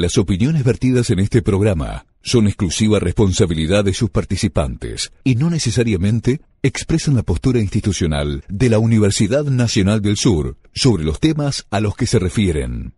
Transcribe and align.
Las 0.00 0.16
opiniones 0.16 0.62
vertidas 0.62 1.10
en 1.10 1.18
este 1.18 1.42
programa 1.42 2.06
son 2.22 2.46
exclusiva 2.46 3.00
responsabilidad 3.00 3.84
de 3.84 3.92
sus 3.92 4.10
participantes 4.10 5.10
y 5.24 5.34
no 5.34 5.50
necesariamente 5.50 6.40
expresan 6.62 7.16
la 7.16 7.24
postura 7.24 7.58
institucional 7.58 8.44
de 8.48 8.70
la 8.70 8.78
Universidad 8.78 9.42
Nacional 9.46 10.00
del 10.00 10.16
Sur 10.16 10.56
sobre 10.72 11.02
los 11.02 11.18
temas 11.18 11.66
a 11.70 11.80
los 11.80 11.96
que 11.96 12.06
se 12.06 12.20
refieren. 12.20 12.94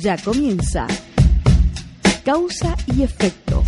Ya 0.00 0.18
comienza 0.18 0.88
Causa 2.24 2.76
y 2.92 3.02
Efecto. 3.02 3.62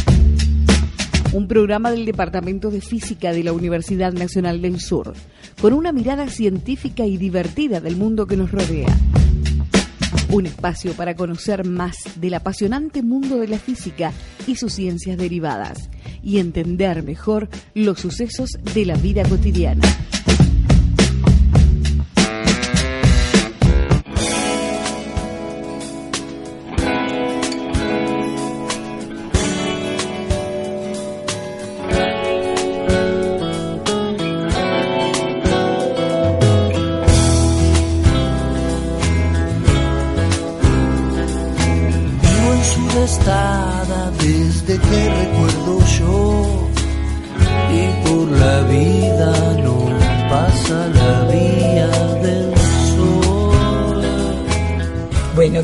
Un 1.32 1.46
programa 1.46 1.92
del 1.92 2.04
Departamento 2.04 2.72
de 2.72 2.80
Física 2.80 3.32
de 3.32 3.44
la 3.44 3.52
Universidad 3.52 4.12
Nacional 4.12 4.60
del 4.60 4.80
Sur, 4.80 5.14
con 5.60 5.74
una 5.74 5.92
mirada 5.92 6.26
científica 6.26 7.06
y 7.06 7.18
divertida 7.18 7.80
del 7.80 7.94
mundo 7.94 8.26
que 8.26 8.36
nos 8.36 8.50
rodea. 8.50 8.88
Un 10.32 10.46
espacio 10.46 10.94
para 10.94 11.14
conocer 11.14 11.66
más 11.66 11.94
del 12.16 12.32
apasionante 12.32 13.02
mundo 13.02 13.36
de 13.36 13.48
la 13.48 13.58
física 13.58 14.12
y 14.46 14.56
sus 14.56 14.72
ciencias 14.72 15.18
derivadas 15.18 15.90
y 16.22 16.38
entender 16.38 17.02
mejor 17.02 17.50
los 17.74 18.00
sucesos 18.00 18.48
de 18.72 18.86
la 18.86 18.96
vida 18.96 19.24
cotidiana. 19.28 19.82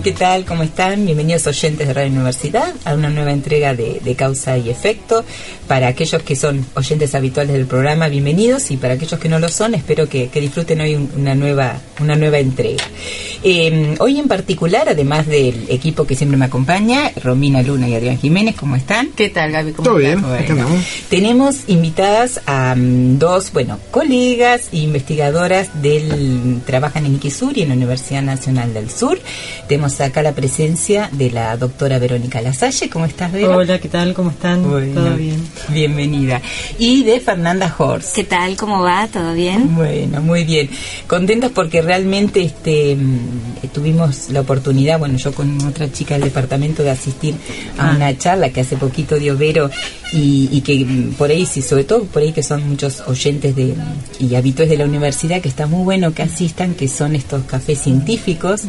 ¿Qué 0.09 0.15
tal? 0.15 0.45
¿Cómo 0.47 0.63
están? 0.63 1.05
Bienvenidos 1.05 1.47
oyentes 1.47 1.87
de 1.87 1.93
Radio 1.93 2.11
Universidad 2.13 2.73
a 2.87 2.95
una 2.95 3.11
nueva 3.11 3.31
entrega 3.33 3.75
de, 3.75 4.01
de 4.03 4.15
Causa 4.15 4.57
y 4.57 4.71
Efecto. 4.71 5.23
Para 5.67 5.89
aquellos 5.89 6.23
que 6.23 6.35
son 6.35 6.65
oyentes 6.75 7.15
habituales 7.15 7.53
del 7.53 7.67
programa, 7.67 8.09
bienvenidos 8.09 8.71
y 8.71 8.79
para 8.79 8.95
aquellos 8.95 9.21
que 9.21 9.29
no 9.29 9.39
lo 9.39 9.51
son, 9.51 9.75
espero 9.75 10.09
que, 10.09 10.29
que 10.29 10.41
disfruten 10.41 10.81
hoy 10.81 10.95
un- 10.95 11.11
una 11.15 11.35
nueva, 11.35 11.79
una 12.01 12.17
nueva 12.17 12.39
entrega. 12.39 12.83
Eh, 13.45 13.97
hoy 14.01 14.19
en 14.19 14.29
particular, 14.29 14.89
además 14.89 15.27
del 15.27 15.67
equipo 15.69 16.07
que 16.07 16.15
siempre 16.17 16.39
me 16.39 16.47
acompaña, 16.47 17.13
Romina 17.23 17.63
Luna 17.63 17.87
y 17.89 17.95
Adrián 17.95 18.19
Jiménez, 18.19 18.57
¿cómo 18.57 18.77
están? 18.77 19.11
¿Qué 19.15 19.29
tal, 19.29 19.53
Gaby? 19.53 19.73
¿Cómo 19.73 19.91
Todo 19.91 19.99
estás? 19.99 20.15
bien, 20.15 20.23
Bueno, 20.23 20.43
acá 20.43 20.53
andamos. 20.55 20.85
tenemos 21.11 21.57
invitadas 21.67 22.41
a 22.47 22.75
mm, 22.75 23.19
dos, 23.19 23.53
bueno, 23.53 23.79
colegas 23.91 24.69
e 24.73 24.79
investigadoras 24.79 25.83
del 25.83 26.63
trabajan 26.65 27.05
en 27.05 27.17
Iquisur 27.17 27.59
y 27.59 27.63
en 27.63 27.69
la 27.69 27.75
Universidad 27.75 28.23
Nacional 28.23 28.73
del 28.73 28.91
Sur. 28.91 29.21
Tenemos 29.69 29.98
acá 30.01 30.23
la 30.23 30.33
presencia 30.33 31.09
de 31.13 31.31
la 31.31 31.57
doctora 31.57 31.99
Verónica 31.99 32.41
Lasalle. 32.41 32.89
¿Cómo 32.89 33.05
estás, 33.05 33.33
Vera? 33.33 33.57
Hola, 33.57 33.79
¿qué 33.79 33.89
tal? 33.89 34.15
¿Cómo 34.15 34.31
están? 34.31 34.69
Bueno, 34.69 35.01
¿Todo 35.01 35.17
bien? 35.17 35.37
Bienvenida. 35.69 36.41
Y 36.79 37.03
de 37.05 37.21
Fernanda 37.21 37.75
Horst. 37.77 38.15
¿Qué 38.15 38.25
tal? 38.25 38.57
¿Cómo 38.57 38.83
va? 38.83 39.07
¿Todo 39.09 39.35
bien? 39.35 39.75
Bueno, 39.75 40.21
muy 40.23 40.45
bien. 40.45 40.69
Contentos 41.07 41.53
porque 41.53 41.83
realmente 41.83 42.43
este 42.43 42.97
mm, 42.97 43.69
tuvimos 43.73 44.31
la 44.31 44.41
oportunidad, 44.41 44.99
bueno, 44.99 45.19
yo 45.19 45.33
con 45.33 45.61
otra 45.67 45.91
chica 45.93 46.15
del 46.15 46.25
departamento 46.25 46.83
de 46.83 46.91
asistir 46.91 47.35
a 47.77 47.91
Ah. 47.91 47.95
una 47.97 48.17
charla 48.17 48.51
que 48.51 48.61
hace 48.61 48.77
poquito 48.77 49.19
dio 49.19 49.37
Vero 49.37 49.71
y, 50.13 50.49
y 50.53 50.61
que 50.63 50.85
mm, 50.85 51.15
por 51.15 51.31
ahí, 51.31 51.47
sí, 51.47 51.63
sobre 51.63 51.85
todo 51.85 52.05
por 52.05 52.23
ahí 52.23 52.33
que 52.33 52.43
son 52.43 52.69
muchos 52.69 53.01
oyentes 53.07 53.55
de 53.57 53.75
y 54.19 54.35
habitués 54.35 54.69
de 54.69 54.77
la 54.77 54.85
universidad, 54.85 55.41
que 55.41 55.49
está 55.49 55.67
muy 55.67 55.85
bueno 55.85 56.13
que 56.13 56.23
asistan, 56.23 56.75
que 56.75 56.89
son 56.89 57.15
estos 57.15 57.45
cafés 57.45 57.79
científicos, 57.81 58.63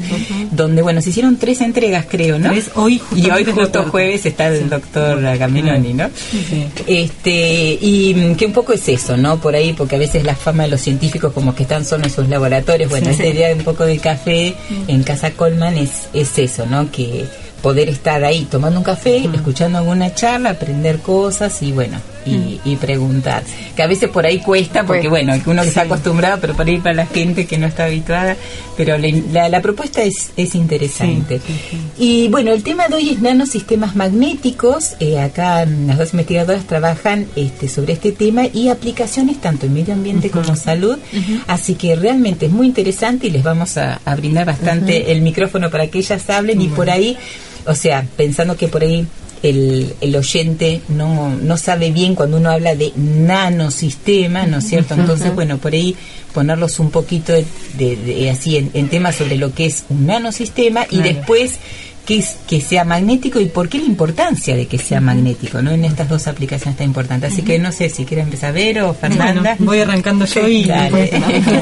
donde, 0.51 0.81
bueno, 0.81 1.01
se 1.01 1.08
hicieron 1.09 1.37
tres 1.37 1.61
entregas, 1.61 2.05
creo, 2.09 2.39
¿no? 2.39 2.49
Tres, 2.51 2.71
hoy 2.75 3.01
y 3.15 3.29
hoy 3.29 3.43
justo 3.45 3.83
jueves 3.89 4.25
está 4.25 4.47
el 4.47 4.69
doctor 4.69 5.25
Agamenoni, 5.25 5.93
¿no? 5.93 6.09
Sí. 6.21 6.67
Este, 6.87 7.77
y 7.81 8.35
que 8.35 8.45
un 8.45 8.53
poco 8.53 8.73
es 8.73 8.87
eso, 8.89 9.17
¿no? 9.17 9.39
Por 9.39 9.55
ahí, 9.55 9.73
porque 9.73 9.95
a 9.95 9.99
veces 9.99 10.23
la 10.23 10.35
fama 10.35 10.63
de 10.63 10.69
los 10.69 10.81
científicos 10.81 11.33
como 11.33 11.53
que 11.55 11.63
están 11.63 11.85
solo 11.85 12.03
en 12.05 12.09
sus 12.09 12.27
laboratorios. 12.29 12.89
Bueno, 12.89 13.07
Sí. 13.07 13.11
esta 13.11 13.27
idea 13.27 13.47
de 13.49 13.55
un 13.55 13.63
poco 13.63 13.85
del 13.85 13.99
café 14.01 14.53
en 14.87 15.03
Casa 15.03 15.31
Colman 15.31 15.77
es, 15.77 16.07
es 16.13 16.37
eso, 16.37 16.65
¿no? 16.65 16.91
Que 16.91 17.25
poder 17.61 17.89
estar 17.89 18.23
ahí 18.23 18.47
tomando 18.49 18.79
un 18.79 18.85
café, 18.85 19.27
escuchando 19.33 19.79
alguna 19.79 20.13
charla, 20.15 20.51
aprender 20.51 20.99
cosas 20.99 21.61
y 21.61 21.71
bueno, 21.73 21.97
y, 22.25 22.59
y 22.65 22.75
preguntar. 22.75 23.43
Que 23.75 23.83
a 23.83 23.87
veces 23.87 24.09
por 24.09 24.25
ahí 24.25 24.39
cuesta, 24.39 24.83
porque 24.85 25.07
bueno, 25.09 25.33
uno 25.45 25.61
que 25.63 25.67
está 25.69 25.81
acostumbrado, 25.81 26.37
pero 26.41 26.53
por 26.55 26.67
ahí 26.67 26.77
para 26.77 26.95
la 26.95 27.05
gente 27.05 27.45
que 27.45 27.57
no 27.57 27.67
está 27.67 27.85
habituada, 27.85 28.35
pero 28.77 28.97
la, 28.97 29.07
la- 29.31 29.49
la 29.49 29.61
propuesta 29.61 30.03
es, 30.03 30.29
es 30.37 30.55
interesante. 30.55 31.39
Y 31.97 32.27
bueno, 32.29 32.51
el 32.53 32.63
tema 32.63 32.87
de 32.87 32.95
hoy 32.95 33.09
es 33.09 33.21
nanosistemas 33.21 33.95
magnéticos. 33.95 34.93
Eh, 34.99 35.19
acá 35.19 35.65
mm, 35.65 35.87
las 35.87 35.97
dos 35.97 36.13
investigadoras 36.13 36.65
trabajan 36.65 37.25
este, 37.35 37.67
sobre 37.69 37.93
este 37.93 38.11
tema 38.11 38.43
y 38.53 38.69
aplicaciones 38.69 39.39
tanto 39.41 39.65
en 39.65 39.73
medio 39.73 39.93
ambiente 39.93 40.29
como 40.29 40.55
salud. 40.55 40.97
Así 41.47 41.75
que 41.75 41.95
realmente 41.95 42.45
es 42.47 42.51
muy 42.51 42.67
interesante 42.67 43.27
y 43.27 43.31
les 43.31 43.43
vamos 43.43 43.77
a, 43.77 43.99
a 44.05 44.15
brindar 44.15 44.45
bastante 44.45 45.11
el 45.11 45.21
micrófono 45.21 45.69
para 45.69 45.87
que 45.87 45.99
ellas 45.99 46.29
hablen 46.29 46.61
y 46.61 46.67
por 46.67 46.89
ahí, 46.89 47.17
o 47.65 47.73
sea, 47.75 48.05
pensando 48.17 48.55
que 48.55 48.67
por 48.67 48.81
ahí 48.83 49.05
el, 49.43 49.93
el 50.01 50.15
oyente 50.15 50.81
no, 50.89 51.29
no 51.35 51.57
sabe 51.57 51.91
bien 51.91 52.15
cuando 52.15 52.37
uno 52.37 52.49
habla 52.51 52.75
de 52.75 52.91
nanosistema, 52.95 54.45
¿no 54.45 54.57
es 54.59 54.67
cierto? 54.67 54.93
Entonces, 54.93 55.33
bueno, 55.33 55.57
por 55.57 55.73
ahí 55.73 55.95
ponerlos 56.33 56.79
un 56.79 56.91
poquito 56.91 57.33
de, 57.33 57.45
de- 57.77 57.95
de- 57.95 58.29
así 58.29 58.57
en, 58.57 58.69
en 58.73 58.87
temas 58.89 59.15
sobre 59.15 59.37
lo 59.37 59.53
que 59.53 59.65
es 59.65 59.83
un 59.89 60.05
nanosistema 60.05 60.83
y 60.89 60.97
Claro. 60.97 61.03
después 61.13 61.59
que, 62.05 62.17
es, 62.17 62.37
que 62.47 62.59
sea 62.59 62.85
magnético 62.85 63.39
y 63.39 63.45
por 63.45 63.69
qué 63.69 63.77
la 63.77 63.85
importancia 63.85 64.55
de 64.55 64.65
que 64.65 64.79
sea 64.79 64.99
magnético, 64.99 65.61
¿no? 65.61 65.71
En 65.71 65.85
estas 65.85 66.09
dos 66.09 66.25
aplicaciones 66.27 66.75
tan 66.77 66.87
importantes. 66.87 67.31
Así 67.33 67.43
que 67.43 67.59
no 67.59 67.71
sé 67.71 67.89
si 67.89 68.03
quiere 68.03 68.23
empezar 68.23 68.49
a 68.49 68.53
ver 68.53 68.81
o 68.81 68.93
Fernanda. 68.95 69.41
Bueno, 69.57 69.65
voy 69.71 69.79
arrancando 69.79 70.25
yo 70.25 70.47
y 70.47 70.63
después, 70.63 71.11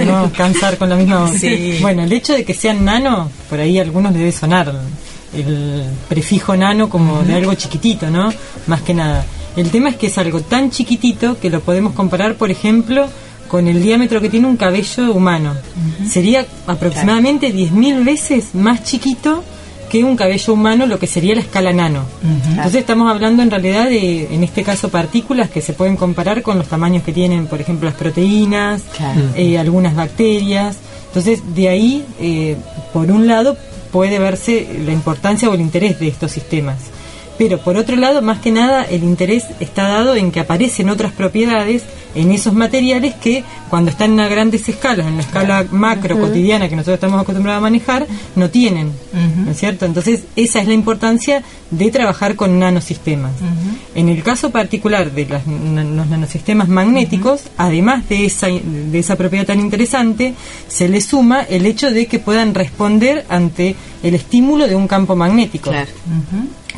no 0.05 0.31
cansar 0.37 0.77
con 0.77 0.89
la 0.89 0.95
misma. 0.95 1.29
Sí. 1.37 1.77
Bueno, 1.81 2.03
el 2.03 2.13
hecho 2.13 2.33
de 2.33 2.45
que 2.45 2.53
sean 2.53 2.85
nano, 2.85 3.29
por 3.49 3.59
ahí 3.59 3.77
a 3.77 3.81
algunos 3.81 4.13
les 4.13 4.19
debe 4.19 4.31
sonar 4.31 4.73
el 5.33 5.83
prefijo 6.07 6.55
nano 6.55 6.89
como 6.89 7.21
de 7.23 7.35
algo 7.35 7.53
chiquitito, 7.53 8.09
¿no? 8.09 8.31
Más 8.67 8.81
que 8.81 8.93
nada. 8.93 9.25
El 9.55 9.69
tema 9.71 9.89
es 9.89 9.95
que 9.95 10.07
es 10.07 10.17
algo 10.17 10.41
tan 10.41 10.69
chiquitito 10.71 11.39
que 11.39 11.49
lo 11.49 11.61
podemos 11.61 11.93
comparar, 11.93 12.35
por 12.35 12.51
ejemplo, 12.51 13.07
con 13.47 13.67
el 13.67 13.81
diámetro 13.81 14.21
que 14.21 14.29
tiene 14.29 14.47
un 14.47 14.57
cabello 14.57 15.11
humano. 15.13 15.53
Sería 16.09 16.45
aproximadamente 16.67 17.53
10.000 17.53 18.03
veces 18.05 18.53
más 18.55 18.83
chiquito 18.83 19.43
que 19.89 20.03
un 20.03 20.17
cabello 20.17 20.53
humano, 20.53 20.85
lo 20.85 20.99
que 20.99 21.07
sería 21.07 21.33
la 21.33 21.39
escala 21.41 21.71
nano. 21.71 22.01
Entonces 22.49 22.75
estamos 22.81 23.09
hablando 23.09 23.41
en 23.41 23.49
realidad 23.49 23.85
de, 23.85 24.33
en 24.35 24.43
este 24.43 24.61
caso, 24.63 24.89
partículas 24.89 25.49
que 25.49 25.61
se 25.61 25.71
pueden 25.73 25.95
comparar 25.95 26.41
con 26.41 26.57
los 26.57 26.67
tamaños 26.67 27.03
que 27.03 27.13
tienen, 27.13 27.47
por 27.47 27.61
ejemplo, 27.61 27.87
las 27.89 27.97
proteínas, 27.97 28.81
Claro. 28.97 29.21
eh, 29.35 29.57
algunas 29.57 29.95
bacterias. 29.95 30.75
Entonces, 31.07 31.39
de 31.55 31.69
ahí, 31.69 32.05
eh, 32.19 32.57
por 32.93 33.09
un 33.11 33.27
lado, 33.27 33.55
puede 33.91 34.19
verse 34.19 34.67
la 34.85 34.91
importancia 34.91 35.49
o 35.49 35.53
el 35.53 35.61
interés 35.61 35.99
de 35.99 36.07
estos 36.07 36.31
sistemas. 36.31 36.96
Pero 37.37 37.59
por 37.59 37.77
otro 37.77 37.95
lado, 37.95 38.21
más 38.21 38.39
que 38.39 38.51
nada, 38.51 38.83
el 38.83 39.03
interés 39.03 39.43
está 39.59 39.87
dado 39.87 40.15
en 40.15 40.31
que 40.31 40.39
aparecen 40.39 40.89
otras 40.89 41.11
propiedades 41.11 41.83
en 42.15 42.31
esos 42.31 42.53
materiales 42.53 43.13
que 43.13 43.43
cuando 43.69 43.91
están 43.91 44.19
a 44.19 44.27
grandes 44.27 44.67
escalas, 44.67 45.05
en 45.05 45.17
la 45.17 45.21
escala 45.21 45.65
macro 45.71 46.15
cotidiana 46.19 46.67
que 46.67 46.75
nosotros 46.75 46.95
estamos 46.95 47.21
acostumbrados 47.21 47.59
a 47.59 47.61
manejar, 47.61 48.07
no 48.35 48.49
tienen. 48.49 48.91
¿No 49.45 49.51
es 49.51 49.57
cierto? 49.59 49.85
Entonces, 49.85 50.23
esa 50.35 50.59
es 50.61 50.67
la 50.67 50.73
importancia 50.73 51.43
de 51.69 51.91
trabajar 51.91 52.35
con 52.35 52.57
nanosistemas. 52.57 53.33
En 53.93 54.09
el 54.09 54.23
caso 54.23 54.49
particular 54.49 55.11
de 55.11 55.25
las- 55.27 55.45
los 55.45 56.07
nanosistemas 56.07 56.69
magnéticos, 56.69 57.41
además 57.57 58.07
de 58.09 58.25
esa, 58.25 58.47
de 58.47 58.97
esa 58.97 59.15
propiedad 59.15 59.45
tan 59.45 59.59
interesante, 59.59 60.33
se 60.67 60.87
le 60.89 61.01
suma 61.01 61.41
el 61.43 61.65
hecho 61.67 61.91
de 61.91 62.07
que 62.07 62.17
puedan 62.19 62.55
responder 62.55 63.25
ante 63.29 63.75
el 64.01 64.15
estímulo 64.15 64.67
de 64.67 64.75
un 64.75 64.87
campo 64.87 65.15
magnético. 65.15 65.69
Claro. 65.69 65.91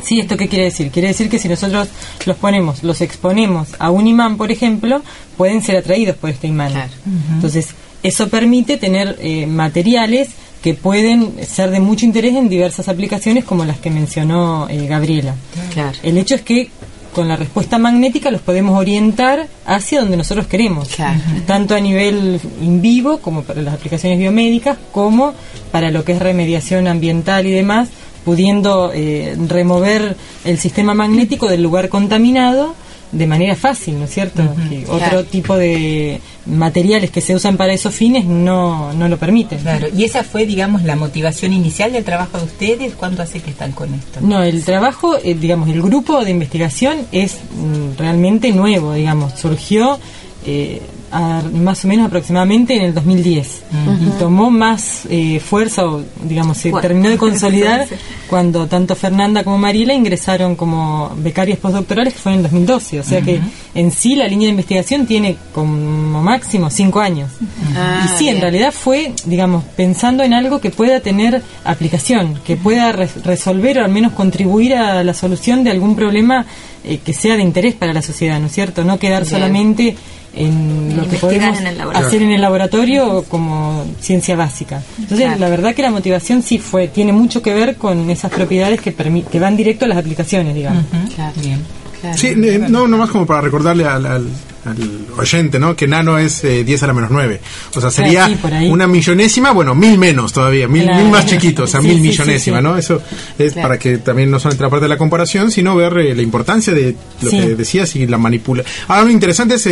Sí, 0.02 0.20
¿esto 0.20 0.36
qué 0.36 0.48
quiere 0.48 0.64
decir? 0.66 0.90
Quiere 0.90 1.08
decir 1.08 1.28
que 1.28 1.38
si 1.38 1.48
nosotros 1.48 1.88
los 2.26 2.36
ponemos, 2.36 2.82
los 2.82 3.00
exponemos 3.00 3.68
a 3.78 3.90
un 3.90 4.06
imán, 4.06 4.36
por 4.36 4.50
ejemplo, 4.50 5.02
pueden 5.36 5.62
ser 5.62 5.76
atraídos 5.76 6.16
por 6.16 6.30
este 6.30 6.46
imán. 6.48 6.72
Claro. 6.72 6.92
Entonces, 7.34 7.68
eso 8.02 8.28
permite 8.28 8.76
tener 8.76 9.16
eh, 9.20 9.46
materiales 9.46 10.28
que 10.62 10.74
pueden 10.74 11.34
ser 11.46 11.70
de 11.70 11.80
mucho 11.80 12.04
interés 12.04 12.34
en 12.36 12.48
diversas 12.48 12.88
aplicaciones 12.88 13.44
como 13.44 13.64
las 13.64 13.78
que 13.78 13.90
mencionó 13.90 14.68
eh, 14.68 14.86
Gabriela. 14.86 15.34
Claro. 15.72 15.96
El 16.02 16.18
hecho 16.18 16.34
es 16.34 16.42
que 16.42 16.70
con 17.14 17.26
la 17.26 17.34
respuesta 17.36 17.76
magnética 17.78 18.30
los 18.30 18.40
podemos 18.40 18.78
orientar 18.78 19.48
hacia 19.66 20.00
donde 20.00 20.16
nosotros 20.16 20.46
queremos, 20.46 20.88
Claro. 20.88 21.18
tanto 21.46 21.74
a 21.74 21.80
nivel 21.80 22.40
in 22.62 22.80
vivo 22.80 23.18
como 23.18 23.42
para 23.42 23.62
las 23.62 23.74
aplicaciones 23.74 24.18
biomédicas, 24.18 24.78
como 24.92 25.32
para 25.72 25.90
lo 25.90 26.04
que 26.04 26.12
es 26.12 26.18
remediación 26.20 26.86
ambiental 26.86 27.46
y 27.46 27.50
demás, 27.50 27.88
pudiendo 28.24 28.90
eh, 28.94 29.36
remover 29.48 30.16
el 30.44 30.58
sistema 30.58 30.94
magnético 30.94 31.48
del 31.48 31.62
lugar 31.62 31.88
contaminado 31.88 32.74
de 33.12 33.26
manera 33.26 33.56
fácil, 33.56 33.98
¿no 33.98 34.04
es 34.04 34.10
cierto? 34.12 34.40
Otro 34.86 34.98
Claro. 34.98 35.24
tipo 35.24 35.56
de 35.56 36.20
materiales 36.46 37.10
que 37.10 37.20
se 37.20 37.34
usan 37.34 37.56
para 37.56 37.72
esos 37.72 37.92
fines 37.92 38.24
no, 38.24 38.92
no 38.92 39.08
lo 39.08 39.16
permiten. 39.16 39.58
Claro, 39.58 39.88
y 39.96 40.04
esa 40.04 40.22
fue, 40.22 40.46
digamos, 40.46 40.84
la 40.84 40.94
motivación 40.94 41.52
inicial 41.52 41.92
del 41.92 42.04
trabajo 42.04 42.38
de 42.38 42.44
ustedes. 42.44 42.94
¿Cuánto 42.94 43.22
hace 43.22 43.40
que 43.40 43.50
están 43.50 43.72
con 43.72 43.92
esto? 43.94 44.20
No, 44.20 44.44
el 44.44 44.62
trabajo, 44.64 45.16
eh, 45.24 45.34
digamos, 45.34 45.68
el 45.70 45.82
grupo 45.82 46.24
de 46.24 46.30
investigación 46.30 46.98
es 47.10 47.34
mm, 47.34 47.98
realmente 47.98 48.52
nuevo, 48.52 48.94
digamos, 48.94 49.32
surgió 49.36 49.98
eh, 50.46 50.80
a- 51.12 51.42
más 51.52 51.84
o 51.84 51.88
menos 51.88 52.06
aproximadamente 52.06 52.76
en 52.76 52.82
el 52.82 52.94
2010 52.94 53.62
y 54.00 54.18
tomó 54.18 54.50
más 54.50 55.02
eh, 55.10 55.40
fuerza, 55.40 55.84
o 55.86 56.02
digamos, 56.24 56.56
se 56.56 56.70
Bueno. 56.70 56.82
terminó 56.82 57.08
de 57.10 57.18
consolidar 57.26 57.86
cuando 58.28 58.66
tanto 58.68 58.94
Fernanda 58.94 59.42
como 59.44 59.58
Mariela 59.58 59.92
ingresaron 59.92 60.54
como 60.56 61.10
becarias 61.16 61.58
postdoctorales 61.58 62.14
que 62.14 62.20
fue 62.20 62.32
en 62.32 62.38
el 62.38 62.42
2012, 62.44 63.00
o 63.00 63.02
sea 63.02 63.20
que 63.22 63.40
en 63.74 63.90
sí 63.90 64.14
la 64.14 64.26
línea 64.28 64.46
de 64.46 64.50
investigación 64.50 65.06
tiene 65.06 65.36
como 65.54 66.22
máximo 66.22 66.70
cinco 66.70 67.00
años. 67.00 67.30
Ah, 67.76 68.06
y 68.06 68.18
sí, 68.18 68.28
en 68.28 68.40
realidad 68.40 68.72
fue, 68.72 69.12
digamos, 69.26 69.64
pensando 69.76 70.22
en 70.22 70.32
algo 70.34 70.60
que 70.60 70.70
pueda 70.70 71.00
tener 71.00 71.42
aplicación, 71.64 72.34
que 72.44 72.56
pueda 72.56 72.92
re- 72.92 73.08
resolver 73.24 73.78
o 73.78 73.84
al 73.84 73.90
menos 73.90 74.12
contribuir 74.12 74.74
a 74.74 75.02
la 75.02 75.14
solución 75.14 75.64
de 75.64 75.70
algún 75.70 75.96
problema 75.96 76.46
eh, 76.84 76.98
que 77.04 77.12
sea 77.12 77.36
de 77.36 77.42
interés 77.42 77.74
para 77.74 77.92
la 77.92 78.00
sociedad, 78.02 78.38
¿no 78.40 78.46
es 78.46 78.52
cierto? 78.52 78.84
No 78.84 78.98
quedar 78.98 79.22
Bien. 79.24 79.30
solamente 79.30 79.96
en 80.34 80.96
lo 80.96 81.08
que 81.08 81.16
podemos 81.16 81.58
en 81.58 81.66
hacer 81.96 82.22
en 82.22 82.30
el 82.30 82.40
laboratorio 82.40 83.24
como 83.28 83.84
ciencia 84.00 84.36
básica. 84.36 84.82
Entonces, 84.98 85.26
Claro. 85.26 85.40
la 85.40 85.48
verdad 85.48 85.74
que 85.74 85.82
la 85.82 85.90
motivación 85.90 86.42
sí 86.42 86.58
fue, 86.58 86.88
tiene 86.88 87.12
mucho 87.12 87.42
que 87.42 87.52
ver 87.52 87.76
con 87.76 88.08
esas 88.10 88.30
propiedades 88.30 88.80
que, 88.80 88.94
que 88.94 89.40
van 89.40 89.56
directo 89.56 89.84
a 89.86 89.88
las 89.88 89.98
aplicaciones, 89.98 90.54
digamos. 90.54 90.84
Claro. 91.14 91.32
Bien. 91.42 91.60
Claro. 92.00 92.16
Sí, 92.16 92.28
eh, 92.28 92.64
no, 92.68 92.86
nomás 92.88 93.10
como 93.10 93.26
para 93.26 93.42
recordarle 93.42 93.84
al, 93.84 94.06
al- 94.06 94.28
al 94.64 95.06
oyente, 95.18 95.58
¿no? 95.58 95.74
Que 95.76 95.86
nano 95.86 96.16
es 96.18 96.42
eh, 96.44 96.64
10 96.64 96.82
a 96.82 96.86
la 96.86 96.92
menos 96.94 97.10
9. 97.10 97.40
O 97.74 97.80
sea, 97.80 97.90
sería 97.90 98.26
sí, 98.26 98.36
una 98.70 98.86
millonésima, 98.86 99.50
bueno, 99.52 99.74
mil 99.74 99.98
menos 99.98 100.32
todavía, 100.32 100.66
mil, 100.68 100.84
Claro. 100.84 101.02
mil 101.02 101.10
más 101.10 101.26
chiquitos, 101.26 101.68
o 101.68 101.72
sea, 101.72 101.80
Sí, 101.82 101.88
mil 101.88 101.96
sí, 101.96 102.02
millonésima, 102.08 102.58
sí, 102.58 102.62
sí. 102.62 102.68
¿no? 102.68 102.76
Eso 102.78 103.02
es 103.38 103.52
Claro. 103.52 103.68
para 103.68 103.78
que 103.78 103.98
también 103.98 104.30
no 104.30 104.38
solamente 104.38 104.62
la 104.62 104.70
parte 104.70 104.84
de 104.84 104.88
la 104.90 104.96
comparación, 104.98 105.50
sino 105.50 105.76
ver 105.76 105.98
eh, 105.98 106.14
la 106.14 106.22
importancia 106.22 106.72
de 106.72 106.94
lo 107.20 107.30
Sí. 107.30 107.38
que 107.40 107.54
decías 107.54 107.94
y 107.96 108.06
la 108.06 108.16
manipula. 108.16 108.62
Ahora, 108.88 109.04
lo 109.04 109.10
interesante 109.10 109.54
es... 109.56 109.68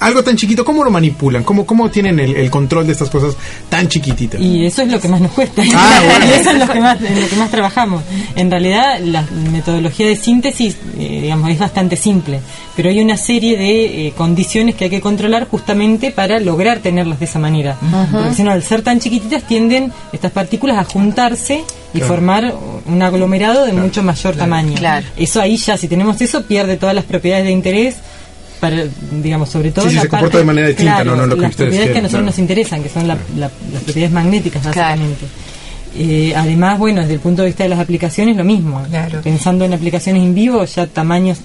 algo 0.00 0.24
tan 0.24 0.36
chiquito, 0.36 0.64
¿cómo 0.64 0.82
lo 0.82 0.90
manipulan? 0.90 1.44
¿Cómo, 1.44 1.64
cómo 1.66 1.90
tienen 1.90 2.18
el, 2.18 2.34
el 2.34 2.50
control 2.50 2.86
de 2.86 2.92
estas 2.92 3.10
cosas 3.10 3.36
tan 3.68 3.88
chiquititas? 3.88 4.40
Y 4.40 4.64
eso 4.66 4.82
es 4.82 4.88
lo 4.90 4.98
que 5.00 5.08
más 5.08 5.20
nos 5.20 5.30
cuesta. 5.32 5.62
Ah, 5.74 6.00
bueno. 6.04 6.26
Y 6.26 6.28
eso 6.40 6.50
es 6.50 6.58
lo 6.58 6.68
que 6.72 6.80
más, 6.80 7.00
en 7.02 7.20
lo 7.20 7.28
que 7.28 7.36
más 7.36 7.50
trabajamos. 7.50 8.02
En 8.34 8.50
realidad, 8.50 8.98
la 9.00 9.22
metodología 9.52 10.06
de 10.06 10.16
síntesis, 10.16 10.76
eh, 10.98 11.20
digamos, 11.22 11.50
es 11.50 11.58
bastante 11.58 11.96
simple. 11.96 12.40
Pero 12.76 12.88
hay 12.88 13.00
una 13.00 13.16
serie 13.16 13.56
de 13.56 14.06
eh, 14.08 14.12
condiciones 14.16 14.74
que 14.74 14.84
hay 14.84 14.90
que 14.90 15.00
controlar 15.00 15.46
justamente 15.48 16.10
para 16.10 16.40
lograr 16.40 16.78
tenerlas 16.78 17.18
de 17.18 17.26
esa 17.26 17.38
manera. 17.38 17.76
Porque 18.10 18.34
si 18.34 18.42
no, 18.42 18.50
al 18.52 18.62
ser 18.62 18.82
tan 18.82 19.00
chiquititas, 19.00 19.42
tienden 19.42 19.92
estas 20.12 20.32
partículas 20.32 20.78
a 20.78 20.84
juntarse 20.84 21.62
y 21.92 21.98
Claro. 21.98 22.06
formar 22.14 22.54
un 22.86 23.02
aglomerado 23.02 23.66
de 23.66 23.72
mucho 23.72 24.02
mayor 24.04 24.36
tamaño. 24.36 24.74
Claro. 24.76 25.04
Eso 25.16 25.40
ahí 25.40 25.56
ya, 25.56 25.76
si 25.76 25.88
tenemos 25.88 26.20
eso, 26.20 26.44
pierde 26.44 26.76
todas 26.76 26.94
las 26.94 27.04
propiedades 27.04 27.44
de 27.46 27.50
interés. 27.50 27.96
Para, 28.60 28.84
digamos, 29.22 29.48
sobre 29.48 29.72
todo 29.72 29.86
Sí, 29.86 29.90
sí, 29.92 29.96
la 29.96 30.02
se 30.02 30.08
comporta 30.08 30.32
parte- 30.32 30.38
de 30.38 30.44
manera 30.44 30.68
distinta, 30.68 30.94
claro, 30.96 31.10
no, 31.12 31.16
no 31.22 31.26
lo 31.28 31.34
que 31.36 31.40
las 31.42 31.50
ustedes 31.52 31.68
propiedades 31.70 31.86
que 31.86 31.90
a 31.90 31.92
quieren, 31.94 32.02
nosotros 32.02 32.20
claro. 32.20 32.26
nos 32.26 32.38
interesan, 32.38 32.82
que 32.82 32.88
son 32.90 33.08
la- 33.08 33.14
la- 33.36 33.50
las 33.72 33.82
propiedades 33.82 34.12
magnéticas, 34.12 34.62
Claro. 34.62 34.78
básicamente. 34.78 35.26
Eh, 35.96 36.32
además, 36.36 36.78
bueno, 36.78 37.00
desde 37.00 37.14
el 37.14 37.20
punto 37.20 37.42
de 37.42 37.48
vista 37.48 37.64
de 37.64 37.70
las 37.70 37.80
aplicaciones, 37.80 38.36
lo 38.36 38.44
mismo. 38.44 38.80
Claro. 38.88 39.22
Pensando 39.22 39.64
en 39.64 39.72
aplicaciones 39.72 40.22
en 40.22 40.34
vivo, 40.34 40.64
ya 40.64 40.86
tamaños. 40.86 41.38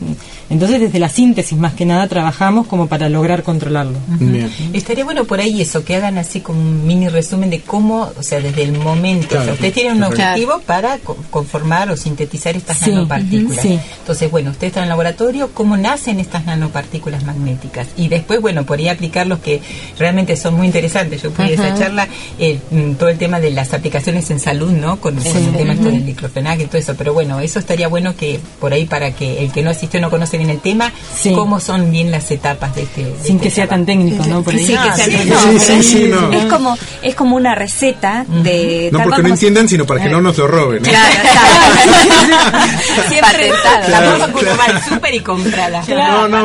Entonces, 0.49 0.79
desde 0.79 0.99
la 0.99 1.09
síntesis, 1.09 1.57
más 1.57 1.73
que 1.73 1.85
nada, 1.85 2.07
trabajamos 2.07 2.67
como 2.67 2.87
para 2.87 3.09
lograr 3.09 3.41
controlarlo. 3.43 3.97
Bien. 4.19 4.49
Estaría 4.73 5.03
bueno 5.03 5.25
por 5.25 5.39
ahí 5.39 5.61
eso, 5.61 5.83
que 5.83 5.95
hagan 5.95 6.17
así 6.19 6.41
como 6.41 6.59
un 6.61 6.85
mini 6.85 7.07
resumen 7.09 7.49
de 7.49 7.61
cómo, 7.61 8.11
o 8.17 8.23
sea, 8.23 8.39
desde 8.39 8.63
el 8.63 8.73
momento, 8.73 9.27
Claro. 9.29 9.41
o 9.41 9.45
sea, 9.45 9.53
ustedes 9.55 9.73
tienen 9.73 9.93
un 9.93 10.09
Claro. 10.11 10.13
objetivo 10.13 10.61
para 10.65 10.97
co- 10.99 11.17
conformar 11.31 11.89
o 11.89 11.97
sintetizar 11.97 12.55
estas 12.55 12.77
Sí, 12.77 12.91
nanopartículas. 12.91 13.59
sí. 13.61 13.79
Entonces, 13.99 14.29
bueno, 14.29 14.51
ustedes 14.51 14.69
están 14.71 14.81
en 14.83 14.85
el 14.85 14.89
laboratorio, 14.89 15.49
cómo 15.53 15.77
nacen 15.77 16.19
estas 16.19 16.45
nanopartículas 16.45 17.23
magnéticas. 17.23 17.87
Y 17.97 18.07
después, 18.07 18.39
bueno, 18.39 18.65
por 18.65 18.77
ahí 18.77 18.87
aplicar 18.87 19.25
los 19.25 19.39
que 19.39 19.61
realmente 19.97 20.35
son 20.37 20.53
muy 20.55 20.67
interesantes. 20.67 21.21
Yo 21.23 21.31
fui 21.31 21.45
a 21.45 21.49
esa 21.49 21.73
charla, 21.75 22.07
eh, 22.37 22.59
mm, 22.69 22.91
todo 22.93 23.09
el 23.09 23.17
tema 23.17 23.39
de 23.39 23.49
las 23.51 23.73
aplicaciones 23.73 24.29
en 24.29 24.39
salud, 24.39 24.71
¿no? 24.71 24.97
Con, 24.97 25.15
con 25.15 25.25
el 25.37 25.53
tema 25.53 25.73
esto 25.73 25.85
del 25.85 26.05
diclofenac 26.05 26.59
y 26.61 26.65
todo 26.65 26.77
eso. 26.77 26.93
Pero 26.95 27.13
bueno, 27.13 27.39
eso 27.39 27.57
estaría 27.59 27.87
bueno 27.87 28.15
que 28.15 28.39
por 28.59 28.73
ahí 28.73 28.85
para 28.85 29.11
que 29.11 29.43
el 29.43 29.51
que 29.51 29.63
no 29.63 29.71
asistió 29.71 29.99
no 29.99 30.09
conoce 30.09 30.34
bien 30.37 30.49
el 30.49 30.59
tema, 30.59 30.91
Sí. 31.15 31.33
cómo 31.33 31.59
son 31.59 31.91
bien 31.91 32.11
las 32.11 32.29
etapas 32.31 32.73
de 32.75 32.83
este. 32.83 33.03
de 33.03 33.15
Sin 33.23 33.35
este 33.37 33.43
que 33.47 33.49
sea 33.53 33.67
tan 33.67 33.85
trabajo. 33.85 34.03
técnico, 34.05 34.25
¿no? 34.27 34.41
Por 34.43 34.53
ahí. 34.53 34.65
Sí, 34.65 34.73
que 34.77 34.91
sea- 34.95 35.05
pero 35.05 35.83
sí, 35.83 36.11
es- 36.31 36.45
como 36.45 36.77
es 37.01 37.15
como 37.15 37.35
una 37.35 37.55
receta 37.55 38.25
de 38.27 38.89
No 38.91 38.99
porque 39.03 39.21
no 39.23 39.29
entiendan, 39.29 39.67
sino 39.69 39.85
para 39.85 40.01
que 40.03 40.09
no 40.09 40.21
nos 40.21 40.37
lo 40.37 40.47
roben. 40.47 40.81
¿no? 40.83 40.89
Claro, 40.89 41.13
exacto. 41.13 43.05
siempre 43.09 43.49
La 43.49 43.81
Claro, 43.85 44.11
forma 44.11 44.33
que 44.39 44.45
uno 44.45 44.57
va 44.57 44.65
al 44.65 44.83
súper 44.83 45.13
y 45.15 45.19
comprala. 45.19 45.83
No, 45.87 46.27
no. 46.27 46.43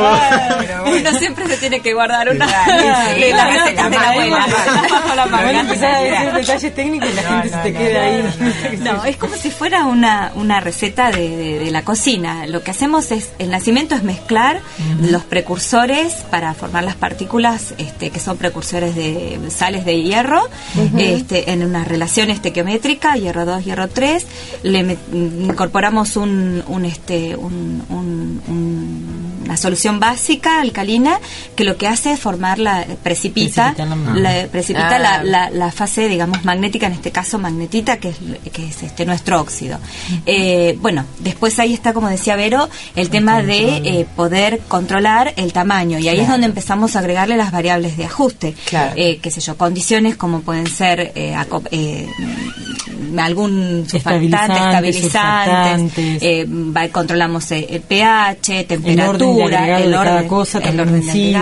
uno 0.87 1.19
siempre 1.19 1.47
se 1.49 1.57
tiene 1.57 1.81
que 1.81 1.93
guardar 1.95 2.29
una 2.31 2.47
Claro, 2.47 3.15
de 3.19 3.31
las 3.33 3.45
no, 3.55 3.65
recetas 3.65 3.91
de 3.91 3.97
la 3.97 4.11
abuela. 4.11 4.47
la 5.17 5.23
a 5.23 5.27
manga. 5.27 5.61
a 5.61 6.39
detalles 6.39 6.75
técnicos 6.75 7.09
y 7.11 7.15
la 7.15 7.23
No, 7.23 7.29
gente 7.29 7.49
se 7.49 7.57
no, 7.57 7.63
te 7.63 7.73
queda 7.73 8.03
ahí. 8.03 8.79
No, 8.81 9.05
es 9.05 9.17
como 9.17 9.37
si 9.37 9.51
fuera 9.51 9.85
una, 9.85 10.33
una 10.35 10.61
receta 10.61 11.11
de 11.11 11.69
la 11.71 11.83
cocina. 11.83 12.47
Lo 12.47 12.63
que 12.63 12.71
hacemos 12.71 13.11
es, 13.11 13.31
el 13.39 13.51
nacimiento 13.51 13.80
es 13.89 14.03
mezclar 14.03 14.61
los 15.01 15.23
precursores 15.25 16.13
para 16.31 16.53
formar 16.55 16.85
las 16.85 16.95
partículas 16.97 17.75
este, 17.79 18.11
que 18.11 18.21
son 18.21 18.37
precursores 18.37 18.95
de 18.95 19.39
sales 19.51 19.85
de 19.85 20.03
hierro 20.03 20.43
este, 20.99 21.51
en 21.53 21.65
una 21.65 21.85
relación 21.85 22.31
estequiométrica, 22.31 23.15
hierro 23.17 23.45
2, 23.45 23.65
hierro 23.65 23.89
3. 23.89 24.27
Le 24.63 24.85
met- 24.85 24.99
incorporamos 25.49 26.17
un, 26.17 26.63
un, 26.67 26.85
este, 26.85 27.37
un- 27.37 27.83
un- 27.89 28.43
un- 28.49 29.41
una 29.45 29.57
solución 29.57 29.99
básica 29.99 30.61
alcalina 30.61 31.19
que 31.57 31.65
lo 31.65 31.77
que 31.77 31.89
hace 31.89 32.13
es 32.13 32.21
formar 32.21 32.59
la 32.59 32.85
precipita, 33.03 33.75
Precipitar 33.75 34.15
la- 34.15 34.43
la, 34.43 34.47
precipita 34.49 34.97
Ah. 34.97 34.99
la, 34.99 35.23
la, 35.25 35.51
la 35.51 35.73
fase, 35.73 36.09
digamos, 36.09 36.45
magnética, 36.45 36.87
en 36.87 36.93
este 36.93 37.11
caso 37.11 37.39
magnetita, 37.39 37.97
que 37.99 38.11
es, 38.11 38.17
que 38.53 38.69
es 38.69 38.83
este 38.83 39.05
nuestro 39.07 39.41
óxido. 39.41 39.79
Eh, 40.27 40.77
bueno, 40.81 41.05
después 41.19 41.59
ahí 41.59 41.75
está, 41.75 41.93
como 41.93 42.09
decía 42.09 42.37
Vero, 42.37 42.69
el 42.97 43.11
tema 43.11 43.43
de 43.43 43.70
eh, 43.77 44.07
poder 44.17 44.61
controlar 44.69 45.33
el 45.37 45.53
tamaño. 45.53 45.99
Y 45.99 46.09
ahí 46.09 46.21
es 46.21 46.29
donde 46.29 46.47
empezamos 46.47 46.97
a 46.97 47.01
agregarle 47.01 47.37
las 47.37 47.53
variables 47.53 47.97
de 47.97 48.05
ajuste. 48.05 48.55
Claro. 48.69 48.93
Eh, 48.97 49.19
qué 49.23 49.31
sé 49.31 49.41
yo, 49.41 49.57
condiciones 49.57 50.17
como 50.17 50.41
pueden 50.41 50.67
ser 50.67 51.13
eh, 51.15 51.35
eh, 51.71 52.07
mm, 52.19 53.19
algún 53.19 53.87
surfactante, 53.89 54.27
Estabilizantes, 54.27 55.93
estabilizantes, 55.93 56.23
eh, 56.23 56.47
controlamos 56.93 57.51
el 57.53 57.81
pH, 57.81 58.65
temperatura, 58.65 59.09
orden 59.09 59.37
de 59.37 59.77
el 59.85 59.91
de 59.91 59.97
cada 59.97 60.15
orden, 60.17 60.29
cosa 60.29 60.59
el 60.59 60.81
orden 60.81 61.07
de 61.07 61.13
sí, 61.13 61.35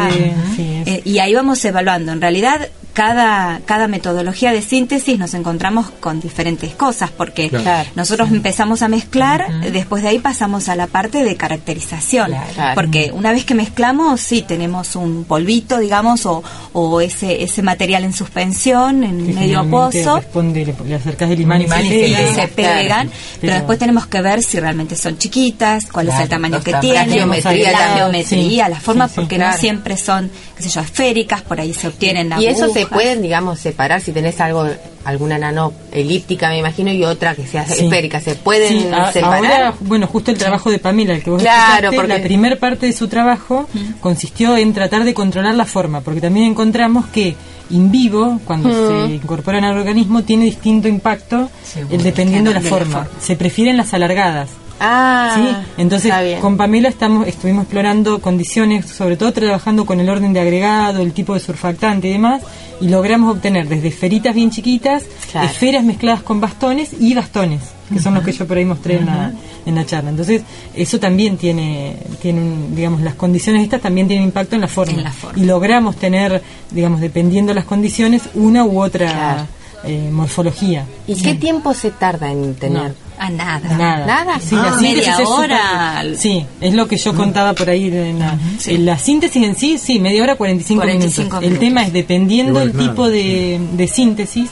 es- 0.86 1.06
y 1.06 1.18
ahí 1.18 1.34
vamos 1.34 1.64
evaluando. 1.64 2.12
En 2.12 2.20
realidad, 2.20 2.68
cada, 2.98 3.60
cada 3.64 3.86
metodología 3.86 4.50
de 4.52 4.60
síntesis 4.60 5.16
nos 5.20 5.32
encontramos 5.34 5.88
con 6.00 6.18
diferentes 6.20 6.74
cosas, 6.74 7.10
porque 7.16 7.48
Claro. 7.48 7.88
nosotros 7.94 8.28
empezamos 8.32 8.82
a 8.82 8.88
mezclar, 8.88 9.46
después 9.70 10.02
de 10.02 10.08
ahí 10.08 10.18
pasamos 10.18 10.68
a 10.68 10.74
la 10.74 10.88
parte 10.88 11.22
de 11.22 11.36
caracterización. 11.36 12.32
Claro. 12.54 12.74
Porque 12.74 13.12
una 13.14 13.30
vez 13.30 13.44
que 13.44 13.54
mezclamos, 13.54 14.20
sí, 14.20 14.42
tenemos 14.42 14.96
un 14.96 15.22
polvito, 15.22 15.78
digamos, 15.78 16.26
o, 16.26 16.42
o 16.72 17.00
ese, 17.00 17.44
ese 17.44 17.62
material 17.62 18.02
en 18.02 18.12
suspensión, 18.12 19.04
en 19.04 19.26
que 19.28 19.32
medio 19.32 19.64
pozo 19.70 20.16
responde, 20.16 20.66
le, 20.66 20.74
le 20.84 20.94
acercas 20.96 21.30
el 21.30 21.40
imán 21.40 21.60
y 21.60 21.64
imán 21.66 21.82
se 21.82 21.86
y 21.86 21.90
se 21.92 22.16
pega. 22.16 22.18
pega. 22.18 22.42
se 22.42 22.48
pegan, 22.48 23.06
pero, 23.08 23.18
Pero- 23.42 23.54
después 23.54 23.78
tenemos 23.78 24.06
que 24.08 24.20
ver 24.22 24.42
si 24.42 24.58
realmente 24.58 24.96
son 24.96 25.18
chiquitas, 25.18 25.86
cuál 25.86 26.08
es 26.08 26.18
el 26.18 26.28
tamaño 26.28 26.60
que 26.64 26.74
tienen, 26.74 27.10
la 27.10 27.14
geometría 27.14 27.70
la 27.70 27.94
geometría, 27.94 28.64
Sí, 28.66 28.70
la 28.72 28.80
forma, 28.80 29.06
sí, 29.06 29.14
sí, 29.14 29.20
porque 29.20 29.36
claro. 29.36 29.52
no 29.52 29.58
siempre 29.60 29.96
son, 29.96 30.30
qué 30.58 30.64
sé 30.64 30.68
yo, 30.68 30.80
esféricas, 30.82 31.40
por 31.42 31.58
ahí 31.60 31.72
se 31.72 31.88
obtienen 31.88 32.30
Y 32.38 32.46
eso 32.46 32.68
se 32.72 32.84
pueden, 32.86 33.22
digamos, 33.22 33.58
separar 33.58 34.00
si 34.02 34.12
tenés 34.12 34.38
algo 34.40 34.66
alguna 35.04 35.38
nano 35.38 35.72
elíptica, 35.90 36.50
me 36.50 36.58
imagino, 36.58 36.92
y 36.92 37.02
otra 37.02 37.34
que 37.34 37.46
sea 37.46 37.64
Sí. 37.66 37.84
esférica. 37.84 38.20
¿Se 38.20 38.34
pueden 38.34 38.68
Sí, 38.82 38.88
a- 38.92 39.10
separar? 39.10 39.44
Ahora, 39.46 39.74
bueno, 39.80 40.06
justo 40.06 40.30
el 40.30 40.36
trabajo 40.36 40.70
de 40.70 40.78
Pamela, 40.78 41.14
el 41.14 41.22
que 41.22 41.30
vos 41.30 41.40
Claro, 41.40 41.90
porque- 41.94 42.08
la 42.08 42.22
primer 42.22 42.58
parte 42.58 42.84
de 42.84 42.92
su 42.92 43.08
trabajo 43.08 43.66
consistió 44.00 44.56
en 44.58 44.74
tratar 44.74 45.04
de 45.04 45.14
controlar 45.14 45.54
la 45.54 45.64
forma, 45.64 46.02
porque 46.02 46.20
también 46.20 46.44
encontramos 46.46 47.06
que 47.06 47.34
in 47.70 47.90
vivo, 47.90 48.38
cuando 48.44 48.70
se 49.08 49.14
incorporan 49.14 49.64
al 49.64 49.78
organismo, 49.78 50.22
tiene 50.24 50.44
distinto 50.46 50.88
impacto 50.88 51.48
el 51.90 52.02
dependiendo 52.02 52.50
de 52.50 52.54
la 52.54 52.60
De 52.60 52.64
la 52.64 52.70
forma. 52.70 53.04
forma. 53.04 53.20
Se 53.20 53.36
prefieren 53.36 53.76
las 53.78 53.94
alargadas. 53.94 54.50
Ah, 54.80 55.32
¿sí? 55.34 55.56
Entonces, 55.82 56.12
con 56.40 56.56
Pamela 56.56 56.88
estamos, 56.88 57.26
estuvimos 57.26 57.62
explorando 57.64 58.20
condiciones, 58.20 58.86
sobre 58.86 59.16
todo 59.16 59.32
trabajando 59.32 59.84
con 59.84 59.98
el 60.00 60.08
orden 60.08 60.32
de 60.32 60.40
agregado, 60.40 61.02
el 61.02 61.12
tipo 61.12 61.34
de 61.34 61.40
surfactante 61.40 62.08
y 62.08 62.12
demás, 62.12 62.42
y 62.80 62.88
logramos 62.88 63.34
obtener 63.34 63.68
desde 63.68 63.88
esferitas 63.88 64.34
bien 64.34 64.50
chiquitas, 64.50 65.02
Claro. 65.32 65.46
esferas 65.48 65.82
mezcladas 65.84 66.22
con 66.22 66.40
bastones 66.40 66.90
y 66.98 67.12
bastones, 67.14 67.60
que 67.92 67.98
son 68.00 68.14
los 68.14 68.22
que 68.22 68.32
yo 68.32 68.46
por 68.46 68.56
ahí 68.56 68.64
mostré 68.64 68.96
en, 68.98 69.06
la, 69.06 69.32
en 69.66 69.74
la 69.74 69.84
charla. 69.84 70.10
Entonces, 70.10 70.42
eso 70.74 70.98
también 71.00 71.36
tiene, 71.36 71.96
tiene 72.22 72.40
un- 72.40 72.74
digamos, 72.76 73.00
las 73.02 73.14
condiciones 73.14 73.62
estas 73.64 73.80
también 73.82 74.06
tienen 74.06 74.24
impacto 74.26 74.54
en 74.54 74.60
la 74.62 74.68
forma. 74.68 74.92
En 74.92 75.04
la 75.04 75.12
forma. 75.12 75.38
Y 75.42 75.44
logramos 75.44 75.96
tener, 75.96 76.40
digamos, 76.70 77.00
dependiendo 77.00 77.50
de 77.50 77.56
las 77.56 77.64
condiciones, 77.64 78.22
una 78.34 78.64
u 78.64 78.80
otra 78.80 79.06
Claro. 79.10 79.46
eh, 79.84 80.08
morfología. 80.12 80.84
¿Y 81.06 81.16
qué 81.20 81.34
tiempo 81.34 81.74
se 81.74 81.90
tarda 81.90 82.30
en 82.30 82.54
tener? 82.54 82.94
A 83.18 83.30
nada. 83.30 83.68
Nada. 83.76 84.06
Nada. 84.06 84.40
Sí, 84.40 84.54
Ah. 84.54 84.62
la 84.70 84.78
síntesis 84.78 84.82
Media 85.08 85.16
es 85.22 85.28
hora. 85.28 86.04
Sí, 86.16 86.46
es 86.60 86.74
lo 86.74 86.86
que 86.86 86.96
yo 86.96 87.14
contaba 87.14 87.52
por 87.52 87.68
ahí. 87.68 87.86
En 87.88 88.18
la, 88.18 88.38
en 88.66 88.86
la 88.86 88.96
síntesis 88.98 89.42
en 89.44 89.56
sí, 89.56 89.76
sí, 89.78 89.98
media 89.98 90.22
hora, 90.22 90.36
45, 90.36 90.80
45 90.82 91.22
minutos. 91.22 91.42
minutos. 91.42 91.52
El 91.52 91.58
tema 91.58 91.82
es 91.86 91.92
dependiendo 91.92 92.52
Igual 92.52 92.68
el 92.70 92.76
nada, 92.76 92.88
tipo 92.90 93.08
de, 93.08 93.60
de 93.72 93.88
síntesis, 93.88 94.50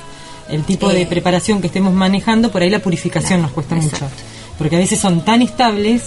el 0.51 0.63
tipo 0.65 0.89
de 0.89 1.03
Eh. 1.03 1.07
preparación 1.07 1.61
que 1.61 1.69
estemos 1.69 1.93
manejando, 1.95 2.51
por 2.51 2.63
ahí 2.63 2.71
la 2.71 2.81
purificación 2.81 3.43
nos 3.43 3.53
cuesta 3.53 3.75
mucho. 3.77 4.09
Porque 4.59 4.77
a 4.77 4.79
veces 4.79 4.99
son 4.99 5.23
tan 5.23 5.43
estables, 5.43 6.05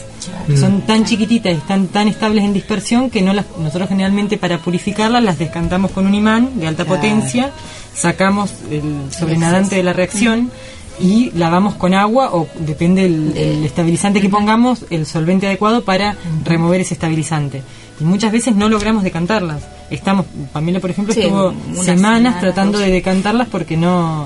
son 0.59 0.81
tan 0.81 1.05
chiquititas 1.05 1.53
y 1.53 1.55
están 1.57 1.85
tan 1.87 2.07
estables 2.07 2.43
en 2.43 2.51
dispersión 2.51 3.09
que 3.11 3.21
no 3.21 3.31
las, 3.31 3.45
nosotros 3.59 3.89
generalmente 3.89 4.37
para 4.37 4.57
purificarlas 4.57 5.23
las 5.23 5.37
descantamos 5.37 5.91
con 5.91 6.07
un 6.07 6.15
imán 6.15 6.59
de 6.59 6.65
alta 6.67 6.83
potencia, 6.83 7.51
sacamos 7.95 8.49
el 8.71 9.13
sobrenadante 9.17 9.75
de 9.75 9.83
la 9.83 9.93
reacción 9.93 10.51
y 10.99 11.31
lavamos 11.35 11.75
con 11.75 11.93
agua 11.93 12.29
o 12.33 12.47
depende 12.59 13.03
del 13.03 13.33
el 13.37 13.65
estabilizante 13.65 14.21
que 14.21 14.29
pongamos, 14.29 14.85
el 14.89 15.05
solvente 15.05 15.47
adecuado 15.47 15.83
para 15.83 16.15
remover 16.45 16.81
ese 16.81 16.93
estabilizante. 16.93 17.61
Y 17.99 18.03
muchas 18.05 18.31
veces 18.31 18.55
no 18.55 18.69
logramos 18.69 19.03
decantarlas. 19.03 19.61
Estamos, 19.89 20.25
Pamela 20.53 20.79
por 20.79 20.89
ejemplo 20.89 21.13
Sí, 21.13 21.21
estuvo 21.21 21.51
semanas 21.51 21.85
semana, 21.85 22.39
tratando 22.39 22.77
dos. 22.77 22.87
de 22.87 22.93
decantarlas 22.93 23.47
porque 23.49 23.75
no 23.75 24.25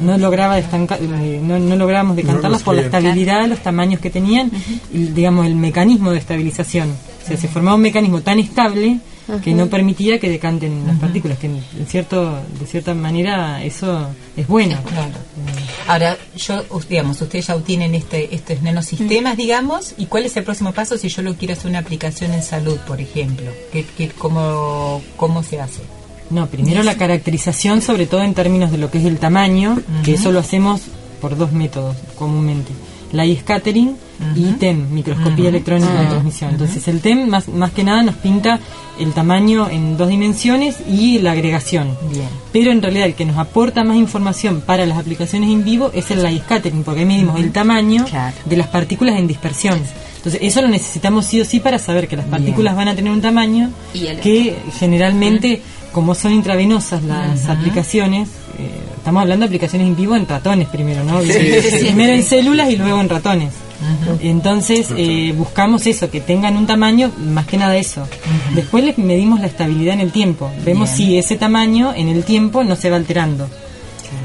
no 0.00 0.18
lograba 0.18 0.56
destanca- 0.58 0.98
eh, 1.00 1.40
no, 1.42 1.58
no 1.60 1.76
lográbamos 1.76 2.16
decantarlas 2.16 2.50
las 2.52 2.62
por 2.62 2.74
la 2.74 2.82
estabilidad, 2.82 3.46
los 3.46 3.60
tamaños 3.60 4.00
que 4.00 4.10
tenían 4.10 4.50
y 4.92 4.98
digamos 5.04 5.46
el 5.46 5.54
mecanismo 5.54 6.10
de 6.10 6.18
estabilización. 6.18 6.90
O 6.90 7.28
sea, 7.28 7.36
se 7.36 7.46
formaba 7.46 7.76
un 7.76 7.82
mecanismo 7.82 8.20
tan 8.22 8.40
estable 8.40 8.98
que 9.44 9.54
no 9.54 9.68
permitía 9.68 10.18
que 10.18 10.28
decanten 10.28 10.84
las 10.86 10.98
partículas, 10.98 11.38
que 11.38 11.46
en, 11.46 11.60
en 11.78 11.86
cierto 11.86 12.38
de 12.58 12.66
cierta 12.66 12.92
manera 12.94 13.62
eso 13.62 14.08
es 14.36 14.48
bueno. 14.48 14.76
Claro. 14.84 15.12
Ahora, 15.86 16.16
yo, 16.36 16.62
digamos, 16.88 17.20
ustedes 17.20 17.46
ya 17.46 17.58
tienen 17.60 17.94
este, 17.94 18.34
estos 18.34 18.62
nanosistemas, 18.62 19.36
digamos, 19.36 19.94
¿y 19.98 20.06
cuál 20.06 20.24
es 20.26 20.36
el 20.36 20.44
próximo 20.44 20.72
paso 20.72 20.96
si 20.96 21.08
yo 21.08 21.22
lo 21.22 21.34
quiero 21.34 21.54
hacer 21.54 21.70
una 21.70 21.80
aplicación 21.80 22.32
en 22.32 22.42
salud, 22.42 22.78
por 22.86 23.00
ejemplo? 23.00 23.50
¿Qué, 23.72 23.84
qué, 23.96 24.10
cómo, 24.10 25.02
¿Cómo 25.16 25.42
se 25.42 25.60
hace? 25.60 25.80
No, 26.30 26.46
primero 26.46 26.82
la 26.82 26.96
caracterización, 26.96 27.82
sobre 27.82 28.06
todo 28.06 28.22
en 28.22 28.34
términos 28.34 28.70
de 28.70 28.78
lo 28.78 28.90
que 28.90 28.98
es 28.98 29.04
el 29.04 29.18
tamaño, 29.18 29.82
que 30.04 30.14
eso 30.14 30.32
lo 30.32 30.40
hacemos 30.40 30.82
por 31.20 31.36
dos 31.36 31.52
métodos 31.52 31.96
comúnmente. 32.16 32.72
La 33.12 33.26
y 34.36 34.52
TEM, 34.52 34.90
microscopía 34.92 35.48
electrónica 35.48 35.92
de 36.00 36.06
transmisión. 36.06 36.50
Entonces 36.50 36.86
el 36.88 37.00
TEM 37.00 37.28
más, 37.28 37.48
más 37.48 37.70
que 37.72 37.84
nada 37.84 38.02
nos 38.02 38.14
pinta 38.16 38.58
el 38.98 39.12
tamaño 39.12 39.68
en 39.70 39.96
dos 39.96 40.08
dimensiones 40.08 40.76
y 40.88 41.18
la 41.18 41.32
agregación. 41.32 41.96
Bien. 42.10 42.28
Pero 42.52 42.70
en 42.70 42.82
realidad 42.82 43.06
el 43.06 43.14
que 43.14 43.24
nos 43.24 43.38
aporta 43.38 43.84
más 43.84 43.96
información 43.96 44.60
para 44.64 44.84
las 44.86 44.98
aplicaciones 44.98 45.48
in 45.50 45.64
vivo 45.64 45.90
es 45.94 46.10
el 46.10 46.22
light 46.22 46.42
scattering, 46.44 46.82
porque 46.84 47.00
ahí 47.00 47.06
medimos 47.06 47.38
el 47.40 47.52
tamaño 47.52 48.04
Claro. 48.04 48.36
de 48.44 48.56
las 48.56 48.68
partículas 48.68 49.18
en 49.18 49.26
dispersión. 49.26 49.80
Entonces 50.18 50.40
eso 50.42 50.62
lo 50.62 50.68
necesitamos 50.68 51.26
sí 51.26 51.40
o 51.40 51.44
sí 51.44 51.58
para 51.58 51.78
saber 51.78 52.06
que 52.06 52.16
las 52.16 52.26
partículas 52.26 52.76
van 52.76 52.88
a 52.88 52.94
tener 52.94 53.12
un 53.12 53.20
tamaño 53.20 53.70
Y 53.92 54.06
el- 54.06 54.20
que 54.20 54.56
generalmente, 54.78 55.62
como 55.90 56.14
son 56.14 56.32
intravenosas 56.32 57.02
las 57.02 57.48
aplicaciones, 57.48 58.28
eh, 58.58 58.70
estamos 58.98 59.22
hablando 59.22 59.44
de 59.44 59.46
aplicaciones 59.48 59.88
en 59.88 59.96
vivo 59.96 60.14
en 60.14 60.28
ratones 60.28 60.68
primero, 60.68 61.02
¿no? 61.02 61.18
Primero 61.18 62.12
en 62.12 62.22
células 62.22 62.70
y 62.70 62.76
luego 62.76 63.00
en 63.00 63.08
ratones. 63.08 63.52
Entonces 64.20 64.88
eh, 64.96 65.34
buscamos 65.36 65.86
eso, 65.86 66.10
que 66.10 66.20
tengan 66.20 66.56
un 66.56 66.66
tamaño, 66.66 67.10
más 67.18 67.46
que 67.46 67.56
nada 67.56 67.76
eso. 67.76 68.06
Después 68.54 68.84
les 68.84 68.98
medimos 68.98 69.40
la 69.40 69.46
estabilidad 69.46 69.94
en 69.94 70.00
el 70.00 70.12
tiempo. 70.12 70.50
Vemos 70.64 70.90
si 70.90 71.16
ese 71.18 71.36
tamaño 71.36 71.92
en 71.94 72.08
el 72.08 72.24
tiempo 72.24 72.64
no 72.64 72.76
se 72.76 72.90
va 72.90 72.96
alterando. 72.96 73.48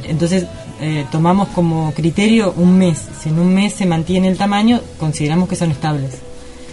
Entonces 0.07 0.45
eh, 0.79 1.05
tomamos 1.11 1.47
como 1.49 1.91
criterio 1.93 2.53
un 2.55 2.77
mes. 2.77 3.01
Si 3.21 3.29
en 3.29 3.39
un 3.39 3.53
mes 3.53 3.73
se 3.73 3.85
mantiene 3.85 4.27
el 4.27 4.37
tamaño, 4.37 4.81
consideramos 4.99 5.49
que 5.49 5.55
son 5.55 5.71
estables. 5.71 6.15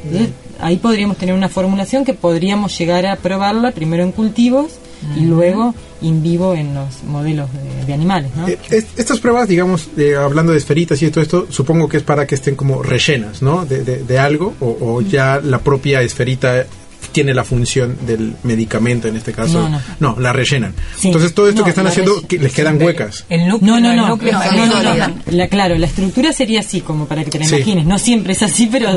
Entonces, 0.05 0.31
ahí 0.61 0.77
podríamos 0.77 1.17
tener 1.17 1.35
una 1.35 1.49
formulación 1.49 2.05
que 2.05 2.13
podríamos 2.13 2.77
llegar 2.79 3.07
a 3.07 3.17
probarla 3.17 3.71
primero 3.71 4.03
en 4.03 4.13
cultivos 4.13 4.73
y 5.17 5.21
luego 5.27 5.75
in 6.01 6.23
vivo 6.23 6.55
en 6.55 6.75
los 6.75 7.03
modelos 7.05 7.49
de, 7.53 7.85
de 7.87 7.93
animales. 7.95 8.31
¿no? 8.37 8.49
Eh, 8.49 8.59
es- 8.71 8.87
estas 8.97 9.21
pruebas, 9.21 9.49
digamos, 9.49 9.89
eh, 9.97 10.15
hablando 10.17 10.53
de 10.53 10.59
esferitas 10.59 11.01
y 11.03 11.11
todo 11.11 11.23
esto, 11.23 11.47
supongo 11.51 11.89
que 11.89 11.99
es 11.99 12.03
para 12.03 12.27
que 12.27 12.35
estén 12.35 12.55
como 12.57 12.83
rellenas, 12.83 13.43
¿no? 13.43 13.65
De, 13.67 13.85
de- 13.85 14.03
de 14.05 14.19
algo, 14.19 14.55
o, 14.61 14.77
o 14.81 15.01
ya 15.03 15.41
la 15.43 15.59
propia 15.59 16.03
esferita 16.03 16.67
tiene 17.15 17.33
la 17.33 17.45
función 17.45 17.97
del 18.07 18.35
medicamento 18.43 19.09
en 19.09 19.17
este 19.17 19.33
caso. 19.33 19.67
No, 19.71 19.81
no. 20.01 20.21
la 20.21 20.33
rellenan. 20.33 20.75
Sí. 20.99 21.07
Entonces 21.09 21.33
todo 21.33 21.49
esto 21.49 21.61
No, 21.61 21.65
que 21.65 21.71
están 21.71 21.87
haciendo, 21.87 22.21
que 22.27 22.39
les 22.39 22.53
quedan 22.53 22.83
huecas. 22.83 23.25
El 23.31 23.49
núcleo, 23.49 23.75
No, 23.75 23.81
no, 23.81 23.91
el 23.93 23.97
no, 23.97 24.09
no, 24.09 24.67
no, 24.67 24.83
no, 24.83 24.95
no. 25.09 25.15
La, 25.31 25.49
claro, 25.49 25.79
la 25.79 25.87
estructura 25.87 26.33
sería 26.33 26.61
así, 26.61 26.81
como 26.81 27.07
para 27.07 27.25
que 27.25 27.31
te 27.31 27.39
la 27.39 27.47
Sí. 27.47 27.55
imagines. 27.57 27.87
No 27.87 27.99
siempre 27.99 28.33
es 28.35 28.43
así, 28.43 28.69
pero 28.71 28.89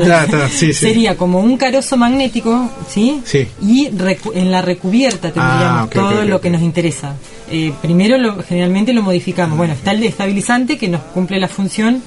sí, 0.50 0.74
sería 0.74 1.16
como 1.16 1.40
un 1.40 1.56
carozo 1.56 1.96
magnético, 1.96 2.70
¿sí? 2.88 3.20
Sí. 3.24 3.46
Y 3.62 3.88
recu- 3.90 4.32
en 4.34 4.50
la 4.50 4.60
recubierta 4.62 5.30
tendríamos 5.32 5.88
Ah, 5.88 5.88
todo 5.92 6.24
lo 6.24 6.40
que 6.40 6.50
nos 6.50 6.60
interesa. 6.62 7.14
Eh, 7.50 7.72
primero, 7.80 8.18
lo, 8.18 8.42
generalmente 8.42 8.92
lo 8.92 9.02
modificamos. 9.02 9.56
Bueno, 9.56 9.72
está 9.74 9.92
el 9.92 10.02
estabilizante 10.02 10.76
que 10.76 10.88
nos 10.88 11.00
cumple 11.14 11.38
la 11.38 11.48
función 11.48 12.02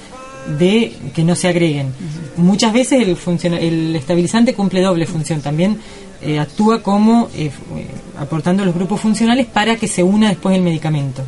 de 0.58 0.92
que 1.14 1.24
no 1.24 1.34
se 1.36 1.48
agreguen. 1.48 1.92
Muchas 2.36 2.72
veces 2.72 3.06
el, 3.06 3.16
funciona- 3.16 3.58
el 3.58 3.94
estabilizante 3.96 4.54
cumple 4.54 4.80
doble 4.80 5.06
función. 5.06 5.40
También 5.40 5.78
eh, 6.20 6.38
actúa 6.38 6.82
como 6.82 7.28
eh, 7.34 7.50
eh, 7.76 7.86
aportando 8.18 8.64
los 8.64 8.74
grupos 8.74 9.00
funcionales 9.00 9.46
para 9.46 9.76
que 9.76 9.88
se 9.88 10.02
una 10.02 10.28
después 10.28 10.54
el 10.56 10.62
medicamento. 10.62 11.22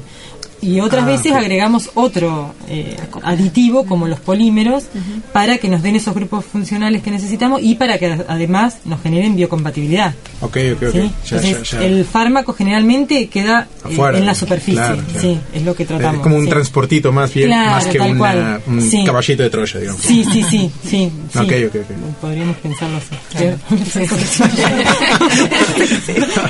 Y 0.65 0.81
otras 0.81 1.05
Ah, 1.05 1.07
veces 1.07 1.33
agregamos 1.33 1.91
otro 1.95 2.55
eh, 2.69 2.97
aditivo, 3.23 3.85
como 3.85 4.09
los 4.09 4.19
polímeros, 4.21 4.85
para 5.33 5.59
que 5.59 5.69
nos 5.69 5.83
den 5.83 5.97
esos 5.97 6.15
grupos 6.15 6.45
funcionales 6.45 7.03
que 7.03 7.11
necesitamos 7.11 7.61
y 7.63 7.75
para 7.75 7.99
que 7.99 8.07
además 8.29 8.79
nos 8.87 9.03
generen 9.03 9.37
biocompatibilidad. 9.37 10.15
Ok, 10.41 10.57
ok, 10.75 10.83
ok. 10.89 10.93
¿sí? 10.93 10.99
Ya, 11.27 11.37
Entonces, 11.37 11.71
ya, 11.71 11.81
ya. 11.81 11.87
el 11.87 12.05
fármaco 12.05 12.55
generalmente 12.55 13.29
queda 13.29 13.67
eh, 13.85 13.89
Afuera, 13.93 14.19
en 14.19 14.27
la 14.27 14.35
superficie. 14.35 14.75
claro, 14.81 15.03
claro. 15.13 15.21
Sí, 15.21 15.39
es 15.53 15.63
lo 15.63 15.75
que 15.75 15.85
tratamos. 15.85 16.21
Eh, 16.21 16.23
como 16.23 16.37
un 16.37 16.49
transportito 16.49 17.13
más 17.13 17.33
bien, 17.35 17.49
Claro, 17.49 17.71
más 17.73 17.87
que 17.87 18.01
una- 18.01 18.61
un 18.67 19.05
caballito 19.05 19.43
de 19.43 19.51
Troya, 19.51 19.81
digamos. 19.81 20.01
Sí, 20.01 20.25
sí, 20.33 20.43
sí, 20.51 20.71
sí. 20.89 21.11
Ok, 21.35 21.53
ok, 21.69 21.77
ok. 21.77 22.21
Podríamos 22.21 22.57
pensarlo 22.57 22.97
así. 22.97 23.15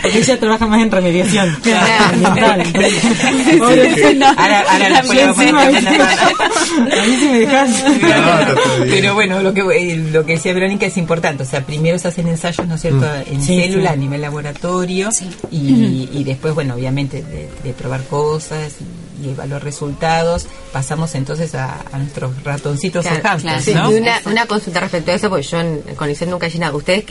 Porque 0.02 0.18
ella 0.18 0.38
trabaja 0.38 0.66
más 0.66 0.82
en 0.82 0.90
remediación. 0.90 1.56
ambiental, 2.12 2.60
entonces- 2.60 3.02
Pobre, 3.58 3.94
no. 4.16 4.26
Ahora, 4.28 4.64
ahora 4.68 4.88
la 4.90 5.00
Yo 5.02 5.06
podemos 5.06 5.36
poner 5.36 5.54
encima, 5.54 5.62
también 5.64 5.84
¿viste? 5.84 7.00
A 7.00 7.06
mí 7.06 7.16
me 7.16 7.38
dejas. 7.40 7.84
Pero 8.88 9.14
bueno, 9.14 9.40
lo 9.40 9.54
que 9.54 9.60
eh, 9.60 9.96
lo 9.96 10.24
que 10.26 10.32
decía 10.32 10.52
Verónica 10.52 10.86
es 10.86 10.96
importante. 10.96 11.42
O 11.42 11.46
sea, 11.46 11.60
primero 11.64 11.98
se 11.98 12.08
hacen 12.08 12.28
ensayos, 12.28 12.66
¿no 12.66 12.74
es 12.74 12.80
cierto?, 12.80 13.06
en 13.30 13.42
Sí, 13.42 13.60
célula 13.60 13.90
sí. 13.90 13.94
a 13.94 13.96
nivel 13.96 14.20
laboratorio 14.22 15.08
y, 15.50 16.08
y 16.12 16.24
después, 16.24 16.54
bueno, 16.54 16.74
obviamente 16.74 17.22
de, 17.22 17.48
de 17.62 17.72
probar 17.72 18.02
cosas 18.04 18.74
y, 18.80 18.84
evaluar 19.30 19.64
resultados, 19.64 20.46
pasamos 20.70 21.14
entonces 21.14 21.54
a, 21.54 21.76
a 21.92 21.98
nuestros 21.98 22.42
ratoncitos 22.44 23.06
Claro, 23.06 23.20
o 23.20 23.22
hamsters, 23.28 23.64
claro. 23.64 23.88
Sí, 23.88 23.92
¿no? 23.92 23.96
y 23.96 24.02
una, 24.02 24.20
una 24.26 24.44
consulta 24.46 24.80
respecto 24.80 25.12
a 25.12 25.14
eso, 25.14 25.30
porque 25.30 25.44
yo 25.46 25.60
en 25.60 25.80
CONICET 25.96 26.28
nunca 26.28 26.46
he 26.46 26.50
llenado. 26.50 26.76
Ustedes, 26.76 27.04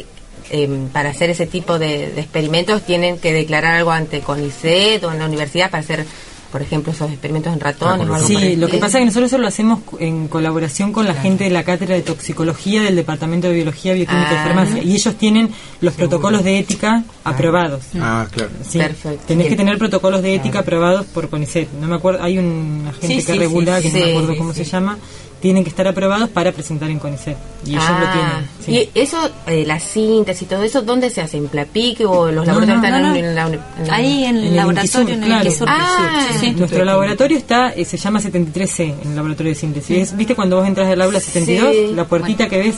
eh, 0.52 0.88
para 0.92 1.10
hacer 1.10 1.32
ese 1.32 1.48
tipo 1.48 1.80
de, 1.80 2.12
de 2.12 2.22
experimentos, 2.22 2.84
tienen 2.84 3.18
que 3.18 3.34
declarar 3.34 3.76
algo 3.76 3.92
ante 3.92 4.20
CONICET 4.20 5.04
o 5.06 5.12
en 5.12 5.20
la 5.20 5.26
universidad 5.26 5.72
para 5.72 5.82
hacer 5.82 6.06
por 6.54 6.62
ejemplo, 6.62 6.94
esos 6.94 7.10
experimentos 7.12 7.52
en 7.52 7.60
ratones. 7.60 8.08
o 8.08 8.14
algo 8.14 8.28
Sí, 8.28 8.56
lo 8.58 8.68
que 8.68 8.78
pasa 8.78 9.00
es 9.00 9.02
que 9.02 9.06
nosotros 9.08 9.32
eso 9.32 9.40
lo 9.40 9.48
hacemos 9.48 9.80
en 10.00 10.28
colaboración 10.28 10.94
con 10.94 11.08
la 11.08 11.16
gente 11.16 11.46
de 11.46 11.50
la 11.50 11.64
cátedra 11.64 11.96
de 11.96 12.04
toxicología 12.04 12.84
del 12.84 12.96
Departamento 12.96 13.48
de 13.48 13.56
Biología, 13.56 13.94
Bioquímica 13.94 14.30
Ah. 14.30 14.34
y 14.34 14.48
Farmacia. 14.48 14.84
Y 14.84 14.94
ellos 14.94 15.16
tienen 15.16 15.50
los 15.82 15.96
protocolos 15.96 16.44
de 16.44 16.60
ética 16.60 17.04
aprobados. 17.24 17.82
Ah, 18.00 18.28
claro. 18.32 18.52
Sí, 18.70 18.78
Perfecto. 18.78 19.24
Tenés 19.28 19.48
que 19.48 19.56
tener 19.56 19.80
protocolos 19.80 20.22
de 20.22 20.36
ética 20.36 20.60
aprobados 20.60 21.08
por 21.08 21.28
CONICET. 21.28 21.70
No 21.82 21.88
me 21.88 21.96
acuerdo, 21.96 22.22
hay 22.24 22.38
un 22.38 22.86
agente 22.88 23.08
Sí, 23.08 23.16
que 23.26 23.34
sí, 23.34 23.40
regula, 23.40 23.82
sí, 23.82 23.92
que 23.92 24.00
no 24.00 24.06
me 24.06 24.12
acuerdo 24.12 24.32
sí, 24.34 24.38
cómo 24.38 24.54
sí. 24.54 24.64
se 24.64 24.70
llama, 24.72 24.98
tienen 25.44 25.66
que 25.66 25.70
estar 25.70 25.86
aprobados 25.86 26.30
para 26.30 26.54
presentar 26.54 26.90
en 26.90 27.00
CONICET. 27.00 27.36
Y 27.66 27.72
ellos 27.72 27.84
lo 27.90 27.96
Ah, 28.08 28.14
tienen. 28.14 28.50
sí. 28.86 28.90
Y 28.96 29.00
eso, 29.00 29.30
eh, 29.46 29.66
la 29.68 29.78
síntesis 29.78 30.44
y 30.44 30.46
todo 30.46 30.64
eso, 30.64 30.82
¿dónde 30.84 31.10
se 31.10 31.20
hace? 31.20 31.36
¿En 31.36 31.50
Plapique 31.50 32.06
o 32.06 32.32
los 32.32 32.48
No, 32.48 32.54
laboratorios 32.54 32.68
no, 32.80 32.86
están 32.88 33.02
no, 33.04 33.10
no. 33.10 33.16
en 33.16 33.36
la 33.36 33.48
uni- 33.48 33.60
en 33.80 33.88
la- 33.88 33.94
Ahí 33.94 34.24
en 34.24 34.38
el 34.38 34.44
el 34.46 34.56
laboratorio, 34.56 35.14
en 35.16 35.24
el. 35.24 35.32
Inquisur. 35.34 35.68
Ah, 35.70 36.28
Sí, 36.32 36.38
sí. 36.40 36.52
Nuestro 36.52 36.86
laboratorio 36.86 37.38
está 37.38 37.74
eh, 37.74 37.84
se 37.84 37.98
llama 37.98 38.22
73C, 38.22 38.96
en 39.02 39.10
el 39.10 39.16
laboratorio 39.18 39.52
de 39.52 39.56
síntesis. 39.60 39.98
Es- 39.98 40.16
¿Viste 40.16 40.34
cuando 40.34 40.56
vos 40.56 40.66
entras 40.66 40.88
del 40.88 41.02
aula 41.02 41.20
72? 41.20 41.72
Sí. 41.74 41.92
La 41.94 42.06
puertita 42.06 42.48
que 42.48 42.60
ves 42.60 42.76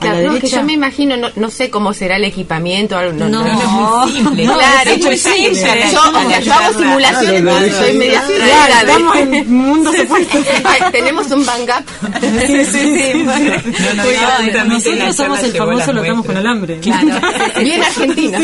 Claro, 0.00 0.20
la 0.20 0.32
no, 0.32 0.38
que 0.38 0.46
yo 0.48 0.62
me 0.62 0.72
imagino, 0.74 1.16
no, 1.16 1.28
no 1.36 1.50
sé 1.50 1.70
cómo 1.70 1.92
será 1.94 2.16
el 2.16 2.24
equipamiento. 2.24 2.96
algo- 2.96 3.12
No, 3.14 3.28
No, 3.28 3.42
no, 3.44 3.46
es 3.56 3.68
muy 3.68 4.12
simple. 4.12 4.44
No, 4.44 4.54
claro, 4.58 4.90
es 4.90 5.04
muy 5.04 5.16
yo, 5.16 5.32
simple. 5.32 5.90
yo, 5.92 6.40
yo 6.40 6.52
hago 6.52 6.78
simulaciones, 6.78 7.42
pero 7.42 7.78
soy 7.78 7.94
media 7.96 8.22
Claro, 8.26 8.90
estamos 8.90 9.16
en 9.16 9.52
mundo 9.54 9.92
supuesto. 9.92 10.38
Tenemos 10.92 11.30
un 11.30 11.46
bang 11.46 11.62
up. 11.62 11.84
Sí, 12.46 12.64
sí, 12.64 12.98
sí. 13.12 13.24
No, 13.24 13.94
no, 13.94 14.64
Nosotros 14.64 15.16
somos 15.16 15.42
el 15.42 15.52
famoso 15.52 15.92
lo 15.92 16.02
atamos 16.02 16.26
con 16.26 16.36
alambre. 16.36 16.78
Claro, 16.80 17.08
bien 17.62 17.82
argentino. 17.82 18.38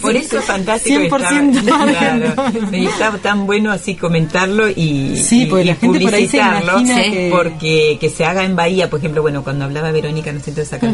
Por 0.00 0.16
eso 0.16 0.38
es 0.38 0.44
fantástico. 0.44 1.00
100% 1.00 1.06
estaba- 1.06 1.30
margen. 1.32 2.22
claro, 2.22 2.52
y 2.72 2.86
está 2.86 3.12
tan 3.18 3.46
bueno 3.46 3.72
así 3.72 3.94
comentarlo 3.94 4.68
y, 4.68 5.16
Sí, 5.16 5.42
y- 5.42 5.46
porque 5.46 5.64
la 5.64 5.72
y 5.72 5.76
gente 5.76 6.00
por 6.00 6.14
ahí 6.14 6.28
se 6.28 6.36
imagina 6.38 6.96
porque 7.30 7.96
que 8.00 8.10
se 8.10 8.24
haga 8.24 8.44
en 8.44 8.56
Bahía, 8.56 8.90
por 8.90 8.98
ejemplo, 8.98 9.22
bueno, 9.22 9.42
cuando 9.42 9.64
hablaba 9.64 9.90
Verónica 9.90 10.30
en 10.30 10.36
el 10.36 10.42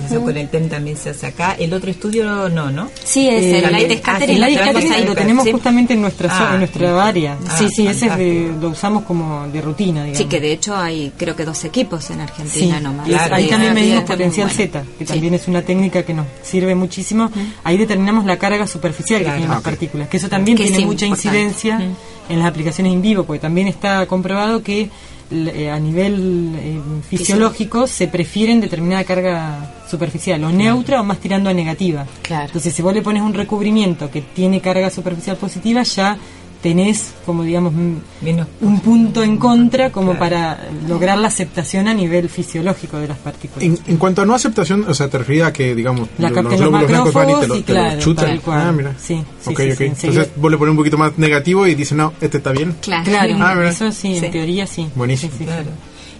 centro 0.08 0.20
de 0.20 0.24
sacralización 0.24 0.24
con 0.24 0.36
el 0.36 0.48
TEM 0.48 0.68
también 0.68 0.96
se 0.96 1.10
hace 1.10 1.26
acá. 1.26 1.56
El 1.58 1.72
otro 1.72 1.90
estudio 1.90 2.48
no, 2.48 2.70
¿no? 2.70 2.90
Sí, 3.04 3.28
es 3.28 3.42
Eh, 3.42 3.58
el 3.58 3.72
Light 3.72 3.90
ah, 3.92 3.96
Scatter 3.98 4.26
sí, 4.28 4.32
y 4.32 4.34
El 4.34 4.40
la 4.40 4.46
light 4.48 4.58
scattering 4.60 4.86
Scattering, 4.88 5.08
lo 5.08 5.14
tenemos 5.14 5.44
sí. 5.44 5.52
justamente 5.52 5.94
en 5.94 6.00
nuestra 6.02 6.28
Ah, 6.30 6.50
en 6.54 6.58
nuestra 6.58 7.06
área. 7.06 7.36
ah, 7.48 7.56
sí, 7.58 7.68
sí, 7.74 7.86
ese 7.86 8.06
es 8.06 8.16
de, 8.16 8.26
fantástico. 8.34 8.60
lo 8.60 8.68
usamos 8.70 9.04
como 9.04 9.46
de 9.48 9.60
rutina, 9.60 10.00
digamos. 10.04 10.18
Sí, 10.18 10.24
que 10.24 10.40
de 10.40 10.52
hecho 10.52 10.76
hay 10.76 11.12
creo 11.16 11.34
que 11.36 11.44
dos 11.44 11.64
equipos 11.64 12.08
en 12.10 12.16
Sí, 12.16 12.22
Argentina 12.22 12.80
nomás. 12.80 13.06
Claro. 13.08 13.34
ahí 13.36 13.48
también 13.48 13.74
medimos 13.74 14.04
potencial 14.04 14.48
bueno. 14.48 14.62
Z, 14.72 14.82
que 14.98 15.06
Sí. 15.06 15.12
también 15.12 15.34
es 15.34 15.48
una 15.48 15.62
técnica 15.62 16.02
que 16.02 16.14
nos 16.14 16.26
sirve 16.42 16.74
muchísimo. 16.74 17.30
Ahí 17.62 17.76
determinamos 17.76 18.24
la 18.24 18.36
carga 18.36 18.66
superficial 18.66 19.20
Claro. 19.22 19.34
que 19.34 19.38
tienen 19.38 19.50
Ah, 19.52 19.54
las 19.56 19.62
partículas, 19.62 20.08
que 20.08 20.16
eso 20.16 20.28
también 20.28 20.56
Que 20.56 20.64
tiene 20.64 20.84
mucha 20.86 21.06
importante. 21.06 21.28
incidencia 21.38 21.80
en 22.28 22.38
las 22.38 22.48
aplicaciones 22.48 22.92
in 22.92 23.02
vivo, 23.02 23.24
porque 23.24 23.40
también 23.40 23.68
está 23.68 24.06
comprobado 24.06 24.62
que 24.62 24.88
eh, 25.30 25.70
a 25.70 25.78
nivel 25.78 26.54
eh, 26.56 26.80
fisiológico 27.08 27.86
se 27.86 28.08
prefieren 28.08 28.60
determinada 28.60 29.04
carga 29.04 29.74
superficial, 29.88 30.42
o 30.44 30.50
neutra 30.50 31.00
o 31.00 31.04
más 31.04 31.18
tirando 31.18 31.48
a 31.50 31.54
negativa. 31.54 32.06
Claro. 32.22 32.46
Entonces, 32.46 32.74
si 32.74 32.82
vos 32.82 32.92
le 32.92 33.02
pones 33.02 33.22
un 33.22 33.34
recubrimiento 33.34 34.10
que 34.10 34.22
tiene 34.22 34.60
carga 34.60 34.90
superficial 34.90 35.36
positiva, 35.36 35.82
ya 35.82 36.18
tenés, 36.64 37.12
como 37.26 37.42
digamos, 37.44 37.74
Menos 38.22 38.46
un 38.62 38.80
punto 38.80 39.22
en 39.22 39.36
contra 39.36 39.92
como 39.92 40.12
Claro. 40.12 40.18
para 40.18 40.68
lograr 40.88 41.18
la 41.18 41.28
aceptación 41.28 41.88
a 41.88 41.92
nivel 41.94 42.30
fisiológico 42.30 42.96
de 42.96 43.08
las 43.08 43.18
partículas. 43.18 43.62
En, 43.62 43.78
en 43.86 43.96
cuanto 43.98 44.22
a 44.22 44.24
no 44.24 44.34
aceptación, 44.34 44.86
o 44.88 44.94
sea, 44.94 45.08
te 45.08 45.18
refería 45.18 45.48
a 45.48 45.52
que, 45.52 45.74
digamos, 45.74 46.08
La 46.16 46.30
los 46.30 46.42
los 46.44 46.56
glóbulos 46.58 46.88
blancos 46.88 47.12
van 47.12 47.28
y 47.30 47.34
te 47.40 47.46
lo, 47.48 47.56
y 47.56 47.62
te 47.62 47.72
lo 47.74 47.98
chutan. 47.98 48.40
Ah, 48.46 48.72
mira. 48.74 48.94
Sí, 48.98 49.22
sí, 49.42 49.50
ok, 49.50 49.58
sí, 49.60 49.70
ok. 49.72 49.76
sí, 49.76 49.84
enseguida. 49.84 50.22
Entonces 50.22 50.32
vos 50.40 50.50
le 50.50 50.56
pones 50.56 50.70
un 50.70 50.76
poquito 50.78 50.96
más 50.96 51.18
negativo 51.18 51.66
y 51.66 51.74
dices, 51.74 51.96
no, 51.98 52.14
este 52.22 52.38
está 52.38 52.52
bien. 52.52 52.74
Claro. 52.80 53.04
Claro, 53.10 53.34
Ah, 53.40 53.54
mira. 53.54 53.68
eso 53.70 53.92
sí, 53.92 54.18
Sí. 54.18 54.24
en 54.24 54.32
teoría 54.32 54.66
sí. 54.66 54.88
Buenísimo. 54.94 55.32
Sí, 55.32 55.38
sí, 55.38 55.44
sí. 55.44 55.50
Claro. 55.50 55.70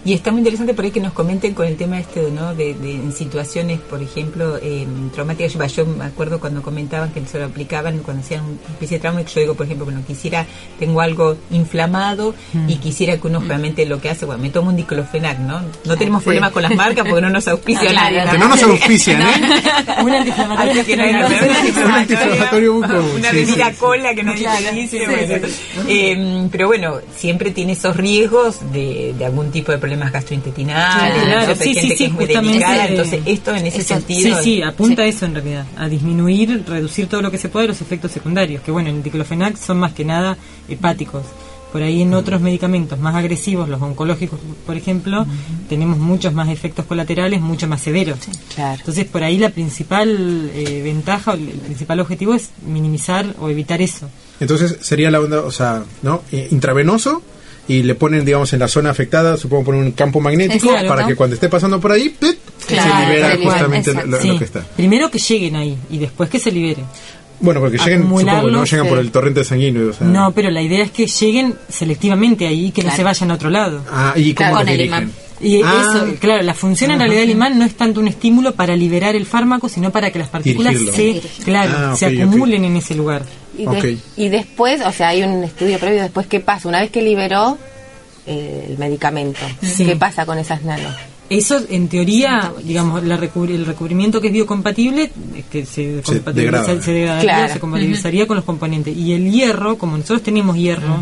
Y 0.05 0.13
está 0.13 0.29
muy 0.31 0.39
interesante 0.41 0.75
por 0.75 0.85
ahí 0.85 0.91
que 0.91 0.99
nos 0.99 1.13
comenten 1.13 1.55
con 1.55 1.65
el 1.65 1.75
tema 1.77 1.99
este, 1.99 2.29
¿no? 2.31 2.53
De, 2.53 2.75
de- 2.75 2.93
en 2.93 3.11
situaciones, 3.11 3.79
por 3.79 4.01
ejemplo, 4.03 4.57
eh, 4.61 4.85
traumáticas. 5.13 5.53
Yo, 5.53 5.65
yo 5.65 5.85
me 5.87 6.05
acuerdo 6.05 6.39
cuando 6.39 6.61
comentaban 6.61 7.09
que 7.11 7.25
se 7.25 7.39
lo 7.39 7.45
aplicaban 7.45 7.97
cuando 7.99 8.21
hacían 8.21 8.43
una 8.45 8.53
especie 8.69 8.97
de 8.97 9.01
trauma, 9.01 9.23
que 9.23 9.31
yo 9.33 9.41
digo, 9.41 9.53
por 9.55 9.65
ejemplo, 9.65 9.85
bueno, 9.85 10.01
quisiera, 10.05 10.45
tengo 10.77 11.01
algo 11.01 11.35
inflamado 11.49 12.35
Mm. 12.53 12.69
y 12.69 12.75
quisiera 12.75 13.17
que 13.17 13.27
uno 13.27 13.39
realmente 13.39 13.85
lo 13.87 13.99
que 13.99 14.09
hace, 14.11 14.25
bueno, 14.25 14.41
me 14.43 14.49
tomo 14.51 14.69
un 14.69 14.75
diclofenac, 14.75 15.39
¿no? 15.39 15.61
No 15.85 15.97
tenemos 15.97 16.23
problemas 16.23 16.51
con 16.51 16.61
las 16.61 16.75
marcas 16.75 17.05
porque 17.07 17.21
no 17.21 17.29
nos 17.31 17.47
auspicia 17.47 17.89
Claro. 17.89 18.15
nadie. 18.15 18.31
Que 18.31 18.37
no 18.37 18.47
nos 18.47 18.61
auspician, 18.63 19.21
¿eh? 19.21 19.25
Un 20.03 20.11
antiinflamatorio 20.13 20.73
no 20.97 21.03
un 21.03 21.85
Un 21.85 21.91
antiinflamatorio 21.91 22.73
Una 22.75 23.31
bebida 23.31 23.71
cola 23.73 24.13
que 24.13 24.21
Claro, 24.23 24.65
te 24.69 24.75
dice. 24.75 25.41
Eh, 25.87 26.47
pero 26.51 26.67
bueno, 26.67 26.99
siempre 27.15 27.51
tiene 27.51 27.73
esos 27.73 27.95
riesgos 27.97 28.59
de, 28.71 29.13
de 29.17 29.25
algún 29.25 29.51
tipo 29.51 29.71
de 29.71 29.77
problemas 29.95 30.13
gastrointestinales. 30.13 31.23
Claro, 31.25 31.47
¿no? 31.47 31.55
sí, 31.55 31.73
gente 31.73 31.81
sí, 31.81 31.87
que 31.89 31.95
sí, 31.97 32.03
es 32.05 32.11
muy 32.11 32.25
justamente, 32.25 32.53
delicada. 32.53 32.85
eh, 32.85 32.89
Entonces, 32.89 33.19
esto 33.25 33.55
en 33.55 33.65
ese 33.67 33.83
sentido. 33.83 34.37
Sí, 34.37 34.43
sí, 34.43 34.61
apunta 34.61 35.01
a 35.01 35.05
eso 35.05 35.25
en 35.25 35.33
realidad, 35.35 35.65
a 35.77 35.87
disminuir, 35.87 36.63
reducir 36.67 37.07
todo 37.07 37.21
lo 37.21 37.31
que 37.31 37.37
se 37.37 37.49
puede 37.49 37.67
los 37.67 37.81
efectos 37.81 38.11
secundarios, 38.11 38.61
que 38.61 38.71
bueno, 38.71 38.89
en 38.89 38.97
el 38.97 39.03
diclofenac 39.03 39.57
son 39.57 39.79
más 39.79 39.93
que 39.93 40.05
nada 40.05 40.37
hepáticos. 40.67 41.23
Por 41.71 41.83
ahí 41.83 42.03
en 42.03 42.13
otros 42.13 42.39
medicamentos 42.39 42.97
más 42.99 43.15
agresivos, 43.15 43.67
los 43.67 43.81
oncológicos, 43.81 44.39
por 44.65 44.77
ejemplo, 44.77 45.25
tenemos 45.67 45.97
muchos 45.97 46.33
más 46.33 46.47
efectos 46.47 46.85
colaterales, 46.85 47.41
mucho 47.41 47.67
más 47.67 47.81
severos. 47.81 48.17
Claro. 48.55 48.77
Entonces, 48.79 49.03
por 49.05 49.23
ahí 49.23 49.37
la 49.37 49.49
principal 49.49 50.49
eh, 50.53 50.81
ventaja, 50.83 51.33
el 51.33 51.41
principal 51.47 51.99
objetivo 51.99 52.33
es 52.33 52.51
minimizar 52.65 53.25
o 53.41 53.49
evitar 53.49 53.81
eso. 53.81 54.09
Entonces 54.39 54.77
sería 54.79 55.11
la 55.11 55.19
onda, 55.19 55.41
o 55.41 55.51
sea, 55.51 55.83
¿no? 56.01 56.21
Eh, 56.31 56.47
Intravenoso 56.51 57.21
y 57.67 57.83
le 57.83 57.95
ponen, 57.95 58.23
digamos, 58.25 58.53
en 58.53 58.59
la 58.59 58.67
zona 58.67 58.91
afectada, 58.91 59.37
supongo 59.37 59.65
poner 59.65 59.81
un 59.81 59.91
campo 59.91 60.19
magnético 60.21 60.69
para 60.87 61.07
que 61.07 61.15
cuando 61.15 61.33
esté 61.35 61.49
pasando 61.49 61.79
por 61.79 61.91
ahí, 61.91 62.09
¡pit! 62.09 62.37
Claro, 62.67 62.93
se 62.93 63.05
libera 63.05 63.37
justamente 63.43 63.93
lo, 63.93 63.99
exacto. 63.99 64.09
lo 64.17 64.21
Sí, 64.33 64.37
que 64.39 64.43
está. 64.45 64.61
Primero 64.75 65.09
que 65.11 65.19
lleguen 65.19 65.55
ahí 65.55 65.77
y 65.89 65.97
después 65.97 66.29
que 66.29 66.39
se 66.39 66.51
liberen. 66.51 66.85
Bueno, 67.39 67.59
porque 67.59 67.77
lleguen, 67.77 68.03
supongo, 68.03 68.49
no 68.49 68.63
llegan 68.63 68.85
sí. 68.85 68.89
por 68.89 68.97
el 68.99 69.11
torrente 69.11 69.43
sanguíneo. 69.43 69.89
O 69.89 69.93
sea, 69.93 70.07
No, 70.07 70.31
pero 70.31 70.49
la 70.51 70.61
idea 70.61 70.83
es 70.83 70.91
que 70.91 71.05
lleguen 71.05 71.53
selectivamente 71.67 72.47
ahí 72.47 72.67
y 72.67 72.71
que 72.71 72.81
no 72.83 72.91
se 72.95 73.03
vayan 73.03 73.29
a 73.31 73.33
otro 73.33 73.49
lado. 73.49 73.81
Ah, 73.91 74.13
¿y 74.15 74.33
cómo 74.33 74.49
Claro, 74.51 74.53
los 74.55 74.59
con 74.63 74.69
el 74.69 74.77
dirigen? 74.77 75.03
imán. 75.03 75.11
Y 75.41 75.61
Ah. 75.63 75.91
eso, 76.05 76.15
claro, 76.21 76.43
la 76.43 76.53
función 76.53 76.91
en 76.91 76.99
realidad 76.99 77.19
del 77.19 77.31
imán 77.31 77.59
no 77.59 77.65
es 77.65 77.75
tanto 77.75 77.99
un 77.99 78.07
estímulo 78.07 78.55
para 78.55 78.73
liberar 78.77 79.17
el 79.17 79.25
fármaco, 79.25 79.67
sino 79.67 79.91
para 79.91 80.09
que 80.11 80.17
las 80.19 80.29
partículas 80.29 80.73
Dirigirlo. 80.79 81.21
se, 81.23 81.43
claro, 81.43 81.71
Ah, 81.75 81.95
se 81.97 82.05
acumulen 82.05 82.63
en 82.63 82.77
ese 82.77 82.95
lugar. 82.95 83.23
Y, 83.57 83.65
de- 83.65 83.97
y 84.17 84.29
después, 84.29 84.81
o 84.85 84.91
sea, 84.91 85.09
hay 85.09 85.23
un 85.23 85.43
estudio 85.43 85.79
previo 85.79 86.01
después, 86.03 86.27
¿qué 86.27 86.39
pasa? 86.39 86.67
Una 86.67 86.81
vez 86.81 86.91
que 86.91 87.01
liberó 87.01 87.57
eh, 88.27 88.65
el 88.69 88.77
medicamento, 88.77 89.39
Sí. 89.61 89.85
¿qué 89.85 89.95
pasa 89.95 90.25
con 90.25 90.37
esas 90.37 90.61
nanos? 90.63 90.93
Eso, 91.29 91.59
en 91.69 91.87
teoría, 91.87 92.53
digamos, 92.63 93.03
la 93.03 93.17
recubri- 93.17 93.55
el 93.55 93.65
recubrimiento 93.65 94.21
que 94.21 94.27
es 94.27 94.33
biocompatible, 94.33 95.03
eh, 95.35 95.43
que 95.49 95.65
se, 95.65 96.01
Se 96.03 96.03
compatibiliza- 96.03 96.33
degrada. 96.33 96.81
se 96.81 96.91
degradaría, 96.91 97.21
Claro. 97.33 97.53
se 97.53 97.59
compatibilizaría 97.59 98.27
con 98.27 98.35
los 98.35 98.45
componentes. 98.45 98.95
Y 98.95 99.13
el 99.13 99.31
hierro, 99.31 99.77
como 99.77 99.97
nosotros 99.97 100.21
tenemos 100.21 100.55
hierro, 100.55 101.01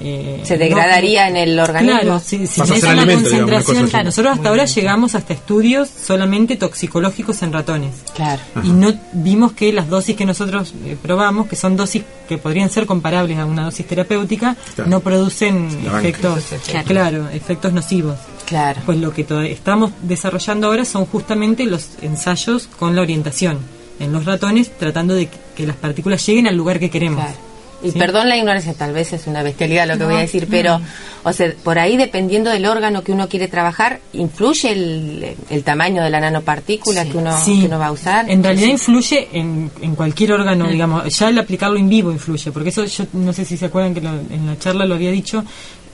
eh, 0.00 0.40
Se 0.44 0.58
degradaría 0.58 1.28
en 1.28 1.36
el 1.36 1.58
organismo. 1.58 1.98
Claro, 2.00 2.18
si, 2.20 2.46
si 2.46 2.60
tenés 2.60 2.80
ser 2.80 2.92
una 2.92 3.02
alimento, 3.02 3.30
digamos, 3.30 3.48
una 3.48 3.56
concentración, 3.56 3.88
claro, 3.88 4.04
nosotros 4.04 4.32
hasta 4.34 4.48
ahora 4.50 4.64
llegamos 4.66 5.14
hasta 5.14 5.32
estudios 5.32 5.88
solamente 5.88 6.56
toxicológicos 6.56 7.42
en 7.42 7.52
ratones. 7.52 7.94
Claro. 8.14 8.42
Y 8.62 8.68
no 8.68 8.92
vimos 9.12 9.52
que 9.52 9.72
las 9.72 9.88
dosis 9.88 10.14
que 10.16 10.26
nosotros 10.26 10.74
eh, 10.84 10.96
probamos, 11.00 11.46
que 11.46 11.56
son 11.56 11.76
dosis 11.76 12.02
que 12.28 12.36
podrían 12.38 12.68
ser 12.70 12.84
comparables 12.86 13.38
a 13.38 13.46
una 13.46 13.64
dosis 13.64 13.86
terapéutica, 13.86 14.56
Claro. 14.74 14.90
no 14.90 15.00
producen 15.00 15.68
efectos, 15.86 16.44
claro, 16.86 17.28
efectos 17.30 17.72
nocivos. 17.72 18.16
Claro. 18.46 18.82
Pues 18.84 18.98
lo 18.98 19.12
que 19.12 19.26
estamos 19.50 19.92
desarrollando 20.02 20.66
ahora 20.66 20.84
son 20.84 21.06
justamente 21.06 21.64
los 21.64 21.90
ensayos 22.02 22.68
con 22.78 22.94
la 22.94 23.02
orientación 23.02 23.58
en 24.00 24.12
los 24.12 24.24
ratones, 24.24 24.76
tratando 24.76 25.14
de 25.14 25.26
que- 25.28 25.38
que 25.56 25.66
las 25.66 25.76
partículas 25.76 26.24
lleguen 26.26 26.46
al 26.46 26.56
lugar 26.56 26.78
que 26.78 26.90
queremos. 26.90 27.24
Claro. 27.24 27.38
Y 27.84 27.90
¿Sí? 27.90 27.98
perdón 27.98 28.28
la 28.30 28.36
ignorancia, 28.36 28.72
tal 28.74 28.92
vez 28.94 29.12
es 29.12 29.26
una 29.26 29.42
bestialidad 29.42 29.86
lo 29.86 29.98
que 29.98 30.04
voy 30.04 30.14
a 30.14 30.18
decir, 30.20 30.48
pero, 30.50 30.80
o 31.22 31.32
sea, 31.32 31.52
por 31.62 31.78
ahí 31.78 31.96
dependiendo 31.98 32.50
del 32.50 32.64
órgano 32.66 33.04
que 33.04 33.12
uno 33.12 33.28
quiere 33.28 33.46
trabajar, 33.46 34.00
¿influye 34.14 34.72
el, 34.72 35.36
el 35.50 35.62
tamaño 35.64 36.02
de 36.02 36.08
la 36.10 36.18
nanopartícula 36.20 37.04
que, 37.04 37.18
uno, 37.18 37.36
Sí. 37.44 37.60
que 37.60 37.66
uno 37.66 37.78
va 37.78 37.88
a 37.88 37.92
usar? 37.92 38.30
En 38.30 38.42
realidad 38.42 38.68
influye 38.68 39.28
en, 39.32 39.70
en 39.82 39.94
cualquier 39.94 40.32
órgano, 40.32 40.66
digamos, 40.66 41.16
ya 41.16 41.28
el 41.28 41.38
aplicarlo 41.38 41.76
en 41.78 41.88
vivo 41.88 42.10
influye, 42.10 42.50
porque 42.52 42.70
eso 42.70 42.84
yo 42.86 43.04
no 43.12 43.32
sé 43.34 43.44
si 43.44 43.56
se 43.58 43.66
acuerdan 43.66 43.92
que 43.94 44.00
lo- 44.00 44.10
en 44.30 44.46
la 44.46 44.58
charla 44.58 44.86
lo 44.86 44.94
había 44.94 45.10
dicho, 45.10 45.44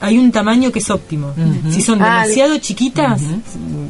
hay 0.00 0.16
un 0.16 0.31
tamaño 0.33 0.70
que 0.72 0.79
es 0.79 0.88
óptimo. 0.90 1.33
Si 1.70 1.83
son 1.83 2.00
Ah, 2.00 2.22
demasiado 2.22 2.57
chiquitas, 2.59 3.20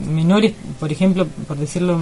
menores, 0.09 0.53
por 0.79 0.91
ejemplo, 0.91 1.27
por 1.47 1.57
decirlo, 1.57 1.99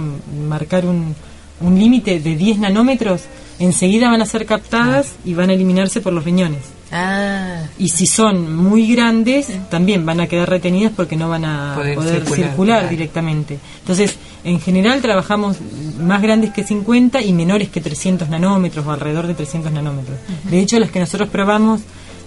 marcar 0.47 0.85
un, 0.85 1.15
un 1.61 1.77
límite 1.77 2.19
de 2.19 2.35
10 2.35 2.59
nanómetros, 2.59 3.21
enseguida 3.59 4.09
van 4.09 4.21
a 4.21 4.25
ser 4.25 4.45
captadas 4.45 5.13
y 5.25 5.33
van 5.33 5.49
a 5.49 5.53
eliminarse 5.53 6.01
por 6.01 6.13
los 6.13 6.23
riñones. 6.23 6.61
Ah, 6.91 7.65
Y 7.77 7.89
si 7.89 8.07
son 8.07 8.55
muy 8.55 8.91
grandes, 8.95 9.47
también 9.69 10.05
van 10.07 10.21
a 10.21 10.27
quedar 10.27 10.49
retenidas 10.49 10.91
porque 10.95 11.15
no 11.15 11.29
van 11.29 11.45
a 11.45 11.73
Poder 11.75 11.95
poder, 11.95 12.25
circular, 12.25 12.89
directamente. 12.89 13.59
Entonces, 13.81 14.15
en 14.43 14.59
general 14.59 14.99
trabajamos 15.01 15.57
más 16.01 16.19
grandes 16.21 16.51
que 16.51 16.63
50 16.63 17.21
y 17.21 17.31
menores 17.31 17.69
que 17.69 17.79
300 17.79 18.29
nanómetros 18.29 18.87
o 18.87 18.91
alrededor 18.91 19.27
de 19.27 19.35
300 19.35 19.71
nanómetros. 19.71 20.17
De 20.49 20.59
hecho, 20.59 20.79
las 20.79 20.89
que 20.89 20.99
nosotros 20.99 21.29
probamos 21.29 21.81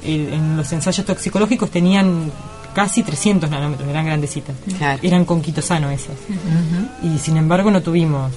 el- 0.05 0.33
en 0.33 0.57
los 0.57 0.73
ensayos 0.73 1.05
toxicológicos 1.07 1.71
tenían 1.71 2.31
casi 2.75 3.03
300 3.03 3.51
nanómetros, 3.51 3.89
eran 3.89 4.07
grandecitas. 4.07 4.55
Claro. 4.79 5.01
Eran 5.03 5.25
con 5.25 5.43
quitosano 5.43 5.91
esas. 5.91 6.15
Y 7.03 7.19
sin 7.19 7.37
embargo 7.37 7.71
no 7.73 7.83
tuvimos 7.83 8.31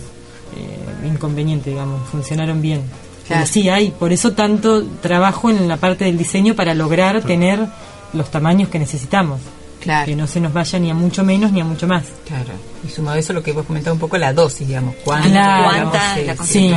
eh, 0.56 1.08
inconveniente, 1.08 1.70
digamos, 1.72 2.08
funcionaron 2.10 2.62
bien. 2.62 2.82
Claro. 3.28 3.41
Pero 3.41 3.46
sí 3.46 3.70
hay, 3.70 3.91
por 3.91 4.13
eso 4.13 4.34
tanto 4.34 4.84
trabajo 5.02 5.50
en 5.50 5.68
la 5.68 5.78
parte 5.78 6.06
del 6.06 6.18
diseño 6.18 6.56
para 6.56 6.74
lograr 6.74 7.22
tener 7.24 7.65
los 8.13 8.30
tamaños 8.30 8.70
que 8.70 8.80
necesitamos. 8.80 9.41
Claro. 9.86 10.06
Que 10.08 10.15
no 10.15 10.26
se 10.28 10.39
nos 10.41 10.52
vaya 10.52 10.78
ni 10.80 10.89
a 10.89 10.93
mucho 10.93 11.24
menos 11.24 11.52
ni 11.52 11.62
a 11.62 11.63
mucho 11.63 11.88
más. 11.88 12.04
Claro. 12.28 12.50
Y 12.86 12.89
sumado 12.89 13.15
a 13.15 13.19
eso, 13.19 13.32
lo 13.34 13.41
que 13.41 13.52
vos 13.54 13.65
comentado 13.65 13.93
un 13.93 14.00
poco, 14.00 14.17
la 14.17 14.34
dosis, 14.34 14.67
digamos. 14.67 14.95
¿Cuánta, 15.04 15.30
Claro. 15.30 15.71
digamos, 15.71 15.91
¿Cuánta 15.91 16.13
se- 16.15 16.26
la 16.26 16.36
Sí, 16.36 16.41
sí, 16.43 16.63
sí, 16.65 16.67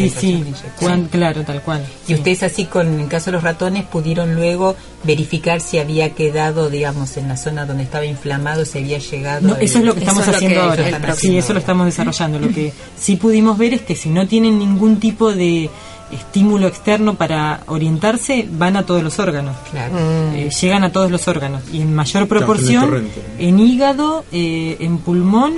concentración 0.00 1.02
sí. 1.02 1.08
claro, 1.10 1.42
tal 1.42 1.62
cual. 1.62 1.84
Y 2.04 2.06
Sí. 2.06 2.14
ustedes 2.14 2.42
así, 2.44 2.64
con 2.66 2.86
en 2.86 3.00
el 3.00 3.08
caso 3.08 3.26
de 3.26 3.32
los 3.32 3.42
ratones, 3.42 3.84
pudieron 3.84 4.34
luego 4.36 4.76
verificar 5.04 5.60
si 5.60 5.78
había 5.78 6.10
quedado, 6.14 6.70
digamos, 6.70 7.16
en 7.16 7.28
la 7.28 7.36
zona 7.36 7.66
donde 7.66 7.82
estaba 7.82 8.04
inflamado, 8.06 8.64
si 8.64 8.78
había 8.78 8.98
llegado... 8.98 9.48
No, 9.48 9.56
el- 9.56 9.62
eso 9.62 9.78
es 9.78 9.84
lo 9.84 9.94
que 9.94 10.00
estamos 10.00 10.26
es 10.28 10.34
haciendo 10.36 10.60
que 10.74 10.82
ahora. 10.82 11.14
Sí, 11.16 11.36
eso 11.36 11.52
lo 11.52 11.58
estamos 11.58 11.86
desarrollando. 11.86 12.38
Lo 12.38 12.48
que 12.48 12.72
sí 12.98 13.16
pudimos 13.16 13.58
ver 13.58 13.74
es 13.74 13.82
que 13.82 13.96
si 13.96 14.08
no 14.08 14.26
tienen 14.28 14.58
ningún 14.58 15.00
tipo 15.00 15.32
de 15.32 15.68
estímulo 16.12 16.66
externo 16.66 17.14
para 17.14 17.60
orientarse, 17.66 18.48
van 18.50 18.76
a 18.76 18.84
todos 18.84 19.02
los 19.02 19.18
órganos. 19.18 19.56
Claro. 19.70 19.94
Eh, 20.34 20.48
llegan 20.60 20.84
a 20.84 20.90
todos 20.92 21.10
los 21.10 21.26
órganos 21.28 21.62
y 21.72 21.80
en 21.82 21.94
mayor 21.94 22.26
Claro, 22.26 22.28
proporción 22.46 23.08
en 23.38 23.60
hígado, 23.60 24.24
eh, 24.32 24.76
en 24.80 24.98
pulmón 24.98 25.54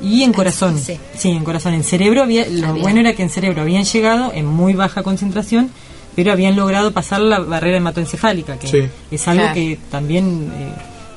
y 0.00 0.22
en 0.22 0.32
corazón. 0.32 0.78
sí. 0.78 0.98
Sí, 1.16 1.30
en 1.30 1.44
corazón. 1.44 1.74
En 1.74 1.84
cerebro 1.84 2.22
había, 2.22 2.46
lo 2.48 2.68
Había. 2.68 2.82
bueno 2.82 3.00
era 3.00 3.14
que 3.14 3.22
en 3.22 3.30
cerebro 3.30 3.62
habían 3.62 3.84
llegado 3.84 4.32
en 4.34 4.46
muy 4.46 4.74
baja 4.74 5.02
concentración, 5.02 5.70
pero 6.16 6.32
habían 6.32 6.56
logrado 6.56 6.92
pasar 6.92 7.20
la 7.20 7.38
barrera 7.38 7.78
hematoencefálica, 7.78 8.58
que 8.58 8.66
Sí. 8.68 8.82
es 9.10 9.28
algo 9.28 9.42
Claro. 9.42 9.54
que 9.54 9.78
también 9.90 10.52
eh, 10.56 10.72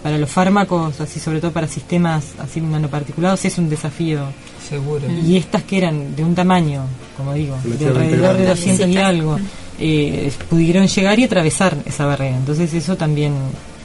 para 0.08 0.18
los 0.18 0.30
fármacos, 0.30 1.02
así 1.02 1.20
sobre 1.20 1.42
todo 1.42 1.52
para 1.52 1.68
sistemas 1.68 2.28
así 2.40 2.62
nanoparticulados, 2.62 3.44
es 3.44 3.58
un 3.58 3.70
desafío. 3.70 4.22
Seguro. 4.66 5.02
Y 5.22 5.36
estas 5.36 5.64
que 5.64 5.80
eran 5.80 6.16
de 6.16 6.24
un 6.24 6.34
tamaño, 6.34 6.84
como 7.18 7.34
digo, 7.34 7.58
de 7.66 7.88
alrededor 7.88 8.10
de 8.10 8.18
grande. 8.18 8.46
200 8.46 8.88
y 8.88 8.98
algo, 8.98 9.38
eh, 9.78 10.32
pudieron 10.50 10.88
llegar 10.88 11.20
y 11.20 11.26
atravesar 11.26 11.76
esa 11.86 12.06
barrera. 12.06 12.38
Entonces 12.38 12.74
eso 12.74 12.96
también... 12.96 13.34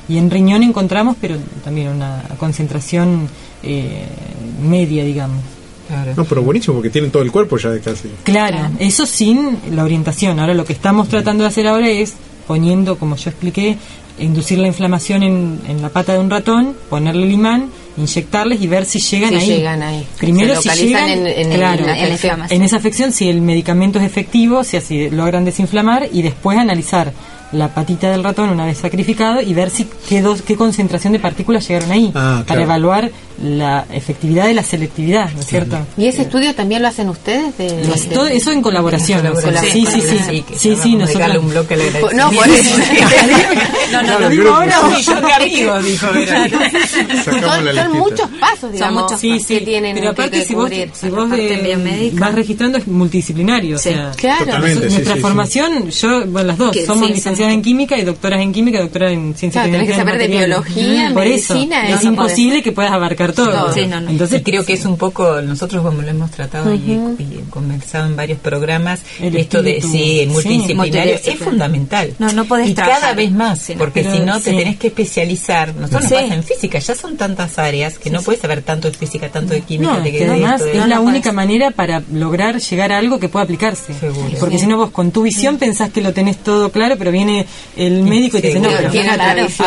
Y 0.09 0.17
en 0.17 0.31
riñón 0.31 0.63
encontramos, 0.63 1.17
pero 1.21 1.37
también 1.65 1.89
una 1.89 2.23
concentración 2.39 3.27
eh, 3.65 4.07
media, 4.63 5.03
digamos. 5.03 5.43
Claro. 5.89 6.13
No, 6.17 6.25
pero 6.25 6.43
buenísimo 6.43 6.77
porque 6.77 6.91
tienen 6.91 7.11
todo 7.11 7.25
el 7.25 7.33
cuerpo 7.33 7.59
ya 7.59 7.71
de 7.71 7.81
casi. 7.81 8.09
Claro, 8.23 8.71
eso 8.79 9.07
sin 9.07 9.59
la 9.73 9.83
orientación. 9.83 10.39
Ahora 10.39 10.55
lo 10.55 10.65
que 10.65 10.73
estamos 10.73 11.09
tratando 11.09 11.43
de 11.43 11.49
hacer 11.49 11.67
ahora 11.67 11.89
es 11.89 12.15
poniendo, 12.47 12.97
como 12.97 13.17
yo 13.17 13.31
expliqué, 13.31 13.77
inducir 14.19 14.59
la 14.59 14.67
inflamación 14.69 15.23
en, 15.23 15.61
en 15.69 15.83
la 15.83 15.89
pata 15.89 16.13
de 16.13 16.19
un 16.19 16.31
ratón, 16.31 16.75
ponerle 16.91 17.25
el 17.27 17.33
imán, 17.33 17.71
inyectarles 17.97 18.61
y 18.61 18.67
ver 18.67 18.85
si 18.85 18.99
llegan 19.01 19.31
Si 19.31 19.37
ahí. 19.37 19.47
llegan 19.47 19.83
ahí. 19.83 20.07
Primero 20.19 20.61
Se 20.61 20.71
si 20.71 20.87
llegan, 20.87 21.09
en- 21.09 21.27
en 21.27 21.53
el- 21.53 21.59
claro, 21.59 21.81
en 21.81 21.87
la 21.87 21.93
En 21.93 21.99
la 21.99 22.05
afección. 22.07 22.13
inflamación. 22.33 22.61
en 22.61 22.65
esa 22.65 22.77
afección 22.77 23.13
si 23.13 23.29
el 23.29 23.41
medicamento 23.43 23.99
es 23.99 24.05
efectivo, 24.05 24.65
si 24.65 24.77
así 24.77 25.11
logran 25.11 25.45
desinflamar 25.45 26.09
y 26.13 26.23
después 26.23 26.59
analizar 26.59 27.13
la 27.53 27.69
patita 27.75 28.11
del 28.11 28.25
ratón 28.25 28.49
una 28.49 28.65
vez 28.65 28.79
sacrificado 28.79 29.43
y 29.43 29.53
ver 29.53 29.69
si 29.69 29.87
qué, 30.09 30.23
dos, 30.23 30.41
qué 30.41 30.57
concentración 30.57 31.13
de 31.13 31.19
partículas 31.19 31.69
llegaron 31.69 31.91
ahí 31.93 32.11
Ah, 32.15 32.37
para 32.37 32.45
claro. 32.47 32.63
evaluar 32.63 33.11
la 33.43 33.85
efectividad 33.93 34.49
y 34.49 34.55
la 34.55 34.63
selectividad, 34.63 35.31
¿no 35.33 35.41
es 35.41 35.47
cierto? 35.47 35.79
¿Y 35.97 36.07
ese 36.07 36.23
estudio 36.23 36.55
también 36.55 36.83
lo 36.83 36.89
hacen 36.89 37.09
ustedes? 37.09 37.57
De, 37.59 37.77
de- 37.77 37.99
todo 38.15 38.27
eso 38.27 38.53
en 38.53 38.63
colaboración. 38.63 39.21
Colaboración. 39.21 39.73
Sí, 39.73 39.87
sí, 39.87 40.01
sí. 40.01 40.19
Sí, 40.29 40.45
Sí, 40.57 40.77
sí, 40.83 40.97
nosotros. 40.97 41.37
un 41.39 41.51
bloque 41.51 41.77
No, 42.15 42.31
por 42.31 42.49
eso. 42.49 42.77
No, 43.93 44.03
no, 44.03 44.21
no. 44.21 44.31
grupo, 44.31 44.55
ahora. 44.55 44.75
Sí, 44.97 45.03
yo 45.05 45.21
de 45.21 45.33
amigos, 45.35 45.85
dijo. 45.85 46.07
era. 46.15 46.49
Sacamos 47.25 47.75
son, 47.75 47.93
muchos 47.99 48.31
pasos, 48.41 48.73
digamos, 48.73 49.03
muchos 49.03 49.21
Sí, 49.21 49.33
que 49.33 49.41
sí, 49.45 49.61
tienen 49.65 49.95
pero 49.97 50.11
aparte 50.11 50.39
que 50.41 50.45
si 50.47 50.55
vos, 50.55 50.71
si 50.93 51.09
vos 51.11 51.31
eh, 51.37 52.11
vas 52.15 52.35
registrando 52.35 52.79
es 52.79 52.87
multidisciplinario, 52.89 53.77
Sí. 53.79 53.91
o 53.91 53.93
sea, 53.93 54.11
Claro. 54.17 54.59
Nuestra 54.61 55.17
formación, 55.17 55.91
yo, 55.91 56.27
bueno, 56.27 56.49
las 56.49 56.59
dos, 56.59 56.77
somos 56.87 57.09
sí, 57.09 57.15
licenciadas 57.15 57.53
sí. 57.53 57.57
en 57.57 57.63
química 57.63 57.99
y 57.99 58.03
doctoras 58.05 58.41
en 58.41 58.53
química, 58.53 58.81
doctoras 58.81 59.13
en 59.13 59.35
ciencias 59.35 59.65
Claro, 59.65 59.73
tenés 59.73 59.91
que 59.91 59.97
saber 59.97 60.19
de 60.19 60.29
biología, 60.29 61.11
Por 61.13 61.27
eso, 61.27 61.55
medicina, 61.55 61.89
es 61.89 61.97
no, 61.97 62.03
no 62.03 62.09
imposible 62.11 62.63
que 62.63 62.73
puedas 62.73 62.93
abarcar 62.93 63.32
todo. 63.33 63.69
No. 63.69 63.73
Sí, 63.73 63.87
no, 63.87 64.01
no. 64.01 64.11
Entonces, 64.11 64.41
Y 64.41 64.45
creo 64.45 64.65
que 64.65 64.73
es 64.75 64.85
un 64.85 64.97
poco, 64.97 65.41
nosotros 65.43 65.83
como 65.83 66.03
lo 66.03 66.09
hemos 66.09 66.31
tratado 66.31 66.73
y, 66.75 66.79
y 66.79 67.45
conversado 67.51 68.07
en 68.07 68.17
varios 68.17 68.39
programas, 68.39 69.01
El 69.21 69.37
esto 69.37 69.63
de 69.63 69.79
espíritu, 69.79 69.93
sí, 70.05 70.21
el 70.21 70.29
sí. 70.29 70.33
multidisciplinario 70.33 71.15
es 71.15 71.21
Multidisciplinario. 71.21 71.45
fundamental. 71.51 72.15
No, 72.19 72.33
no 72.33 72.45
podés 72.45 72.69
Y 72.71 72.75
cada 72.75 72.89
trabajar. 72.89 73.17
vez 73.17 73.33
más, 73.33 73.59
Sí, 73.61 73.73
no. 73.75 73.79
porque 73.79 74.03
si 74.05 74.19
no 74.21 74.41
te 74.41 74.51
sí. 74.51 74.57
tenés 74.57 74.77
que 74.77 74.87
especializar. 74.89 75.75
Nosotros 75.75 76.05
Sí. 76.05 76.15
nos 76.15 76.23
pasa 76.23 76.35
en 76.35 76.43
física, 76.45 76.79
ya 76.79 76.95
son 76.95 77.17
tantas 77.17 77.59
áreas 77.59 77.99
que 77.99 78.11
no 78.11 78.23
puedes 78.23 78.41
saber 78.41 78.63
tanto 78.63 78.91
de 78.91 78.97
física, 78.97 79.29
tanto 79.29 79.55
de 79.55 79.61
química, 79.63 79.93
no, 79.99 80.01
de 80.03 80.13
que 80.13 80.25
además 80.27 80.61
esto, 80.61 80.73
de 80.73 80.79
es 80.79 80.87
la 80.89 81.01
única 81.01 81.33
manera 81.33 81.71
para 81.71 82.03
lograr 82.13 82.59
llegar 82.61 82.93
a 82.93 82.99
algo 82.99 83.19
que 83.19 83.29
pueda 83.29 83.45
aplicarse. 83.45 83.93
Seguro. 83.95 84.29
Porque 84.41 84.59
si 84.59 84.67
no 84.67 84.77
vos 84.77 84.91
con 84.91 85.11
tu 85.11 85.23
visión 85.23 85.59
pensás 85.59 85.91
que 85.91 86.01
lo 86.01 86.13
tenés 86.13 86.39
todo 86.39 86.71
claro, 86.71 86.97
pero 86.99 87.11
viene 87.11 87.47
el 87.77 88.03
médico 88.03 88.39
y 88.39 88.41
te 88.41 88.49
dice, 88.49 88.61
no, 88.61 88.69
pero 88.71 88.91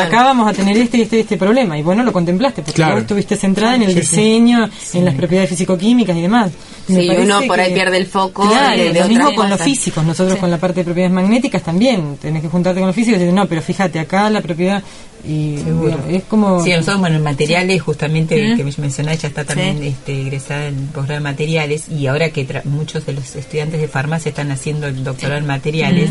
acá 0.01 0.23
vamos 0.23 0.47
a 0.47 0.53
tener 0.53 0.77
este 0.77 0.97
y 0.97 1.01
este 1.01 1.17
y 1.17 1.19
este 1.21 1.37
problema. 1.37 1.77
Y 1.77 1.81
vos 1.83 1.95
no 1.95 2.03
lo 2.03 2.11
contemplaste, 2.13 2.61
porque 2.61 2.75
Claro. 2.75 2.93
vos 2.95 3.01
estuviste 3.03 3.35
centrada 3.55 3.75
en 3.75 3.81
el 3.83 3.95
diseño, 3.95 4.69
en 4.93 5.05
las 5.05 5.15
propiedades 5.15 5.49
físico-químicas 5.49 6.15
y 6.17 6.21
demás. 6.21 6.51
Me 6.87 7.01
Sí, 7.01 7.09
uno 7.09 7.41
por 7.47 7.59
ahí 7.59 7.69
que- 7.69 7.75
pierde 7.75 7.97
el 7.97 8.05
foco 8.05 8.47
Claro, 8.47 8.77
de- 8.77 8.93
de 8.93 8.99
lo 8.99 9.07
mismo 9.07 9.33
con 9.33 9.49
los 9.49 9.59
físicos. 9.61 10.03
Nosotros 10.05 10.37
con 10.37 10.51
la 10.51 10.57
parte 10.57 10.81
de 10.81 10.83
propiedades 10.85 11.13
magnéticas 11.15 11.63
también. 11.63 12.17
Tenés 12.17 12.41
que 12.43 12.47
juntarte 12.49 12.79
con 12.79 12.87
los 12.87 12.95
físicos 12.95 13.17
y 13.17 13.19
decir, 13.21 13.33
no, 13.33 13.47
pero 13.47 13.61
fíjate, 13.61 13.99
acá 13.99 14.29
la 14.29 14.41
propiedad... 14.41 14.83
Y 15.27 15.57
Seguro. 15.63 15.97
es 16.09 16.23
como... 16.23 16.63
Sí, 16.63 16.71
nosotros, 16.71 16.99
bueno, 16.99 17.15
en 17.17 17.23
materiales, 17.23 17.81
justamente 17.81 18.35
que 18.55 18.63
me 18.63 18.71
mencionás, 18.77 19.21
ya 19.21 19.27
está 19.29 19.43
también 19.43 19.79
Sí. 19.79 19.87
este, 19.87 20.21
egresada 20.21 20.67
en 20.67 20.75
posgrado 20.87 21.19
de 21.19 21.23
materiales, 21.23 21.89
y 21.89 22.07
ahora 22.07 22.29
que 22.29 22.47
tra- 22.47 22.63
muchos 22.65 23.05
de 23.05 23.13
los 23.13 23.35
estudiantes 23.35 23.81
de 23.81 23.87
farmacia 23.87 24.29
están 24.29 24.51
haciendo 24.51 24.87
el 24.87 25.03
doctorado 25.03 25.39
en 25.39 25.47
materiales, 25.47 26.09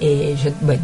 eh, 0.00 0.36
yo, 0.44 0.50
bueno, 0.60 0.80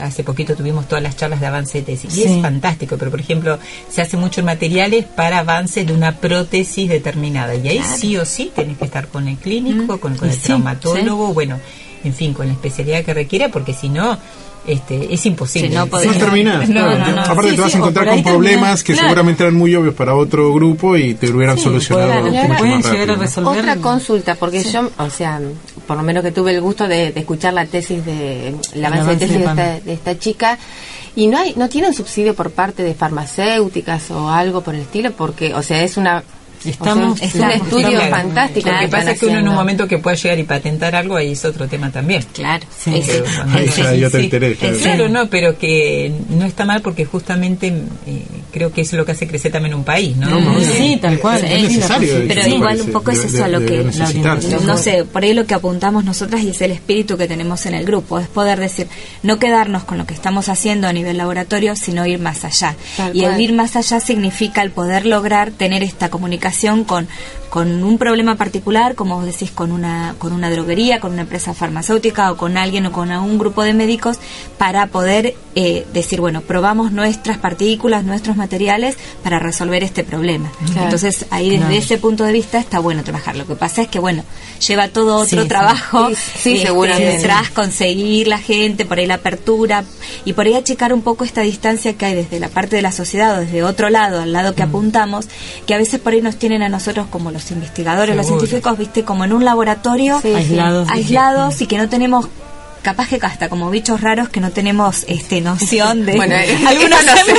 hace 0.00 0.22
poquito 0.24 0.54
tuvimos 0.54 0.86
todas 0.88 1.02
las 1.02 1.16
charlas 1.16 1.40
de 1.40 1.46
avance 1.46 1.78
de 1.78 1.84
tesis, 1.84 2.16
y 2.16 2.22
es 2.24 2.40
fantástico, 2.42 2.96
pero 2.96 3.10
por 3.10 3.20
ejemplo, 3.20 3.58
se 3.90 4.00
hace 4.02 4.16
mucho 4.16 4.40
en 4.40 4.46
materiales 4.46 5.04
para 5.04 5.38
avances 5.38 5.86
de 5.86 5.92
una 5.92 6.16
prótesis 6.18 6.88
determinada, 6.88 7.54
y 7.56 7.68
ahí 7.68 7.80
sí 7.96 8.16
o 8.16 8.24
sí 8.24 8.52
tenés 8.54 8.78
que 8.78 8.84
estar 8.84 9.08
con 9.08 9.26
el 9.28 9.36
clínico, 9.36 9.98
con, 9.98 10.14
con 10.16 10.28
el 10.30 10.38
traumatólogo, 10.38 11.34
bueno, 11.34 11.58
en 12.04 12.14
fin, 12.14 12.32
con 12.32 12.46
la 12.46 12.52
especialidad 12.52 13.04
que 13.04 13.14
requiera, 13.14 13.48
porque 13.48 13.72
si 13.74 13.88
no, 13.88 14.18
este, 14.66 15.12
es 15.12 15.26
imposible. 15.26 15.68
Sí, 15.68 15.74
no 15.74 15.86
podés. 15.86 16.06
No 16.06 16.14
terminás, 16.18 16.68
No, 16.68 16.80
claro. 16.80 16.98
no, 16.98 17.12
no. 17.16 17.22
Aparte 17.22 17.50
Sí, 17.50 17.56
te 17.56 17.60
vas 17.62 17.70
sí, 17.70 17.76
a 17.76 17.80
encontrar 17.80 18.08
con 18.08 18.22
problemas 18.22 18.52
terminás, 18.54 18.84
que 18.84 18.92
claro. 18.92 19.08
seguramente 19.08 19.42
eran 19.42 19.54
muy 19.56 19.74
obvios 19.74 19.94
para 19.94 20.14
otro 20.14 20.52
grupo 20.54 20.96
y 20.96 21.14
te 21.14 21.30
hubieran 21.30 21.56
Sí, 21.56 21.64
solucionado 21.64 22.22
pueden 22.58 22.78
más 22.78 22.90
llegar 22.90 23.10
a 23.10 23.14
resolver. 23.16 23.58
Otra 23.60 23.76
consulta, 23.76 24.34
porque 24.36 24.62
yo, 24.62 24.90
o 24.98 25.10
sea, 25.10 25.40
por 25.86 25.96
lo 25.96 26.02
menos 26.02 26.22
que 26.22 26.32
tuve 26.32 26.52
el 26.54 26.60
gusto 26.60 26.86
de, 26.88 27.12
de 27.12 27.20
escuchar 27.20 27.54
la 27.54 27.66
tesis 27.66 28.04
de 28.04 28.54
el 28.74 28.84
avance, 28.84 29.10
de 29.10 29.16
tesis 29.16 29.38
de 29.38 29.44
esta, 29.44 29.80
de 29.80 29.92
esta 29.92 30.18
chica 30.18 30.58
y 31.14 31.26
no 31.26 31.38
hay 31.38 31.54
no 31.56 31.68
tienen 31.68 31.92
subsidio 31.92 32.34
por 32.34 32.50
parte 32.50 32.82
de 32.82 32.94
farmacéuticas 32.94 34.10
o 34.10 34.30
algo 34.30 34.62
por 34.62 34.74
el 34.74 34.82
estilo, 34.82 35.12
porque, 35.12 35.54
o 35.54 35.62
sea, 35.62 35.82
es 35.82 35.96
una 35.96 36.22
Estamos- 36.64 37.14
o 37.14 37.16
sea, 37.18 37.26
es 37.28 37.34
un 37.34 37.50
estudio 37.50 37.88
estamos- 38.00 38.10
fantástico. 38.10 38.70
Lo 38.70 38.78
que 38.80 38.88
pasa 38.88 39.10
es 39.12 39.20
que 39.20 39.26
uno 39.26 39.38
en 39.38 39.48
un 39.48 39.54
momento 39.54 39.88
que 39.88 39.98
pueda 39.98 40.16
llegar 40.16 40.38
y 40.38 40.44
patentar 40.44 40.94
algo, 40.94 41.16
ahí 41.16 41.32
es 41.32 41.44
otro 41.44 41.66
tema 41.68 41.90
también. 41.90 42.22
Claro. 42.32 42.64
Sí. 42.76 43.02
Pero 43.06 43.88
hay 43.88 44.04
otro 44.04 44.20
interés, 44.20 44.58
claro. 44.58 44.76
Claro, 44.78 45.08
no, 45.08 45.28
pero 45.28 45.58
que 45.58 46.12
no 46.30 46.44
está 46.44 46.64
mal 46.64 46.80
porque 46.82 47.04
justamente 47.04 47.68
eh, 48.06 48.24
creo 48.52 48.72
que 48.72 48.82
eso 48.82 48.96
es 48.96 48.98
lo 48.98 49.04
que 49.06 49.12
hace 49.12 49.26
crecer 49.26 49.52
también 49.52 49.74
un 49.74 49.84
país, 49.84 50.16
¿no? 50.16 50.28
Sí, 50.60 50.64
sí, 50.76 50.98
tal 51.00 51.18
cual. 51.18 51.42
Es 51.44 51.50
Sí, 51.50 51.56
la 51.56 51.62
necesario. 51.68 52.14
Pero 52.28 52.46
igual 52.48 52.80
un 52.80 52.92
poco 52.92 53.10
es 53.10 53.22
de- 53.22 53.28
eso 53.28 53.44
a 53.44 53.48
lo 53.48 53.60
de 53.60 53.66
que- 53.66 53.82
no 54.64 54.76
sé, 54.76 55.04
por 55.04 55.22
ahí 55.22 55.34
lo 55.34 55.46
que 55.46 55.54
apuntamos 55.54 56.04
nosotras 56.04 56.42
y 56.42 56.50
es 56.50 56.60
el 56.62 56.70
espíritu 56.72 57.16
que 57.16 57.26
tenemos 57.26 57.64
en 57.66 57.74
el 57.74 57.84
grupo, 57.84 58.18
es 58.18 58.28
poder 58.28 58.58
decir, 58.60 58.86
no 59.22 59.38
quedarnos 59.38 59.84
con 59.84 59.98
lo 59.98 60.06
que 60.06 60.14
estamos 60.14 60.48
haciendo 60.48 60.86
a 60.88 60.92
nivel 60.92 61.16
laboratorio, 61.16 61.74
sino 61.76 62.06
ir 62.06 62.18
más 62.18 62.44
allá. 62.44 62.76
Tal 62.96 63.16
y 63.16 63.24
el 63.24 63.40
ir 63.40 63.52
más 63.52 63.76
allá 63.76 64.00
significa 64.00 64.62
el 64.62 64.70
poder 64.70 65.06
lograr 65.06 65.50
tener 65.50 65.82
esta 65.82 66.08
comunicación 66.10 66.51
con, 66.84 67.08
con 67.52 67.84
un 67.84 67.98
problema 67.98 68.36
particular, 68.36 68.94
como 68.94 69.16
vos 69.16 69.26
decís, 69.26 69.50
con 69.50 69.72
una, 69.72 70.14
con 70.18 70.32
una 70.32 70.48
droguería, 70.50 71.00
con 71.00 71.12
una 71.12 71.20
empresa 71.20 71.52
farmacéutica 71.52 72.32
o 72.32 72.38
con 72.38 72.56
alguien 72.56 72.86
o 72.86 72.92
con 72.92 73.12
un 73.12 73.36
grupo 73.38 73.62
de 73.62 73.74
médicos, 73.74 74.16
para 74.56 74.86
poder 74.86 75.34
eh, 75.54 75.86
decir, 75.92 76.18
bueno, 76.22 76.40
probamos 76.40 76.92
nuestras 76.92 77.36
partículas, 77.36 78.04
nuestros 78.04 78.38
materiales 78.38 78.96
para 79.22 79.38
resolver 79.38 79.84
este 79.84 80.02
problema. 80.02 80.50
Claro. 80.64 80.84
Entonces, 80.84 81.26
ahí 81.28 81.50
desde 81.50 81.64
Claro. 81.66 81.74
ese 81.76 81.98
punto 81.98 82.24
de 82.24 82.32
vista 82.32 82.56
está 82.58 82.78
bueno 82.78 83.04
trabajar. 83.04 83.36
Lo 83.36 83.46
que 83.46 83.54
pasa 83.54 83.82
es 83.82 83.88
que, 83.88 83.98
bueno, 83.98 84.24
lleva 84.66 84.88
todo 84.88 85.16
otro 85.16 85.42
Sí, 85.42 85.46
trabajo. 85.48 86.08
Sí, 86.08 86.14
sí, 86.38 86.52
este, 86.54 86.68
seguramente. 86.68 87.18
Detrás 87.18 87.50
conseguir 87.50 88.28
la 88.28 88.38
gente, 88.38 88.86
por 88.86 88.98
ahí 88.98 89.04
la 89.06 89.16
apertura 89.16 89.84
y 90.24 90.32
por 90.32 90.46
ahí 90.46 90.54
achicar 90.54 90.94
un 90.94 91.02
poco 91.02 91.24
esta 91.24 91.42
distancia 91.42 91.92
que 91.98 92.06
hay 92.06 92.14
desde 92.14 92.40
la 92.40 92.48
parte 92.48 92.76
de 92.76 92.82
la 92.82 92.92
sociedad 92.92 93.36
o 93.36 93.40
desde 93.40 93.62
otro 93.62 93.90
lado, 93.90 94.22
al 94.22 94.32
lado 94.32 94.52
Mm. 94.52 94.54
que 94.54 94.62
apuntamos, 94.62 95.26
que 95.66 95.74
a 95.74 95.76
veces 95.76 96.00
por 96.00 96.14
ahí 96.14 96.22
nos 96.22 96.36
tienen 96.36 96.62
a 96.62 96.70
nosotros 96.70 97.08
como 97.10 97.30
los 97.30 97.41
investigadores, 97.50 98.16
los 98.16 98.26
científicos, 98.26 98.78
viste, 98.78 99.04
como 99.04 99.24
en 99.24 99.32
un 99.32 99.44
laboratorio. 99.44 100.20
Aislados. 100.22 100.88
aislados 100.88 101.60
y 101.60 101.66
que 101.66 101.78
no 101.78 101.88
tenemos 101.88 102.28
capaz 102.82 103.08
que 103.08 103.18
hasta 103.22 103.48
como 103.48 103.70
bichos 103.70 104.00
raros 104.00 104.28
que 104.28 104.40
no 104.40 104.50
tenemos 104.50 105.04
este 105.08 105.40
noción 105.40 106.04
de 106.04 106.16
Bueno, 106.16 106.34
eh, 106.36 106.56
algunos 106.66 107.04
no 107.04 107.16
sé. 107.16 107.32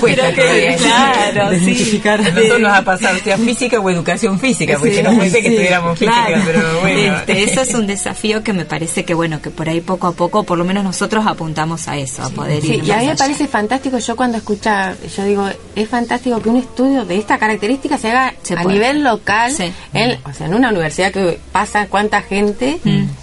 Cuesta 0.00 0.32
que, 0.32 0.76
claro, 0.78 1.50
sí. 1.50 1.56
Desmitificar. 1.56 2.20
A 2.20 2.30
nosotros 2.30 2.60
nos 2.60 2.72
ha 2.72 2.84
pasado, 2.84 3.18
sea 3.22 3.38
física 3.38 3.80
o 3.80 3.90
educación 3.90 4.38
física, 4.38 4.76
porque 4.78 4.96
Sí, 4.96 5.02
no 5.02 5.10
pensé 5.18 5.36
que 5.42 5.48
sí, 5.48 5.54
estuviéramos 5.54 5.98
Claro. 5.98 6.26
física, 6.26 6.42
pero 6.46 6.80
bueno. 6.80 7.16
Este, 7.18 7.42
eso 7.44 7.60
es 7.62 7.74
un 7.74 7.86
desafío 7.86 8.42
que 8.42 8.52
me 8.52 8.64
parece 8.64 9.04
que 9.04 9.14
bueno 9.14 9.40
que 9.40 9.50
por 9.50 9.68
ahí 9.68 9.80
poco 9.80 10.06
a 10.08 10.12
poco 10.12 10.42
por 10.44 10.58
lo 10.58 10.64
menos 10.64 10.84
nosotros 10.84 11.26
apuntamos 11.26 11.88
a 11.88 11.96
eso 11.96 12.22
a 12.22 12.30
poder 12.30 12.60
Sí, 12.62 12.74
ir 12.74 12.84
y 12.84 12.90
a 12.90 12.94
más 12.94 13.00
mí 13.02 13.06
me 13.06 13.12
allá. 13.12 13.16
parece 13.18 13.46
fantástico, 13.46 13.98
yo 13.98 14.16
cuando 14.16 14.38
escucha, 14.38 14.94
yo 15.16 15.24
digo, 15.24 15.48
es 15.76 15.88
fantástico 15.88 16.40
que 16.40 16.48
un 16.48 16.56
estudio 16.56 17.04
de 17.04 17.16
esta 17.18 17.38
característica 17.38 17.98
se 17.98 18.10
haga 18.10 18.34
Se 18.42 18.54
a 18.54 18.62
puede. 18.62 18.74
nivel 18.74 19.04
local, 19.04 19.52
Sí. 19.52 19.72
en, 19.94 20.18
o 20.24 20.32
sea, 20.32 20.46
en 20.46 20.54
una 20.54 20.70
universidad 20.70 21.12
que 21.12 21.38
pasa 21.52 21.86
cuánta 21.86 22.22
gente 22.22 22.78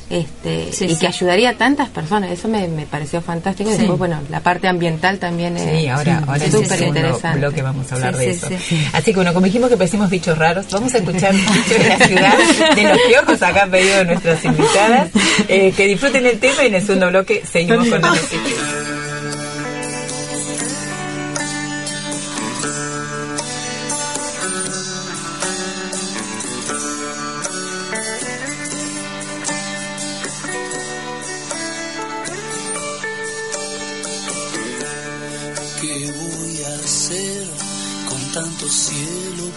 este. 0.09 0.71
Sí, 0.71 0.85
y 0.85 0.89
sí. 0.89 0.99
que 0.99 1.07
ayudaría 1.07 1.49
a 1.51 1.53
tantas 1.53 1.89
personas, 1.89 2.31
eso 2.31 2.47
me, 2.47 2.67
me 2.67 2.85
pareció 2.85 3.21
fantástico. 3.21 3.69
Y 3.69 3.73
después, 3.77 3.97
bueno, 3.97 4.19
la 4.29 4.39
parte 4.41 4.67
ambiental 4.67 5.17
también 5.19 5.57
es 5.57 5.79
Sí, 5.81 5.87
ahora, 5.87 6.23
ahora 6.27 6.49
súper 6.51 6.77
segundo 6.77 6.99
interesante. 6.99 7.39
bloque 7.39 7.61
vamos 7.61 7.91
a 7.91 7.95
hablar 7.95 8.13
Sí, 8.15 8.25
de 8.25 8.33
sí, 8.33 8.37
eso. 8.53 8.63
sí. 8.69 8.87
Así 8.93 9.05
que 9.11 9.15
bueno, 9.15 9.33
como 9.33 9.45
dijimos 9.45 9.69
que 9.69 9.77
parecimos 9.77 10.09
bichos 10.09 10.37
raros, 10.37 10.65
vamos 10.71 10.93
a 10.93 10.97
escuchar 10.97 11.33
bichos 11.35 11.69
de 11.69 11.89
la 11.89 11.97
ciudad, 11.97 12.37
de 12.75 12.83
los 12.83 12.99
piojos 13.07 13.41
acá 13.41 13.63
han 13.63 13.71
pedido 13.71 14.03
nuestras 14.05 14.43
invitadas. 14.45 15.09
Eh, 15.47 15.73
que 15.75 15.87
disfruten 15.87 16.25
el 16.25 16.39
tema 16.39 16.63
y 16.63 16.67
en 16.67 16.75
el 16.75 16.81
segundo 16.85 17.09
bloque 17.09 17.43
seguimos 17.51 17.87
con 17.87 18.01
la 18.01 18.09
música. 18.11 18.94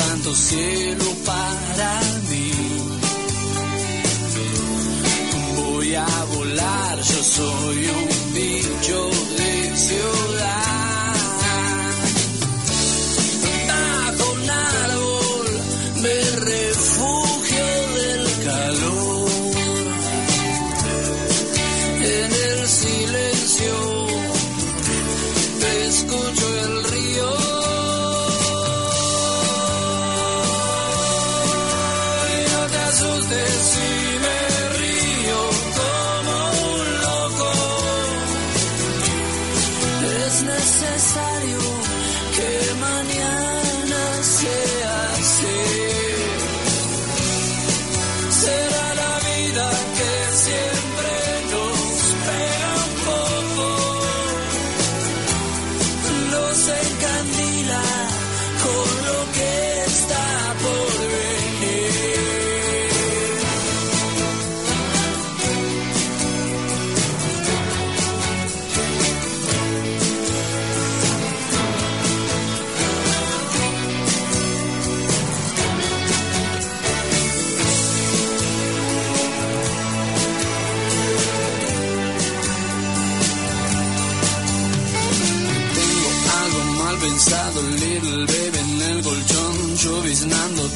tanto 0.00 0.34
cielo 0.34 1.04
para 1.24 2.00
mí? 2.30 2.50
Voy 5.56 5.94
a 5.94 6.24
volar, 6.34 6.96
yo 6.98 7.22
soy 7.22 7.78
un 7.98 8.32
bicho 8.34 9.10
de 9.38 9.76
ciudad. 9.76 10.69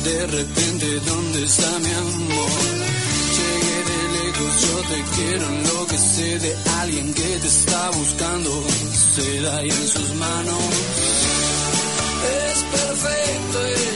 De 0.05 0.27
repente, 0.27 1.01
¿dónde 1.07 1.45
está 1.45 1.79
mi 1.79 1.93
amor? 1.93 2.51
Llegué 3.38 3.79
de 3.90 4.01
lejos, 4.19 4.61
yo 4.61 4.77
te 4.90 5.03
quiero 5.17 5.47
enloquecer 5.49 6.40
de 6.43 6.57
alguien 6.81 7.14
que 7.14 7.38
te 7.40 7.49
está 7.49 7.90
buscando, 7.90 8.64
se 9.14 9.40
da 9.40 9.57
ahí 9.57 9.71
en 9.71 9.88
sus 9.88 10.14
manos. 10.17 10.62
Es 12.45 12.62
perfecto 12.79 13.93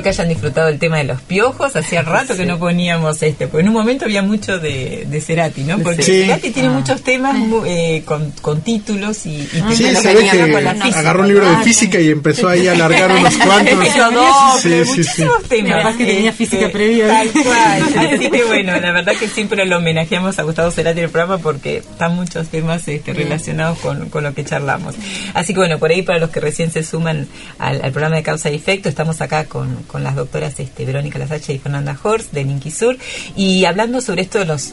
Espero 0.00 0.14
que 0.16 0.20
hayan 0.22 0.28
disfrutado 0.30 0.68
el 0.68 0.78
tema 0.78 0.96
de 0.98 1.04
los 1.04 1.20
piojos. 1.20 1.76
Hacía 1.76 2.02
rato 2.16 2.34
que 2.36 2.46
no 2.46 2.58
poníamos 2.58 3.22
este, 3.22 3.46
porque 3.46 3.62
en 3.62 3.68
un 3.68 3.74
momento 3.74 4.06
había 4.06 4.22
mucho 4.22 4.58
de, 4.58 5.06
de 5.08 5.20
Cerati, 5.20 5.62
¿no? 5.62 5.78
Porque 5.80 6.02
Sí. 6.02 6.22
Cerati 6.22 6.50
tiene 6.50 6.68
Ah. 6.68 6.72
muchos 6.72 7.02
temas 7.02 7.34
mu- 7.36 7.64
eh, 7.66 8.02
con, 8.04 8.30
con 8.40 8.62
títulos 8.62 9.26
y, 9.26 9.30
y 9.36 9.46
Sí, 9.74 9.84
temas 9.84 10.02
se 10.02 10.14
ve 10.14 10.28
que 10.30 10.52
con 10.52 10.64
la 10.64 10.74
física. 10.74 10.98
agarró 11.00 11.20
un 11.22 11.28
libro 11.28 11.50
de 11.50 11.56
física 11.64 12.00
y 12.00 12.08
empezó 12.10 12.48
ahí 12.48 12.66
a 12.68 12.72
alargar 12.72 13.10
unos 13.12 13.36
cuantos. 13.44 13.78
Pero 13.92 14.10
doble, 14.10 14.60
Sí, 14.60 14.68
sí, 14.68 14.84
sí. 14.84 14.88
muchísimos 15.22 15.42
temas. 15.48 15.76
Capaz 15.82 15.96
que 15.96 16.06
tenía 16.06 16.30
Este, 16.30 16.46
física 16.46 16.68
previa. 16.70 17.06
Tal 17.08 17.28
cual. 17.30 17.82
Así 18.14 18.30
que 18.30 18.44
bueno, 18.44 18.80
la 18.80 18.92
verdad 18.92 19.12
que 19.18 19.28
siempre 19.28 19.66
lo 19.66 19.76
homenajeamos 19.78 20.38
a 20.38 20.42
Gustavo 20.44 20.70
Cerati 20.70 20.98
en 21.00 21.04
el 21.06 21.10
programa 21.10 21.38
porque 21.38 21.78
están 21.78 22.14
muchos 22.16 22.48
temas 22.48 22.86
este, 22.88 23.12
relacionados 23.12 23.78
con, 23.80 24.08
con 24.08 24.24
lo 24.24 24.32
que 24.34 24.44
charlamos. 24.44 24.94
Así 25.34 25.52
que 25.52 25.58
bueno, 25.60 25.78
por 25.78 25.90
ahí 25.90 26.02
para 26.02 26.18
los 26.18 26.30
que 26.30 26.40
recién 26.40 26.70
se 26.70 26.82
suman 26.82 27.26
al, 27.58 27.82
al 27.82 27.90
programa 27.92 28.16
de 28.16 28.22
causa 28.22 28.50
y 28.50 28.54
efecto, 28.56 28.88
estamos 28.88 29.20
acá 29.20 29.44
con, 29.44 29.82
con 29.86 29.99
las 30.04 30.16
doctoras 30.16 30.58
este, 30.58 30.84
Verónica 30.84 31.18
Lasacha 31.18 31.52
y 31.52 31.58
Fernanda 31.58 31.98
Horst 32.02 32.32
de 32.32 32.70
Sur 32.70 32.96
y 33.36 33.64
hablando 33.64 34.00
sobre 34.00 34.22
esto 34.22 34.38
de 34.38 34.44
los 34.44 34.72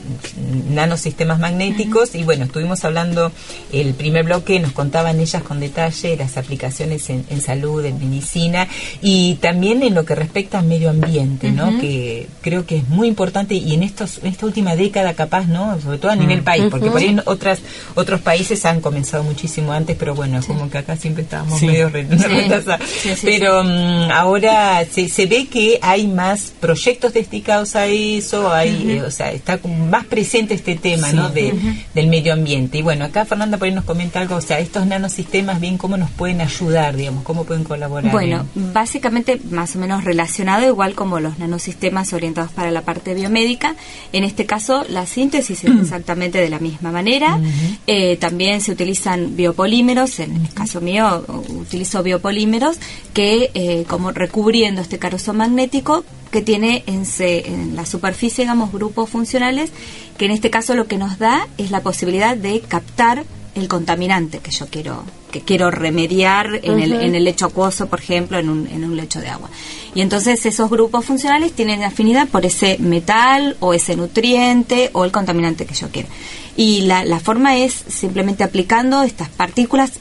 nanosistemas 0.69 1.39
magnéticos 1.39 2.15
y 2.15 2.23
bueno, 2.23 2.45
estuvimos 2.45 2.83
hablando 2.85 3.31
el 3.71 3.93
primer 3.93 4.25
bloque, 4.25 4.59
nos 4.59 4.71
contaban 4.71 5.19
ellas 5.19 5.43
con 5.43 5.59
detalle 5.59 6.15
las 6.17 6.37
aplicaciones 6.37 7.09
en, 7.09 7.25
en 7.29 7.41
salud, 7.41 7.83
en 7.85 7.99
medicina 7.99 8.67
y 9.01 9.35
también 9.35 9.83
en 9.83 9.93
lo 9.95 10.05
que 10.05 10.15
respecta 10.15 10.59
al 10.59 10.65
medio 10.65 10.89
ambiente, 10.89 11.51
¿no? 11.51 11.79
Que 11.79 12.27
creo 12.41 12.65
que 12.65 12.77
es 12.77 12.89
muy 12.89 13.07
importante 13.07 13.55
y 13.55 13.73
en 13.73 13.83
estos 13.83 14.19
en 14.19 14.27
esta 14.27 14.45
última 14.45 14.75
década 14.75 15.13
capaz, 15.13 15.47
¿no? 15.47 15.79
Sobre 15.81 15.97
todo 15.97 16.11
a 16.11 16.15
nivel 16.15 16.41
país, 16.41 16.65
porque 16.69 16.89
por 16.89 16.99
ahí 16.99 17.07
en 17.09 17.21
otras 17.25 17.59
otros 17.95 18.21
países 18.21 18.65
han 18.65 18.81
comenzado 18.81 19.23
muchísimo 19.23 19.71
antes, 19.71 19.95
pero 19.97 20.15
bueno, 20.15 20.39
como 20.45 20.69
que 20.69 20.77
acá 20.79 20.95
siempre 20.95 21.23
estábamos 21.23 21.59
Sí. 21.59 21.67
medio 21.67 21.89
re-. 21.89 22.07
Sí, 22.07 23.09
sí, 23.15 23.21
pero 23.23 23.63
mm, 23.63 24.11
ahora 24.11 24.85
se, 24.85 25.06
se 25.09 25.25
ve 25.25 25.47
que 25.47 25.79
hay 25.81 26.07
más 26.07 26.53
proyectos 26.59 27.13
dedicados 27.13 27.75
a 27.75 27.87
eso, 27.87 28.51
hay, 28.51 28.91
eh, 28.91 29.01
o 29.03 29.11
sea, 29.11 29.31
está 29.31 29.57
como 29.59 29.85
más 29.87 30.05
presente 30.05 30.53
este 30.53 30.75
tema, 30.75 31.11
¿no? 31.13 31.29
De, 31.29 31.53
Del 31.93 32.07
medio 32.07 32.33
ambiente. 32.33 32.77
Y 32.77 32.81
bueno, 32.81 33.05
acá 33.05 33.25
Fernanda 33.25 33.57
por 33.57 33.67
ahí 33.67 33.73
nos 33.73 33.85
comenta 33.85 34.19
algo, 34.19 34.35
o 34.35 34.41
sea, 34.41 34.59
estos 34.59 34.85
nanosistemas, 34.85 35.59
bien, 35.59 35.77
cómo 35.77 35.97
nos 35.97 36.09
pueden 36.11 36.41
ayudar, 36.41 36.95
digamos, 36.95 37.23
cómo 37.23 37.43
pueden 37.43 37.63
colaborar. 37.63 38.11
Bueno, 38.11 38.45
en- 38.55 38.73
básicamente 38.73 39.39
más 39.51 39.75
o 39.75 39.79
menos 39.79 40.03
relacionado, 40.03 40.65
igual 40.67 40.93
como 40.95 41.19
los 41.19 41.37
nanosistemas 41.39 42.13
orientados 42.13 42.51
para 42.51 42.71
la 42.71 42.81
parte 42.81 43.13
biomédica. 43.13 43.75
En 44.13 44.23
este 44.23 44.45
caso, 44.45 44.85
la 44.89 45.05
síntesis 45.05 45.63
es 45.63 45.71
exactamente 45.81 46.39
de 46.39 46.49
la 46.49 46.59
misma 46.59 46.91
manera. 46.91 47.39
Eh, 47.85 48.17
también 48.17 48.61
se 48.61 48.71
utilizan 48.71 49.35
biopolímeros, 49.35 50.19
en 50.19 50.35
el 50.45 50.53
caso 50.53 50.81
mío 50.81 51.23
utilizo 51.49 52.03
biopolímeros 52.03 52.77
que 53.13 53.51
eh, 53.53 53.85
como 53.87 54.11
recubriendo 54.11 54.81
este 54.81 54.96
carozo 54.99 55.33
magnético 55.33 56.03
que 56.31 56.41
tiene 56.41 56.83
en, 56.87 57.05
se- 57.05 57.47
en 57.47 57.75
la 57.75 57.85
superficie, 57.85 58.43
digamos, 58.43 58.71
grupos 58.71 59.09
funcionales, 59.09 59.71
que 60.17 60.25
en 60.25 60.31
este 60.31 60.49
caso 60.49 60.73
lo 60.75 60.87
que 60.87 60.97
nos 60.97 61.17
da 61.19 61.47
es 61.57 61.71
la 61.71 61.81
posibilidad 61.81 62.35
de 62.35 62.59
captar 62.61 63.23
el 63.55 63.67
contaminante 63.67 64.39
que 64.39 64.51
yo 64.51 64.67
quiero 64.67 65.03
que 65.31 65.41
quiero 65.41 65.71
remediar 65.71 66.61
en, 66.63 66.79
el, 66.79 66.93
en 66.93 67.13
el 67.13 67.25
lecho 67.25 67.47
acuoso, 67.47 67.87
por 67.87 67.99
ejemplo, 67.99 68.39
en 68.39 68.47
un, 68.49 68.65
en 68.67 68.85
un 68.85 68.95
lecho 68.95 69.19
de 69.19 69.27
agua. 69.27 69.49
Y 69.93 69.99
entonces 69.99 70.45
esos 70.45 70.69
grupos 70.69 71.03
funcionales 71.03 71.51
tienen 71.51 71.83
afinidad 71.83 72.29
por 72.29 72.45
ese 72.45 72.77
metal 72.79 73.57
o 73.59 73.73
ese 73.73 73.97
nutriente 73.97 74.89
o 74.93 75.03
el 75.03 75.11
contaminante 75.11 75.65
que 75.65 75.73
yo 75.75 75.89
quiero. 75.89 76.07
Y 76.55 76.81
la, 76.83 77.03
la 77.03 77.19
forma 77.19 77.57
es 77.57 77.73
simplemente 77.87 78.45
aplicando 78.45 79.03
estas 79.03 79.27
partículas 79.27 79.91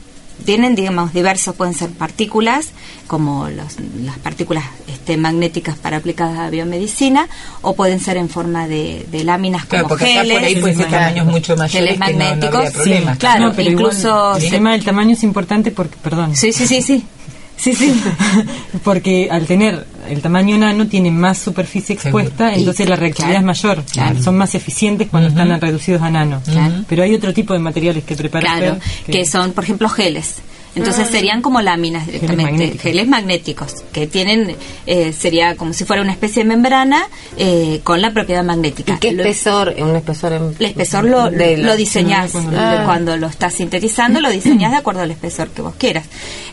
tienen, 0.45 0.75
digamos, 0.75 1.13
diversos, 1.13 1.55
pueden 1.55 1.73
ser 1.73 1.89
partículas, 1.89 2.69
como 3.07 3.49
los- 3.49 3.75
las 4.03 4.17
partículas 4.19 4.63
este, 4.87 5.17
magnéticas 5.17 5.77
para 5.77 5.97
aplicadas 5.97 6.39
a 6.39 6.49
biomedicina, 6.49 7.27
o 7.61 7.75
pueden 7.75 7.99
ser 7.99 8.17
en 8.17 8.29
forma 8.29 8.67
de, 8.67 9.05
de 9.11 9.23
láminas 9.23 9.65
Claro, 9.65 9.85
como 9.85 9.89
porque 9.97 10.13
acá 10.17 10.23
por 10.29 10.43
ahí 10.43 10.47
geles, 10.55 10.61
puede 10.61 10.75
ser 10.75 10.89
tamaños 10.89 11.25
mucho 11.25 11.55
mayores 11.57 11.71
geles 11.71 11.93
que 11.93 12.13
no- 12.13 12.19
no 12.19 12.25
magnéticos. 12.25 12.83
Sí, 12.83 12.93
claro, 13.19 13.45
No, 13.47 13.53
pero 13.53 13.69
igual 13.69 13.85
incluso... 13.93 14.35
el 14.37 14.49
tema 14.49 14.71
del 14.71 14.83
tamaño 14.83 15.13
es 15.13 15.23
importante 15.23 15.71
porque, 15.71 15.95
perdón. 16.01 16.35
Sí, 16.35 16.51
sí, 16.53 16.67
sí, 16.67 16.81
sí. 16.81 17.05
Sí, 17.57 17.73
sí. 17.73 17.93
porque 18.83 19.27
al 19.29 19.45
tener 19.45 19.85
el 20.09 20.21
tamaño 20.21 20.57
nano 20.57 20.87
tiene 20.87 21.11
más 21.11 21.37
superficie 21.37 21.95
expuesta, 21.95 22.53
entonces 22.53 22.87
la 22.87 22.95
reactividad 22.95 23.41
claro, 23.41 23.51
es 23.51 23.63
mayor. 23.63 23.83
claro. 23.91 24.21
Son 24.21 24.37
más 24.37 24.55
eficientes 24.55 25.07
cuando 25.09 25.29
están 25.29 25.59
reducidos 25.59 26.01
a 26.01 26.09
nano. 26.09 26.41
Claro. 26.45 26.85
Pero 26.87 27.03
hay 27.03 27.13
otro 27.13 27.33
tipo 27.33 27.53
de 27.53 27.59
materiales 27.59 28.03
que 28.03 28.15
prepara 28.15 28.57
Claro, 28.57 28.77
que 29.05 29.25
son, 29.25 29.51
por 29.51 29.63
ejemplo, 29.63 29.89
geles. 29.89 30.35
Entonces 30.77 31.07
serían 31.09 31.41
como 31.41 31.61
láminas 31.61 32.05
directamente, 32.05 32.43
magnéticos. 32.51 32.81
geles 32.81 33.07
magnéticos, 33.07 33.73
que 33.91 34.07
tienen, 34.07 34.55
eh, 34.85 35.13
sería 35.13 35.55
como 35.55 35.73
si 35.73 35.85
fuera 35.85 36.01
una 36.01 36.11
especie 36.11 36.43
de 36.43 36.49
membrana 36.49 37.07
eh, 37.37 37.81
con 37.83 38.01
la 38.01 38.11
propiedad 38.11 38.43
magnética. 38.43 38.93
¿Y 38.93 38.97
qué 38.99 39.11
Lo- 39.11 39.23
espesor? 39.23 39.75
Un 39.77 39.95
espesor 39.95 40.33
en- 40.33 40.55
El 40.59 40.65
espesor 40.65 41.03
lo, 41.05 41.29
de 41.29 41.57
lo 41.57 41.75
diseñás 41.75 42.31
cuando, 42.31 42.51
lo- 42.51 42.57
Ah. 42.59 42.81
cuando 42.85 43.17
lo 43.17 43.27
estás 43.27 43.53
sintetizando, 43.53 44.19
lo 44.21 44.29
diseñás 44.29 44.71
de 44.71 44.77
acuerdo 44.77 45.01
al 45.01 45.11
espesor 45.11 45.49
que 45.49 45.61
vos 45.61 45.75
quieras. 45.77 46.05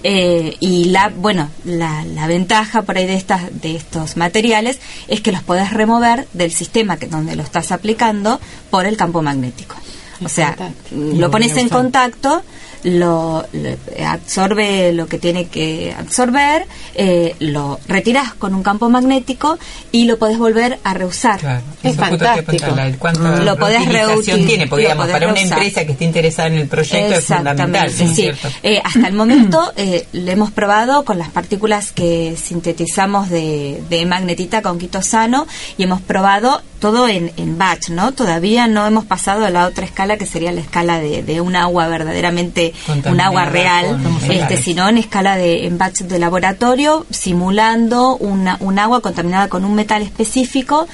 Eh, 0.02 0.56
y 0.60 0.84
la, 0.86 1.08
bueno, 1.16 1.48
la, 1.64 2.04
la 2.04 2.26
ventaja 2.26 2.82
por 2.82 2.96
ahí 2.98 3.06
de 3.06 3.14
estas, 3.16 3.42
de 3.60 3.76
estos 3.76 4.16
materiales 4.16 4.78
es 5.08 5.20
que 5.20 5.32
los 5.32 5.42
podés 5.42 5.72
remover 5.72 6.26
del 6.32 6.52
sistema 6.52 6.96
que 6.96 7.06
donde 7.06 7.36
lo 7.36 7.42
estás 7.42 7.72
aplicando 7.72 8.40
por 8.70 8.86
el 8.86 8.96
campo 8.96 9.22
magnético. 9.22 9.76
O 10.24 10.28
sea, 10.28 10.56
lo 10.92 11.30
pones 11.30 11.56
en 11.56 11.68
contacto, 11.68 12.42
lo, 12.84 13.44
lo- 13.52 14.06
absorbe 14.06 14.92
lo 14.92 15.06
que 15.06 15.18
tiene 15.18 15.46
que 15.46 15.94
absorber, 15.98 16.66
eh, 16.94 17.34
lo 17.40 17.80
retiras 17.88 18.34
con 18.34 18.54
un 18.54 18.62
campo 18.62 18.88
magnético 18.88 19.58
y 19.92 20.04
lo 20.04 20.18
podés 20.18 20.38
volver 20.38 20.78
a 20.84 20.94
reusar. 20.94 21.40
Claro, 21.40 21.62
Es 21.82 21.92
eso 21.92 22.00
fantástico. 22.00 22.66
¿Cuánta 22.98 23.36
Lo 23.42 23.56
podés 23.58 23.84
reutilización 23.86 24.40
reutil- 24.40 24.46
tiene? 24.46 24.66
Porque, 24.66 24.82
digamos, 24.82 25.04
podés 25.04 25.12
para 25.14 25.26
una 25.26 25.34
reusar. 25.40 25.58
empresa 25.58 25.84
que 25.86 25.92
esté 25.92 26.04
interesada 26.04 26.48
en 26.48 26.54
el 26.54 26.68
proyecto 26.68 27.14
es 27.14 27.24
fundamental, 27.24 27.70
¿no 27.72 27.88
es 27.88 27.94
sí. 28.10 28.14
cierto? 28.14 28.48
Eh, 28.62 28.80
hasta 28.84 29.08
el 29.08 29.14
momento 29.14 29.72
eh, 29.76 30.06
lo 30.12 30.30
hemos 30.30 30.50
probado 30.50 31.04
con 31.04 31.18
las 31.18 31.30
partículas 31.30 31.92
que 31.92 32.36
sintetizamos 32.40 33.30
de, 33.30 33.82
de 33.88 34.06
magnetita 34.06 34.62
con 34.62 34.78
quitosano 34.78 35.46
y 35.76 35.82
hemos 35.84 36.00
probado 36.00 36.62
todo 36.84 37.08
en, 37.08 37.32
en 37.38 37.56
batch, 37.56 37.88
¿no? 37.88 38.12
Todavía 38.12 38.66
no 38.66 38.86
hemos 38.86 39.06
pasado 39.06 39.46
a 39.46 39.48
la 39.48 39.66
otra 39.66 39.86
escala 39.86 40.18
que 40.18 40.26
sería 40.26 40.52
la 40.52 40.60
escala 40.60 41.00
de, 41.00 41.22
de 41.22 41.40
un 41.40 41.56
agua 41.56 41.88
verdaderamente, 41.88 42.74
un 43.06 43.22
agua 43.22 43.46
real, 43.46 43.98
este, 44.28 44.58
sino 44.58 44.86
en 44.86 44.98
escala 44.98 45.38
de 45.38 45.66
en 45.66 45.78
batch 45.78 46.00
de 46.00 46.18
laboratorio, 46.18 47.06
simulando 47.08 48.16
una, 48.16 48.58
un 48.60 48.78
agua 48.78 49.00
contaminada 49.00 49.48
con 49.48 49.64
un 49.64 49.74
metal 49.74 50.02
específico 50.02 50.86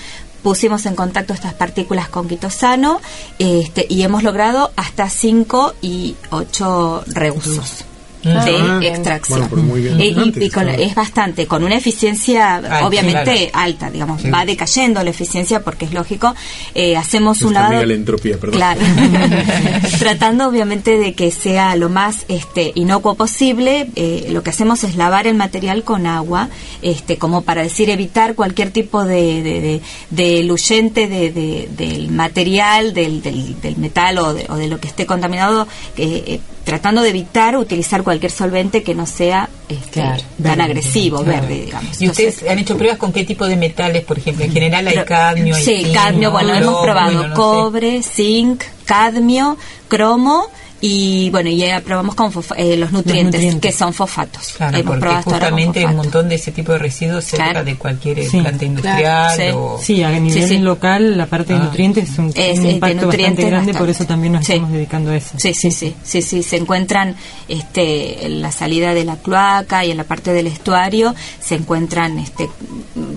pusimos 0.44 0.86
en 0.86 0.94
contacto 0.94 1.34
estas 1.34 1.54
partículas 1.54 2.08
con 2.08 2.28
quitosano 2.28 3.00
este, 3.40 3.84
y 3.90 4.02
hemos 4.04 4.22
logrado 4.22 4.70
hasta 4.76 5.10
5 5.10 5.74
y 5.82 6.14
8 6.30 7.04
reusos 7.08 7.84
de 8.22 8.30
Ah, 8.32 8.80
extracción. 8.82 9.38
bueno, 9.40 9.48
pero 9.50 9.62
muy 9.62 9.80
bien. 9.80 10.00
Eh, 10.00 10.14
y- 10.44 10.50
con- 10.50 10.68
es 10.68 10.94
bastante, 10.94 11.46
con 11.46 11.64
una 11.64 11.76
eficiencia 11.76 12.56
Alta, 12.56 12.86
obviamente 12.86 13.48
claro. 13.50 13.64
alta, 13.66 13.90
digamos, 13.90 14.22
Sí. 14.22 14.30
va 14.30 14.44
decayendo 14.44 15.02
la 15.02 15.10
eficiencia 15.10 15.60
porque 15.62 15.86
es 15.86 15.92
lógico. 15.92 16.34
Eh, 16.74 16.96
hacemos 16.96 17.40
un 17.42 17.54
lavado. 17.54 17.72
amiga 17.74 17.86
la 17.86 17.94
entropía, 17.94 18.38
perdón. 18.38 18.56
Claro. 18.56 18.80
Tratando 19.98 20.48
obviamente 20.48 20.98
de 20.98 21.14
que 21.14 21.30
sea 21.30 21.76
lo 21.76 21.88
más 21.88 22.24
este 22.28 22.72
inocuo 22.74 23.14
posible, 23.14 23.88
eh, 23.96 24.28
lo 24.30 24.42
que 24.42 24.50
hacemos 24.50 24.84
es 24.84 24.96
lavar 24.96 25.26
el 25.26 25.34
material 25.34 25.82
con 25.84 26.06
agua, 26.06 26.48
este 26.82 27.16
como 27.18 27.42
para 27.42 27.62
decir 27.62 27.90
evitar 27.90 28.34
cualquier 28.34 28.70
tipo 28.70 29.04
de, 29.04 29.42
de, 29.42 29.60
de- 29.60 29.80
de 30.10 30.30
diluyente 30.40 31.06
de, 31.08 31.30
de- 31.32 31.68
del 31.76 32.10
material, 32.10 32.92
del, 32.94 33.22
del, 33.22 33.60
del 33.60 33.76
metal 33.76 34.18
o 34.18 34.34
de, 34.34 34.46
o 34.48 34.56
de 34.56 34.68
lo 34.68 34.80
que 34.80 34.88
esté 34.88 35.06
contaminado, 35.06 35.66
eh, 35.96 36.22
eh, 36.26 36.40
tratando 36.70 37.02
de 37.02 37.08
evitar 37.08 37.56
utilizar 37.56 38.04
cualquier 38.04 38.30
solvente 38.30 38.84
que 38.84 38.94
no 38.94 39.04
sea 39.04 39.48
este, 39.68 39.90
Claro. 40.02 40.22
tan 40.40 40.56
Verde. 40.58 40.62
agresivo, 40.62 41.24
Claro. 41.24 41.40
verde, 41.42 41.64
digamos. 41.64 42.00
¿Y 42.00 42.08
ustedes 42.08 42.34
Entonces, 42.34 42.50
han 42.52 42.58
hecho 42.60 42.76
pruebas 42.78 42.96
con 42.98 43.12
qué 43.12 43.24
tipo 43.24 43.44
de 43.48 43.56
metales, 43.56 44.04
por 44.04 44.18
ejemplo? 44.18 44.44
En 44.44 44.52
general 44.52 44.86
hay 44.86 44.94
pero- 44.94 45.04
cadmio, 45.06 45.56
hay 45.56 45.64
Sí, 45.64 45.90
cadmio, 45.92 46.30
bueno, 46.30 46.50
oro, 46.50 46.58
hemos 46.58 46.82
probado 46.82 47.06
bueno, 47.12 47.22
no 47.22 47.34
sé. 47.34 47.34
cobre, 47.34 48.02
zinc, 48.04 48.62
cadmio, 48.84 49.56
cromo 49.88 50.46
y 50.80 51.28
bueno, 51.30 51.50
ya 51.50 51.80
probamos 51.80 52.14
con 52.14 52.32
eh, 52.56 52.76
los, 52.76 52.90
nutrientes, 52.92 53.40
nutrientes. 53.40 53.60
que 53.60 53.76
son 53.76 53.92
fosfatos. 53.92 54.54
Claro, 54.56 54.78
hemos 54.78 54.98
porque 54.98 55.14
justamente 55.22 55.78
hay 55.80 55.84
un 55.86 55.96
montón 55.96 56.28
de 56.28 56.36
ese 56.36 56.52
tipo 56.52 56.72
de 56.72 56.78
residuos 56.78 57.24
cerca 57.24 57.50
Claro. 57.50 57.64
de 57.64 57.76
cualquier 57.76 58.18
eh, 58.20 58.28
Sí. 58.30 58.40
planta 58.40 58.64
industrial 58.64 59.34
Claro, 59.34 59.36
sí. 59.36 59.56
o... 59.56 59.78
Sí, 59.82 60.02
a 60.02 60.10
nivel 60.18 60.48
sí. 60.48 60.58
local 60.58 61.18
la 61.18 61.26
parte 61.26 61.52
de 61.52 61.58
Ah. 61.60 61.64
nutrientes 61.64 62.10
es 62.10 62.18
un, 62.18 62.32
Es, 62.34 62.58
un 62.58 62.64
de 62.64 62.70
impacto 62.72 63.06
bastante 63.08 63.44
grande, 63.44 63.74
por 63.74 63.90
eso 63.90 64.04
también 64.06 64.32
nos 64.34 64.46
Sí. 64.46 64.52
estamos 64.54 64.72
dedicando 64.72 65.10
a 65.10 65.16
eso. 65.16 65.34
Sí, 65.38 65.52
sí, 65.54 65.70
sí, 65.70 65.94
sí, 66.02 66.22
sí, 66.22 66.42
se 66.42 66.56
encuentran 66.56 67.16
este, 67.48 68.26
en 68.26 68.40
la 68.42 68.52
salida 68.52 68.94
de 68.94 69.04
la 69.04 69.16
cloaca 69.16 69.84
y 69.84 69.90
en 69.90 69.96
la 69.96 70.04
parte 70.04 70.32
del 70.32 70.46
estuario, 70.46 71.14
se 71.40 71.56
encuentran 71.56 72.18
este, 72.18 72.48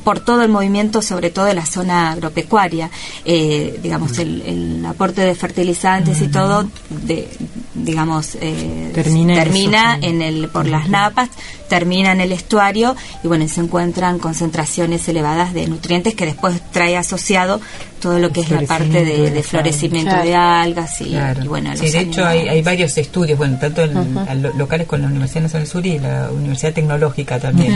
por 0.03 0.19
todo 0.19 0.41
el 0.41 0.49
movimiento, 0.49 1.01
sobre 1.01 1.29
todo 1.29 1.45
de 1.45 1.53
la 1.53 1.65
zona 1.65 2.11
agropecuaria, 2.11 2.89
eh, 3.25 3.79
digamos, 3.81 4.17
el, 4.19 4.41
el 4.41 4.85
aporte 4.85 5.21
de 5.21 5.35
fertilizantes 5.35 6.21
y 6.21 6.27
todo 6.27 6.67
de, 6.89 7.29
digamos, 7.73 8.35
eh, 8.35 8.91
Termina 8.93 9.33
en 9.33 9.39
termina 9.39 9.97
el, 10.01 10.49
por 10.49 10.67
las 10.67 10.89
napas, 10.89 11.29
termina 11.69 12.11
en 12.11 12.21
el 12.21 12.31
estuario 12.31 12.95
y 13.23 13.27
bueno, 13.27 13.47
se 13.47 13.61
encuentran 13.61 14.19
concentraciones 14.19 15.07
elevadas 15.07 15.53
de 15.53 15.67
nutrientes 15.67 16.15
que 16.15 16.25
después 16.25 16.61
trae 16.71 16.97
asociado 16.97 17.61
todo 18.03 18.19
lo 18.19 18.29
que 18.31 18.41
es 18.41 18.49
la 18.51 18.61
parte 18.61 19.03
de, 19.03 19.03
Florecimiento 19.03 19.33
de 19.33 19.43
florecimiento 19.43 20.11
algas. 20.11 20.25
de 20.25 20.35
algas 20.35 21.01
y, 21.01 21.05
Claro. 21.05 21.43
y 21.43 21.47
bueno, 21.47 21.75
sí, 21.75 21.83
los 21.83 21.91
de 21.93 21.99
hecho 22.01 22.25
hay, 22.25 22.47
hay 22.49 22.61
varios 22.61 22.97
estudios, 22.97 23.37
bueno, 23.37 23.57
tanto 23.59 23.81
en, 23.81 24.41
lo- 24.41 24.53
locales 24.53 24.85
con 24.87 25.01
la 25.01 25.07
Universidad 25.07 25.41
Nacional 25.43 25.63
del 25.65 25.71
Sur 25.71 25.85
y 25.87 25.97
la 25.99 26.29
Universidad 26.31 26.73
Tecnológica 26.73 27.39
también. 27.39 27.73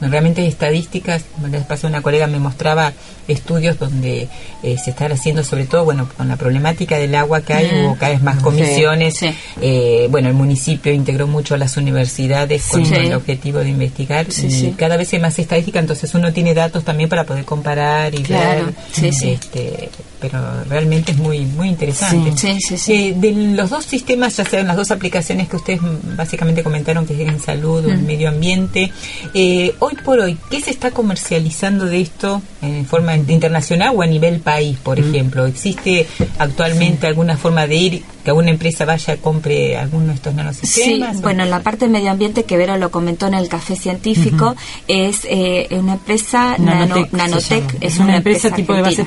donde 0.00 0.08
Realmente 0.08 0.42
hay 0.42 0.48
estadísticas, 0.48 1.24
vez 1.38 1.64
pasada 1.64 1.88
una 1.88 2.02
colega 2.02 2.26
me 2.26 2.38
mostraba 2.38 2.92
estudios 3.26 3.78
donde 3.78 4.28
eh, 4.62 4.76
se 4.82 4.90
están 4.90 5.12
haciendo, 5.12 5.42
sobre 5.44 5.64
todo, 5.64 5.84
bueno, 5.84 6.08
con 6.16 6.28
la 6.28 6.36
problemática 6.36 6.98
del 6.98 7.14
agua 7.14 7.40
que 7.40 7.54
hay, 7.54 7.70
hubo 7.82 7.96
cada 7.96 8.12
vez 8.12 8.22
más 8.22 8.42
comisiones. 8.42 9.16
Sí. 9.16 9.30
Eh, 9.62 10.08
bueno, 10.10 10.28
el 10.28 10.34
municipio 10.34 10.92
integró 10.92 11.26
mucho 11.26 11.54
a 11.54 11.58
las 11.58 11.76
universidades 11.76 12.64
con 12.66 12.84
Sí. 12.84 12.94
el 12.94 13.14
objetivo 13.14 13.60
de 13.60 13.68
investigar 13.70 14.26
Sí, 14.30 14.46
y 14.46 14.50
sí. 14.50 14.74
cada 14.76 14.96
vez 14.96 15.12
hay 15.12 15.20
más 15.20 15.38
estadística, 15.38 15.78
entonces 15.78 16.12
uno 16.14 16.32
tiene 16.32 16.52
datos 16.54 16.84
también 16.84 17.08
para 17.08 17.24
poder 17.24 17.44
comparar 17.44 18.14
y 18.14 18.22
Claro, 18.22 18.66
ver. 18.66 18.74
sí, 18.92 19.38
sí. 19.78 19.88
Pero 20.20 20.38
realmente 20.68 21.12
es 21.12 21.18
muy 21.18 21.40
muy 21.40 21.68
interesante. 21.68 22.32
Sí, 22.36 22.58
sí, 22.60 22.76
sí. 22.76 22.92
Eh, 22.92 23.14
de 23.16 23.32
los 23.54 23.70
dos 23.70 23.84
sistemas, 23.84 24.36
ya 24.36 24.44
sean 24.44 24.66
las 24.66 24.76
dos 24.76 24.90
aplicaciones 24.90 25.48
que 25.48 25.56
ustedes 25.56 25.80
mm, 25.80 26.16
básicamente 26.16 26.62
comentaron 26.62 27.06
que 27.06 27.14
es 27.14 27.28
en 27.28 27.40
salud 27.40 27.84
o 27.86 27.90
en 27.90 28.06
medio 28.06 28.28
ambiente, 28.28 28.92
eh, 29.34 29.74
hoy 29.78 29.94
por 30.04 30.18
hoy, 30.20 30.36
¿qué 30.50 30.60
se 30.60 30.70
está 30.70 30.90
comercializando 30.90 31.86
de 31.86 32.00
esto 32.02 32.42
en 32.62 32.84
forma 32.84 33.16
internacional 33.16 33.92
o 33.94 34.02
a 34.02 34.06
nivel 34.06 34.40
país, 34.40 34.76
por 34.82 34.98
ejemplo? 34.98 35.46
¿Existe 35.46 36.06
actualmente 36.38 37.06
alguna 37.06 37.36
forma 37.36 37.66
de 37.66 37.74
ir, 37.76 38.02
que 38.24 38.30
alguna 38.30 38.50
empresa 38.50 38.84
vaya, 38.84 39.16
compre 39.16 39.76
alguno 39.76 40.08
de 40.08 40.14
estos 40.14 40.32
Sí, 40.32 40.36
nanosistemas? 40.36 41.16
o- 41.18 41.20
bueno, 41.22 41.44
la 41.46 41.60
parte 41.60 41.86
de 41.86 41.90
medio 41.92 42.10
ambiente 42.10 42.44
que 42.44 42.56
Vero 42.56 42.76
lo 42.76 42.90
comentó 42.90 43.26
en 43.26 43.34
el 43.34 43.48
café 43.48 43.76
científico 43.76 44.54
es 44.88 45.20
eh, 45.24 45.68
una 45.72 45.94
empresa 45.94 46.56
nano- 46.58 46.86
Nanotec, 46.96 47.10
se 47.10 47.16
Nanotec, 47.16 47.66
llama. 47.72 47.78
es, 47.80 47.98
una 47.98 48.16
empresa 48.16 48.50
tipo 48.50 48.74
de 48.74 48.82
base 48.82 49.04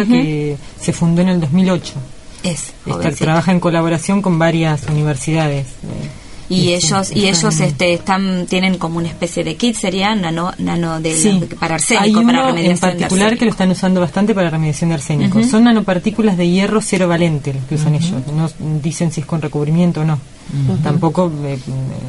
argentina. 0.00 0.22
tecnológica 0.22 0.22
que 0.22 0.56
se 0.80 0.92
fundó 0.92 1.22
en 1.22 1.28
el 1.28 1.40
2008. 1.40 1.94
Es, 2.42 2.72
jovencita. 2.84 3.24
trabaja 3.24 3.52
en 3.52 3.60
colaboración 3.60 4.20
con 4.22 4.38
varias 4.38 4.84
universidades. 4.88 5.66
eh, 5.66 6.21
y 6.48 6.56
sí, 6.62 6.74
ellos 6.74 7.12
y 7.14 7.28
ellos 7.28 7.60
este 7.60 7.94
están 7.94 8.46
tienen 8.48 8.76
como 8.78 8.98
una 8.98 9.08
especie 9.08 9.42
de 9.44 9.56
kit 9.56 9.76
sería 9.76 10.14
nano 10.14 10.52
nano 10.58 11.00
de 11.00 11.14
Sí. 11.14 11.40
para 11.58 11.74
Hay 11.76 11.80
arsénico 11.80 12.20
uno 12.20 12.26
para 12.32 12.40
en 12.40 12.46
remediación 12.56 12.90
de 12.90 12.96
particular 12.98 13.38
que 13.38 13.44
lo 13.46 13.50
están 13.50 13.70
usando 13.70 14.00
bastante 14.00 14.34
para 14.34 14.50
remediación 14.50 14.90
de 14.90 14.94
arsénico. 14.94 15.42
Son 15.44 15.64
nanopartículas 15.64 16.36
de 16.36 16.48
hierro 16.48 16.80
cero 16.82 17.08
valente 17.08 17.54
los 17.54 17.64
que 17.64 17.76
usan 17.76 17.94
ellos. 17.94 18.12
No 18.34 18.50
dicen 18.82 19.12
si 19.12 19.20
es 19.20 19.26
con 19.26 19.40
recubrimiento 19.40 20.00
o 20.00 20.04
no. 20.04 20.18
Tampoco 20.82 21.32
eh, 21.44 21.58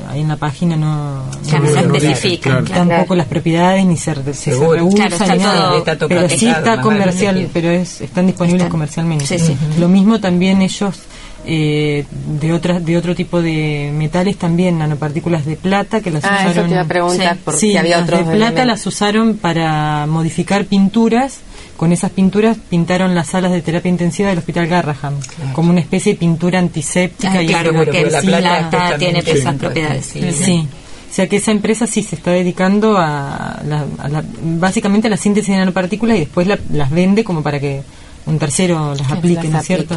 ahí 0.09 0.21
en 0.21 0.27
la 0.27 0.35
página 0.35 0.75
no, 0.75 1.23
no 1.23 1.59
no 1.59 1.95
especifican, 1.95 2.65
claro. 2.65 2.87
tampoco 2.89 3.15
las 3.15 3.27
propiedades 3.27 3.85
ni 3.85 3.95
se, 3.95 4.15
se 4.15 4.33
Seguro. 4.33 4.73
reusa 4.73 4.95
Claro, 4.97 5.15
está 5.15 5.35
ni 5.35 5.43
nada. 5.43 5.67
todo- 5.69 5.77
Está 5.77 5.97
todo 5.97 6.09
pero 6.09 6.29
sí 6.29 6.47
está 6.49 6.81
comercial 6.81 7.49
pero 7.53 7.69
es, 7.69 8.01
están 8.01 8.25
disponibles 8.25 8.61
Están- 8.63 8.71
comercialmente 8.71 9.25
sí, 9.25 9.37
sí. 9.39 9.55
lo 9.79 9.87
mismo 9.87 10.19
también 10.19 10.61
ellos 10.61 10.95
eh, 11.45 12.05
de 12.39 12.53
otras 12.53 12.85
de 12.85 12.97
otro 12.97 13.15
tipo 13.15 13.41
de 13.41 13.91
metales 13.93 14.37
también 14.37 14.77
nanopartículas 14.79 15.45
de 15.45 15.55
plata 15.55 16.01
que 16.01 16.11
las 16.11 16.23
Ah, 16.23 16.37
eso 16.41 16.49
usaron 16.51 16.67
te 16.69 16.73
iba 16.75 16.81
a 16.83 16.87
preguntar, 16.87 17.35
Sí. 17.35 17.41
porque 17.43 17.59
Sí, 17.59 17.77
había 17.77 17.97
las 17.97 18.03
otros 18.05 18.19
de 18.19 18.25
plata 18.25 18.37
elementos. 18.47 18.65
las 18.67 18.85
usaron 18.87 19.37
para 19.37 20.05
modificar 20.07 20.65
pinturas. 20.65 21.39
Con 21.77 21.91
esas 21.91 22.11
pinturas 22.11 22.57
pintaron 22.69 23.15
las 23.15 23.29
salas 23.29 23.51
de 23.51 23.61
terapia 23.61 23.89
intensiva 23.89 24.29
del 24.29 24.37
Hospital 24.37 24.67
Garraham, 24.67 25.15
como 25.53 25.71
una 25.71 25.79
especie 25.81 26.13
de 26.13 26.19
pintura 26.19 26.59
antiséptica. 26.59 27.33
Ah, 27.33 27.41
y 27.43 27.47
claro, 27.47 27.73
porque 27.75 28.05
la 28.05 28.21
sí, 28.21 28.27
plata 28.27 28.89
la 28.91 28.97
tiene 28.97 29.19
esas 29.19 29.53
sí. 29.53 29.59
propiedades 29.59 30.05
Sí. 30.05 30.31
Sí. 30.31 30.67
O 31.11 31.13
sea 31.15 31.27
que 31.27 31.35
esa 31.37 31.51
empresa 31.51 31.85
sí 31.85 32.01
se 32.03 32.15
está 32.15 32.31
dedicando 32.31 32.97
a, 32.97 33.59
la- 33.67 33.85
a 33.97 34.07
la- 34.07 34.23
básicamente 34.43 35.07
a 35.07 35.11
la 35.11 35.17
síntesis 35.17 35.49
de 35.49 35.57
nanopartículas 35.57 36.17
y 36.17 36.21
después 36.21 36.47
la- 36.47 36.57
las 36.71 36.89
vende 36.89 37.23
como 37.23 37.41
para 37.43 37.59
que 37.59 37.81
un 38.25 38.39
tercero 38.39 38.95
las 38.95 39.11
aplique, 39.11 39.47
¿no 39.49 39.59
es 39.59 39.65
cierto? 39.65 39.95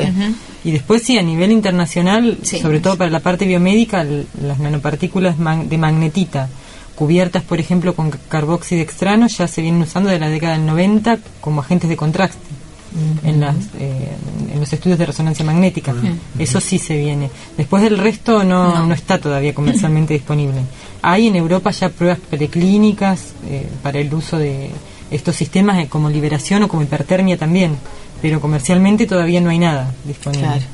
Y 0.65 0.73
después 0.73 1.03
sí, 1.03 1.17
a 1.19 1.23
nivel 1.23 1.53
internacional, 1.53 2.39
Sí. 2.43 2.59
sobre 2.61 2.81
todo 2.81 2.97
para 2.97 3.11
la 3.11 3.21
parte 3.21 3.47
biomédica, 3.47 4.05
las 4.43 4.59
nanopartículas 4.59 5.37
de 5.39 5.79
magnetita, 5.79 6.49
cubiertas 6.97 7.43
por 7.43 7.61
ejemplo 7.61 7.95
con 7.95 8.11
carbóxido 8.29 8.83
extrano, 8.83 9.27
ya 9.29 9.47
se 9.47 9.63
vienen 9.63 9.83
usando 9.83 10.11
de 10.11 10.19
la 10.19 10.29
década 10.29 10.55
del 10.55 10.67
90 10.67 11.19
como 11.41 11.61
agentes 11.61 11.89
de 11.89 11.97
contraste. 11.97 12.39
En, 13.25 13.41
las, 13.41 13.55
eh, 13.79 14.09
en 14.55 14.59
los 14.59 14.73
estudios 14.73 14.99
de 14.99 15.05
resonancia 15.05 15.45
magnética. 15.45 15.95
Eso 16.39 16.63
sí 16.63 16.79
se 16.79 16.97
viene. 16.97 17.29
Después 17.59 17.83
del 17.83 17.99
resto 17.99 18.43
no, 18.43 18.87
no. 18.87 18.95
está 18.95 19.19
todavía 19.19 19.53
comercialmente 19.53 20.15
disponible. 20.21 20.63
Hay 21.03 21.27
en 21.27 21.37
Europa 21.37 21.73
ya 21.73 21.91
pruebas 21.91 22.19
preclínicas 22.31 23.35
eh, 23.51 23.69
para 23.83 23.99
el 23.99 24.15
uso 24.15 24.39
de 24.39 24.71
estos 25.11 25.37
sistemas 25.37 25.79
eh, 25.79 25.89
como 25.91 26.09
liberación 26.09 26.63
o 26.63 26.69
como 26.69 26.83
hipertermia 26.83 27.37
también, 27.37 27.77
pero 28.27 28.41
comercialmente 28.41 29.07
todavía 29.07 29.41
no 29.41 29.51
hay 29.51 29.59
nada 29.59 29.95
disponible. 30.05 30.47
Claro. 30.49 30.65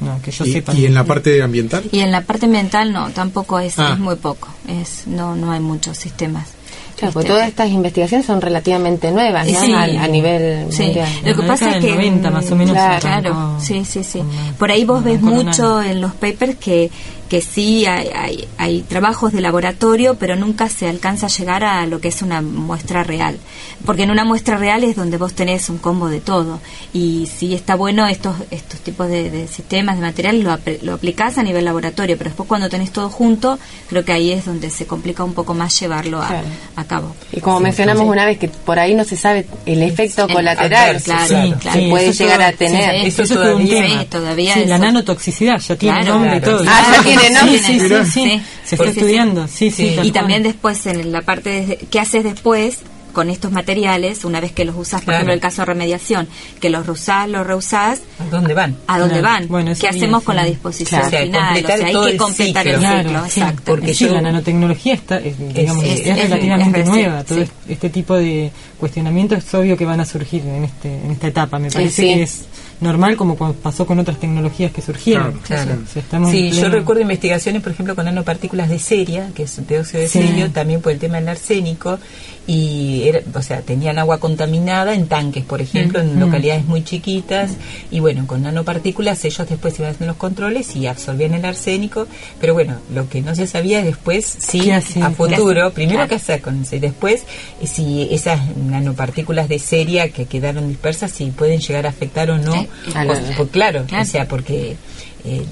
No, 0.00 0.22
que 0.22 0.30
yo 0.30 0.44
¿Y, 0.46 0.52
sepa. 0.52 0.72
y 0.74 0.86
en 0.86 0.94
la 0.94 1.04
parte 1.04 1.42
ambiental? 1.42 1.84
y 1.92 2.00
en 2.00 2.10
la 2.10 2.22
parte 2.22 2.46
ambiental 2.46 2.90
no 2.92 3.10
tampoco 3.10 3.58
es, 3.58 3.78
Ah. 3.78 3.90
es 3.92 3.98
muy 3.98 4.16
poco 4.16 4.48
es 4.66 5.06
no 5.06 5.34
no 5.36 5.52
hay 5.52 5.60
muchos 5.60 5.98
sistemas 5.98 6.48
Claro, 6.96 7.14
porque 7.14 7.26
Este, 7.28 7.32
todas 7.36 7.48
estas 7.48 7.70
investigaciones 7.70 8.26
son 8.26 8.40
relativamente 8.40 9.10
nuevas, 9.10 9.46
¿no? 9.50 9.60
Sí. 9.60 9.72
a, 9.72 9.82
a 9.82 10.08
nivel 10.08 10.66
Sí, 10.72 10.84
mundial. 10.84 11.08
lo 11.24 11.34
que 11.36 11.42
pasa 11.42 11.76
es 11.76 11.84
que 11.84 11.90
90 11.94 12.30
más 12.30 12.50
o 12.50 12.56
menos 12.56 12.76
Claro, 13.00 13.56
sí, 13.60 13.84
sí, 13.84 14.04
sí. 14.04 14.22
Por 14.58 14.70
ahí 14.70 14.84
vos 14.84 15.02
ves 15.02 15.20
mucho 15.20 15.82
en 15.82 16.00
los 16.00 16.12
papers 16.14 16.56
que, 16.56 16.90
que 17.32 17.40
sí 17.40 17.86
hay, 17.86 18.10
hay, 18.14 18.46
hay 18.58 18.82
trabajos 18.82 19.32
de 19.32 19.40
laboratorio, 19.40 20.16
pero 20.16 20.36
nunca 20.36 20.68
se 20.68 20.86
alcanza 20.86 21.24
a 21.24 21.28
llegar 21.30 21.64
a 21.64 21.86
lo 21.86 21.98
que 21.98 22.08
es 22.08 22.20
una 22.20 22.42
muestra 22.42 23.04
real. 23.04 23.38
Porque 23.86 24.02
en 24.02 24.10
una 24.10 24.26
muestra 24.26 24.58
real 24.58 24.84
es 24.84 24.96
donde 24.96 25.16
vos 25.16 25.32
tenés 25.32 25.70
un 25.70 25.78
combo 25.78 26.10
de 26.10 26.20
todo. 26.20 26.60
Y 26.92 27.26
sí 27.34 27.54
está 27.54 27.74
bueno 27.74 28.06
estos 28.06 28.36
estos 28.50 28.80
tipos 28.80 29.08
de, 29.08 29.30
de 29.30 29.48
sistemas, 29.48 29.96
de 29.96 30.02
materiales, 30.02 30.44
lo, 30.44 30.58
lo 30.82 30.92
aplicás 30.92 31.38
a 31.38 31.42
nivel 31.42 31.64
laboratorio, 31.64 32.18
pero 32.18 32.28
después 32.28 32.46
cuando 32.46 32.68
tenés 32.68 32.92
todo 32.92 33.08
junto, 33.08 33.58
creo 33.88 34.04
que 34.04 34.12
ahí 34.12 34.30
es 34.30 34.44
donde 34.44 34.68
se 34.68 34.86
complica 34.86 35.24
un 35.24 35.32
poco 35.32 35.54
más 35.54 35.80
llevarlo 35.80 36.20
a, 36.20 36.26
Claro. 36.28 36.46
a 36.76 36.84
cabo. 36.84 37.16
Y 37.32 37.40
como 37.40 37.60
mencionamos 37.60 38.04
una 38.06 38.26
vez 38.26 38.36
que 38.36 38.48
por 38.48 38.78
ahí 38.78 38.94
no 38.94 39.04
se 39.04 39.16
sabe 39.16 39.46
el 39.64 39.82
efecto 39.82 40.28
colateral 40.28 41.00
claro, 41.02 41.26
Sí, 41.28 41.54
claro. 41.58 41.78
que 41.78 41.84
sí, 41.86 41.90
puede 41.90 42.12
llegar 42.12 42.36
todo- 42.38 42.46
a 42.48 42.52
tener. 42.52 43.00
sí, 43.00 43.06
Eso 43.06 43.22
Eso 43.22 43.34
es 43.34 43.40
todo 43.40 43.56
un 43.56 43.66
todavía- 43.66 44.06
todavía 44.10 44.52
Sí, 44.54 44.60
eso- 44.60 44.68
la 44.68 44.78
nanotoxicidad 44.78 45.58
ya 45.60 45.76
tiene 45.76 45.96
Claro, 46.00 46.12
nombre 46.18 46.36
y 46.36 46.40
todo. 46.42 46.62
Ah, 46.68 46.92
ya 46.98 47.02
tiene 47.02 47.21
Sí, 47.22 47.58
sí, 47.58 47.80
sí, 47.80 47.88
sí. 47.88 48.04
Sí. 48.12 48.42
Se 48.64 48.76
sí. 48.76 48.82
estudiando, 48.84 49.48
sí, 49.48 49.70
sí. 49.70 49.86
Y 49.88 49.94
cual. 49.96 50.12
también 50.12 50.42
después 50.42 50.86
en 50.86 51.12
la 51.12 51.22
parte 51.22 51.50
de 51.50 51.76
qué 51.90 52.00
haces 52.00 52.24
después 52.24 52.78
con 53.12 53.28
estos 53.28 53.52
materiales, 53.52 54.24
una 54.24 54.40
vez 54.40 54.52
que 54.52 54.64
los 54.64 54.74
usas, 54.74 55.02
por 55.02 55.04
Claro. 55.08 55.16
ejemplo, 55.18 55.34
el 55.34 55.40
caso 55.40 55.60
de 55.60 55.66
remediación, 55.66 56.26
que 56.60 56.70
los 56.70 56.86
reusás, 56.86 57.28
los 57.28 57.46
reusás, 57.46 58.00
¿A 58.18 58.24
dónde 58.30 58.54
van? 58.54 58.74
¿a 58.86 58.98
dónde 58.98 59.18
Claro. 59.18 59.34
van? 59.40 59.48
Bueno, 59.48 59.72
¿Qué 59.74 59.80
bien, 59.90 59.94
hacemos 59.96 60.20
sí. 60.22 60.26
con 60.26 60.36
la 60.36 60.44
disposición 60.46 60.98
Claro. 61.02 61.06
O 61.08 61.10
sea, 61.10 61.20
final? 61.26 61.62
O 61.62 61.66
sea, 61.66 61.86
hay 61.88 61.92
todo 61.92 62.04
que 62.06 62.10
el 62.12 62.16
completar 62.16 62.64
ciclo. 62.64 62.88
el 62.90 63.02
ciclo, 63.04 63.24
sí, 63.28 63.40
exacto. 63.40 63.62
porque 63.66 63.94
sí, 63.94 64.06
yo- 64.06 64.14
la 64.14 64.20
nanotecnología 64.22 64.94
está, 64.94 65.18
es, 65.18 65.34
digamos, 65.38 65.84
es- 65.84 66.00
es, 66.00 66.06
es- 66.06 66.22
relativamente 66.30 66.84
nueva. 66.84 67.22
Todo 67.24 67.36
sí. 67.38 67.44
es- 67.44 67.50
este 67.68 67.90
tipo 67.90 68.14
de 68.14 68.50
cuestionamientos 68.82 69.38
es 69.38 69.54
obvio 69.54 69.76
que 69.76 69.84
van 69.84 70.00
a 70.00 70.04
surgir 70.04 70.42
en 70.44 70.64
este 70.64 70.88
en 71.04 71.12
esta 71.12 71.28
etapa. 71.28 71.60
Me 71.60 71.70
parece 71.70 72.02
sí. 72.02 72.14
que 72.14 72.22
es 72.24 72.42
normal 72.80 73.16
como 73.16 73.36
pasó 73.36 73.86
con 73.86 74.00
otras 74.00 74.18
tecnologías 74.18 74.72
que 74.72 74.82
surgieron. 74.82 75.38
Claro. 75.46 75.78
O 75.84 75.86
sea, 75.92 76.02
estamos 76.02 76.32
Sí, 76.32 76.50
yo 76.50 76.68
recuerdo 76.68 77.00
investigaciones, 77.00 77.62
por 77.62 77.70
ejemplo, 77.70 77.94
con 77.94 78.06
nanopartículas 78.06 78.68
de 78.68 78.80
ceria, 78.80 79.30
que 79.36 79.44
es 79.44 79.56
dióxido 79.68 80.00
de 80.02 80.08
Sí. 80.08 80.44
también 80.52 80.80
por 80.82 80.90
el 80.90 80.98
tema 80.98 81.18
del 81.18 81.28
arsénico, 81.28 82.00
y 82.44 83.04
era, 83.06 83.20
o 83.34 83.40
sea, 83.42 83.60
tenían 83.62 84.00
agua 84.00 84.18
contaminada 84.18 84.94
en 84.94 85.06
tanques, 85.06 85.44
por 85.44 85.60
ejemplo, 85.60 86.00
en 86.00 86.18
localidades 86.18 86.64
muy 86.66 86.82
chiquitas, 86.82 87.52
y 87.92 88.00
bueno, 88.00 88.26
con 88.26 88.42
nanopartículas 88.42 89.24
ellos 89.24 89.48
después 89.48 89.78
iban 89.78 89.92
haciendo 89.92 90.08
los 90.14 90.16
controles 90.16 90.74
y 90.74 90.88
absorbían 90.88 91.34
el 91.34 91.44
arsénico, 91.44 92.08
pero 92.40 92.52
bueno, 92.54 92.74
lo 92.92 93.08
que 93.08 93.20
no 93.22 93.32
se 93.36 93.46
sabía 93.46 93.78
es 93.78 93.84
después, 93.84 94.26
sí, 94.40 94.72
a 94.72 94.80
futuro, 95.12 95.68
¿Qué 95.68 95.74
primero 95.76 95.98
Claro. 95.98 96.08
qué 96.08 96.14
hacer 96.16 96.40
con 96.42 96.62
eso, 96.62 96.74
y 96.74 96.80
después 96.80 97.22
si 97.64 98.08
esas 98.10 98.40
nanopartículas 98.72 99.48
de 99.48 99.58
ceria 99.58 100.08
que 100.10 100.26
quedaron 100.26 100.68
dispersas, 100.68 101.10
si 101.12 101.26
pueden 101.30 101.60
llegar 101.60 101.86
a 101.86 101.90
afectar 101.90 102.30
o 102.30 102.38
no, 102.38 102.52
Sí. 102.54 102.68
La- 102.94 103.04
pues 103.06 103.20
claro, 103.50 103.84
Claro. 103.86 104.02
o 104.02 104.06
sea, 104.06 104.26
porque 104.26 104.76
eh, 105.24 105.42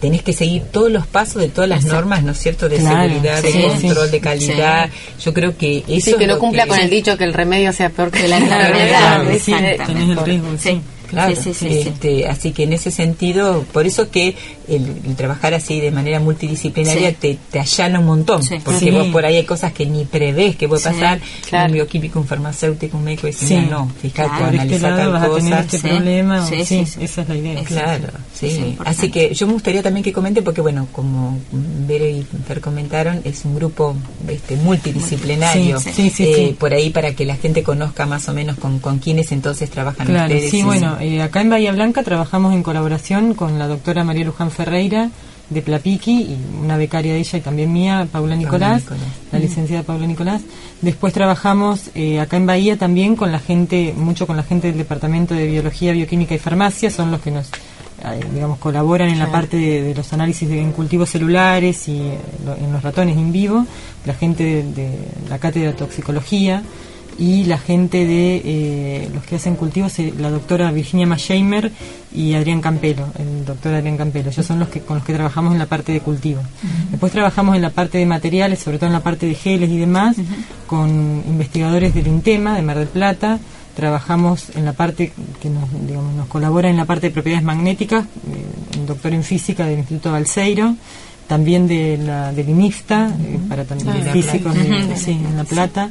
tenés 0.00 0.22
que 0.22 0.34
seguir 0.34 0.64
todos 0.64 0.90
los 0.92 1.06
pasos 1.06 1.40
de 1.40 1.48
todas 1.48 1.66
las 1.70 1.78
Exacto. 1.80 1.96
normas, 1.96 2.22
¿no 2.22 2.32
es 2.32 2.38
cierto?, 2.38 2.68
de 2.68 2.76
Claro, 2.76 3.08
seguridad, 3.08 3.40
sí, 3.42 3.52
de 3.58 3.68
control, 3.68 4.06
sí. 4.06 4.12
de 4.12 4.20
calidad. 4.20 4.90
Yo 5.18 5.32
creo 5.32 5.56
que 5.56 5.78
eso 5.88 6.10
Sí, 6.10 6.14
que 6.18 6.24
es 6.24 6.28
no 6.28 6.34
lo 6.34 6.38
cumpla 6.40 6.64
que- 6.64 6.68
con 6.68 6.78
el 6.80 6.90
dicho 6.90 7.16
que 7.16 7.24
el 7.24 7.32
remedio 7.32 7.72
sea 7.72 7.88
peor 7.88 8.10
que 8.10 8.28
la 8.28 8.36
enfermedad. 8.38 9.24
Claro, 11.14 11.36
sí, 11.36 11.54
sí. 11.54 11.66
Este, 11.68 12.28
así 12.28 12.52
que 12.52 12.64
en 12.64 12.72
ese 12.72 12.90
sentido, 12.90 13.64
por 13.72 13.86
eso 13.86 14.10
que 14.10 14.34
el, 14.68 14.86
el 15.06 15.16
trabajar 15.16 15.54
así 15.54 15.80
de 15.80 15.90
manera 15.90 16.20
multidisciplinaria 16.20 17.10
Sí. 17.10 17.16
te, 17.20 17.38
te 17.50 17.60
allana 17.60 18.00
un 18.00 18.06
montón, 18.06 18.42
Sí. 18.42 18.56
porque 18.64 18.80
Sí. 18.80 18.90
vos 18.90 19.06
por 19.08 19.24
ahí 19.24 19.36
hay 19.36 19.44
cosas 19.44 19.72
que 19.72 19.86
ni 19.86 20.04
prevés 20.04 20.56
que 20.56 20.68
puede 20.68 20.82
Sí, 20.82 20.88
pasar, 20.88 21.20
claro. 21.48 21.66
un 21.68 21.72
bioquímico, 21.74 22.18
un 22.20 22.26
farmacéutico, 22.26 22.96
un 22.96 23.04
médico, 23.04 23.28
y 23.28 23.32
Sí. 23.32 23.56
no, 23.70 23.90
fíjate, 24.00 24.28
Claro. 24.28 24.44
Este 24.46 24.58
analiza 24.60 24.90
lado 24.90 24.96
tal 24.96 25.12
vas 25.12 25.22
a 25.22 25.26
tener 25.26 25.42
cosa. 25.42 25.60
este 25.60 25.78
Sí. 25.78 25.88
problema. 25.88 26.46
Sí, 26.46 26.56
Sí, 26.64 26.64
sí, 26.64 26.86
sí. 26.86 27.04
esa 27.04 27.22
es 27.22 27.28
la 27.28 27.36
idea. 27.36 27.62
Claro, 27.64 28.08
sí. 28.32 28.76
Así 28.84 29.10
que 29.10 29.34
yo 29.34 29.46
me 29.46 29.52
gustaría 29.54 29.82
también 29.82 30.02
que 30.04 30.12
comente, 30.12 30.42
porque 30.42 30.60
bueno, 30.60 30.86
como 30.92 31.38
Vero 31.52 32.06
y 32.06 32.26
Fer 32.46 32.60
comentaron, 32.60 33.20
es 33.24 33.44
un 33.44 33.54
grupo 33.56 33.94
este, 34.28 34.56
multidisciplinario. 34.56 35.80
Sí, 35.80 35.90
sí, 35.94 36.10
sí, 36.10 36.24
eh, 36.24 36.34
sí. 36.48 36.56
Por 36.58 36.72
ahí 36.72 36.90
para 36.90 37.14
que 37.14 37.24
la 37.24 37.36
gente 37.36 37.62
conozca 37.62 38.06
más 38.06 38.28
o 38.28 38.32
menos 38.34 38.56
con, 38.58 38.78
con 38.78 38.98
quiénes 38.98 39.32
entonces 39.32 39.70
trabajan 39.70 40.06
Claro, 40.06 40.32
ustedes. 40.32 40.50
sí, 40.50 40.62
bueno, 40.62 40.96
eh, 41.04 41.20
acá 41.20 41.42
en 41.42 41.50
Bahía 41.50 41.70
Blanca 41.72 42.02
trabajamos 42.02 42.54
en 42.54 42.62
colaboración 42.62 43.34
con 43.34 43.58
la 43.58 43.68
doctora 43.68 44.04
María 44.04 44.24
Luján 44.24 44.50
Ferreira 44.50 45.10
de 45.50 45.60
Plapiqui 45.60 46.22
y 46.22 46.38
una 46.62 46.78
becaria 46.78 47.12
de 47.12 47.18
ella 47.18 47.38
y 47.38 47.42
también 47.42 47.70
mía, 47.70 48.08
Paula 48.10 48.36
Nicolás, 48.36 48.82
Nicolás. 48.82 49.04
la 49.30 49.38
licenciada 49.38 49.82
Paula 49.82 50.06
Nicolás. 50.06 50.40
Después 50.80 51.12
trabajamos 51.12 51.90
eh, 51.94 52.20
acá 52.20 52.38
en 52.38 52.46
Bahía 52.46 52.78
también 52.78 53.16
con 53.16 53.30
la 53.32 53.38
gente, 53.38 53.92
mucho 53.94 54.26
con 54.26 54.38
la 54.38 54.42
gente 54.44 54.68
del 54.68 54.78
Departamento 54.78 55.34
de 55.34 55.46
Biología, 55.46 55.92
Bioquímica 55.92 56.34
y 56.34 56.38
Farmacia, 56.38 56.90
son 56.90 57.10
los 57.10 57.20
que 57.20 57.30
nos, 57.30 57.48
eh, 57.48 58.20
digamos, 58.32 58.58
colaboran 58.58 59.10
en 59.10 59.18
la 59.18 59.30
parte 59.30 59.58
de, 59.58 59.82
de 59.82 59.94
los 59.94 60.10
análisis 60.14 60.48
de, 60.48 60.58
en 60.58 60.72
cultivos 60.72 61.10
celulares 61.10 61.86
y 61.88 61.98
eh, 61.98 62.18
en 62.64 62.72
los 62.72 62.82
ratones 62.82 63.18
in 63.18 63.30
vivo, 63.30 63.66
la 64.06 64.14
gente 64.14 64.42
de, 64.42 64.62
de 64.62 64.98
la 65.28 65.38
cátedra 65.38 65.72
de 65.72 65.74
toxicología 65.76 66.62
y 67.18 67.44
la 67.44 67.58
gente 67.58 68.04
de 68.04 68.42
eh, 68.44 69.10
los 69.14 69.24
que 69.24 69.36
hacen 69.36 69.56
cultivos, 69.56 69.98
eh, 69.98 70.12
la 70.18 70.30
doctora 70.30 70.70
Virginia 70.70 71.06
Masheimer 71.06 71.70
y 72.12 72.34
Adrián 72.34 72.60
Campelo, 72.60 73.06
el 73.18 73.44
doctor 73.44 73.74
Adrián 73.74 73.96
Campelo. 73.96 74.30
Ellos 74.30 74.44
son 74.44 74.58
los 74.58 74.68
que 74.68 74.80
con 74.80 74.96
los 74.96 75.06
que 75.06 75.14
trabajamos 75.14 75.52
en 75.52 75.58
la 75.58 75.66
parte 75.66 75.92
de 75.92 76.00
cultivo. 76.00 76.42
Después 76.90 77.12
trabajamos 77.12 77.56
en 77.56 77.62
la 77.62 77.70
parte 77.70 77.98
de 77.98 78.06
materiales, 78.06 78.58
sobre 78.58 78.78
todo 78.78 78.86
en 78.86 78.92
la 78.92 79.02
parte 79.02 79.26
de 79.26 79.34
geles 79.34 79.70
y 79.70 79.78
demás, 79.78 80.16
con 80.66 80.90
investigadores 81.26 81.94
del 81.94 82.06
INTEMA 82.06 82.56
de 82.56 82.62
Mar 82.62 82.78
del 82.78 82.88
Plata. 82.88 83.38
Trabajamos 83.76 84.50
en 84.54 84.64
la 84.64 84.72
parte 84.72 85.12
que 85.40 85.50
nos, 85.50 85.68
digamos, 85.86 86.14
nos 86.14 86.28
colabora 86.28 86.70
en 86.70 86.76
la 86.76 86.84
parte 86.84 87.08
de 87.08 87.12
propiedades 87.12 87.44
magnéticas, 87.44 88.04
eh, 88.04 88.78
un 88.78 88.86
doctor 88.86 89.12
en 89.12 89.24
física 89.24 89.66
del 89.66 89.80
Instituto 89.80 90.12
Balseiro, 90.12 90.76
también 91.26 91.66
de 91.66 91.98
la, 91.98 92.32
del 92.32 92.50
INIFTA, 92.50 93.10
para 93.48 93.64
también 93.64 93.92
De 93.94 94.04
La 94.04 94.12
físicos 94.12 94.54
de, 94.54 94.96
sí, 94.96 95.12
en 95.12 95.36
La 95.36 95.44
Plata. 95.44 95.90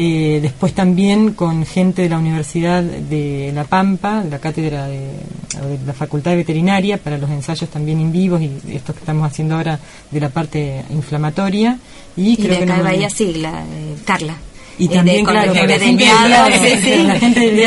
Eh, 0.00 0.38
después 0.40 0.74
también 0.74 1.32
con 1.32 1.66
gente 1.66 2.02
de 2.02 2.08
la 2.08 2.18
Universidad 2.18 2.84
de 2.84 3.50
La 3.52 3.64
Pampa, 3.64 4.22
de 4.22 4.30
la 4.30 4.38
cátedra 4.38 4.86
de, 4.86 4.98
de 5.00 5.78
la 5.84 5.92
Facultad 5.92 6.30
de 6.30 6.36
Veterinaria, 6.36 6.98
para 6.98 7.18
los 7.18 7.28
ensayos 7.30 7.68
también 7.68 7.98
en 8.00 8.12
vivos 8.12 8.40
y 8.40 8.48
estos 8.72 8.94
que 8.94 9.00
estamos 9.00 9.26
haciendo 9.28 9.56
ahora 9.56 9.80
de 10.12 10.20
la 10.20 10.28
parte 10.28 10.84
inflamatoria. 10.90 11.78
Y, 12.16 12.34
Y 12.34 12.36
creo 12.36 12.50
de 12.50 12.58
que 12.58 12.64
acá 12.64 12.72
de 12.74 12.78
no- 12.78 12.84
Bahía 12.84 13.10
Sigla, 13.10 13.64
eh, 13.64 13.96
Carla. 14.04 14.34
Y 14.78 14.86
Eh, 14.86 14.88
también, 14.88 15.16
de- 15.18 15.24
con 15.24 15.32
claro, 15.34 15.52
la 15.54 15.60
con 15.60 15.68
la 15.68 15.78
gente 15.78 16.04
con 16.06 16.30
la 16.30 17.18
gente 17.18 17.58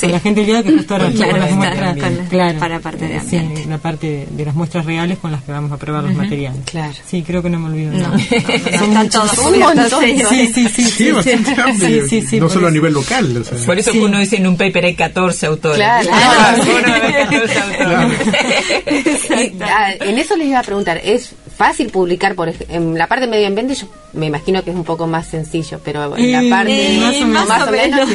con 0.00 0.12
la 0.12 0.20
gente 0.20 0.44
que 0.46 0.62
justo 0.76 0.94
ahora 0.94 1.10
Claro, 1.10 1.30
con 1.30 1.40
las 1.40 1.50
muestras, 1.52 1.96
con 1.96 2.16
la- 2.16 2.24
claro, 2.24 2.58
para 2.58 2.74
la 2.76 2.80
parte 2.80 3.08
de 3.08 3.16
eh, 3.16 3.20
sí, 3.28 3.36
ambiente. 3.36 3.68
la 3.70 3.78
parte 3.78 4.06
de, 4.06 4.26
de 4.30 4.44
las 4.44 4.54
muestras 4.54 4.84
reales 4.86 5.18
con 5.18 5.32
las 5.32 5.42
que 5.42 5.52
vamos 5.52 5.72
a 5.72 5.76
probar 5.76 6.04
los 6.04 6.14
materiales. 6.14 6.60
Claro. 6.66 6.92
Sí, 7.06 7.22
creo 7.26 7.42
que 7.42 7.50
no 7.50 7.58
me 7.58 7.68
olvido. 7.70 7.92
No, 7.92 8.14
están 8.56 9.08
todos 9.10 9.38
Un 9.38 9.58
montón. 9.58 10.04
sí, 10.04 10.22
Sí, 10.28 10.46
sí, 10.52 10.68
sí, 10.68 10.84
Sí. 10.86 11.12
Sí, 11.78 12.00
sí, 12.08 12.22
sí, 12.22 12.36
no 12.40 12.46
por 12.46 12.52
solo 12.52 12.66
a 12.66 12.70
eso. 12.70 12.74
nivel 12.74 12.92
local. 12.92 13.36
o 13.36 13.44
sea. 13.44 13.58
Por 13.66 13.78
eso 13.78 13.92
uno 13.94 14.18
dice 14.18 14.36
en 14.36 14.46
un 14.46 14.56
paper 14.56 14.84
hay 14.86 14.94
14 14.94 15.46
autores. 15.46 15.76
Claro. 15.78 16.08
en 20.00 20.18
eso 20.18 20.36
les 20.36 20.48
iba 20.48 20.58
a 20.58 20.62
preguntar, 20.62 21.00
¿es 21.02 21.34
fácil 21.56 21.88
publicar 21.90 22.34
por 22.34 22.52
en 22.68 22.98
la 22.98 23.06
parte 23.06 23.24
de 23.26 23.30
medio 23.30 23.46
ambiente? 23.46 23.74
Yo 23.74 23.86
me 24.12 24.26
imagino 24.26 24.62
que 24.64 24.70
es 24.70 24.76
un 24.76 24.84
poco 24.84 25.06
más 25.06 25.26
sencillo, 25.26 25.80
pero 25.84 26.16
en 26.16 26.32
la 26.32 26.42
Eh, 26.42 26.50
parte 26.50 26.98
más 27.00 27.16
o 27.16 27.26
menos. 27.26 27.48
más 27.48 27.68
o 27.68 27.70
menos. 27.70 28.08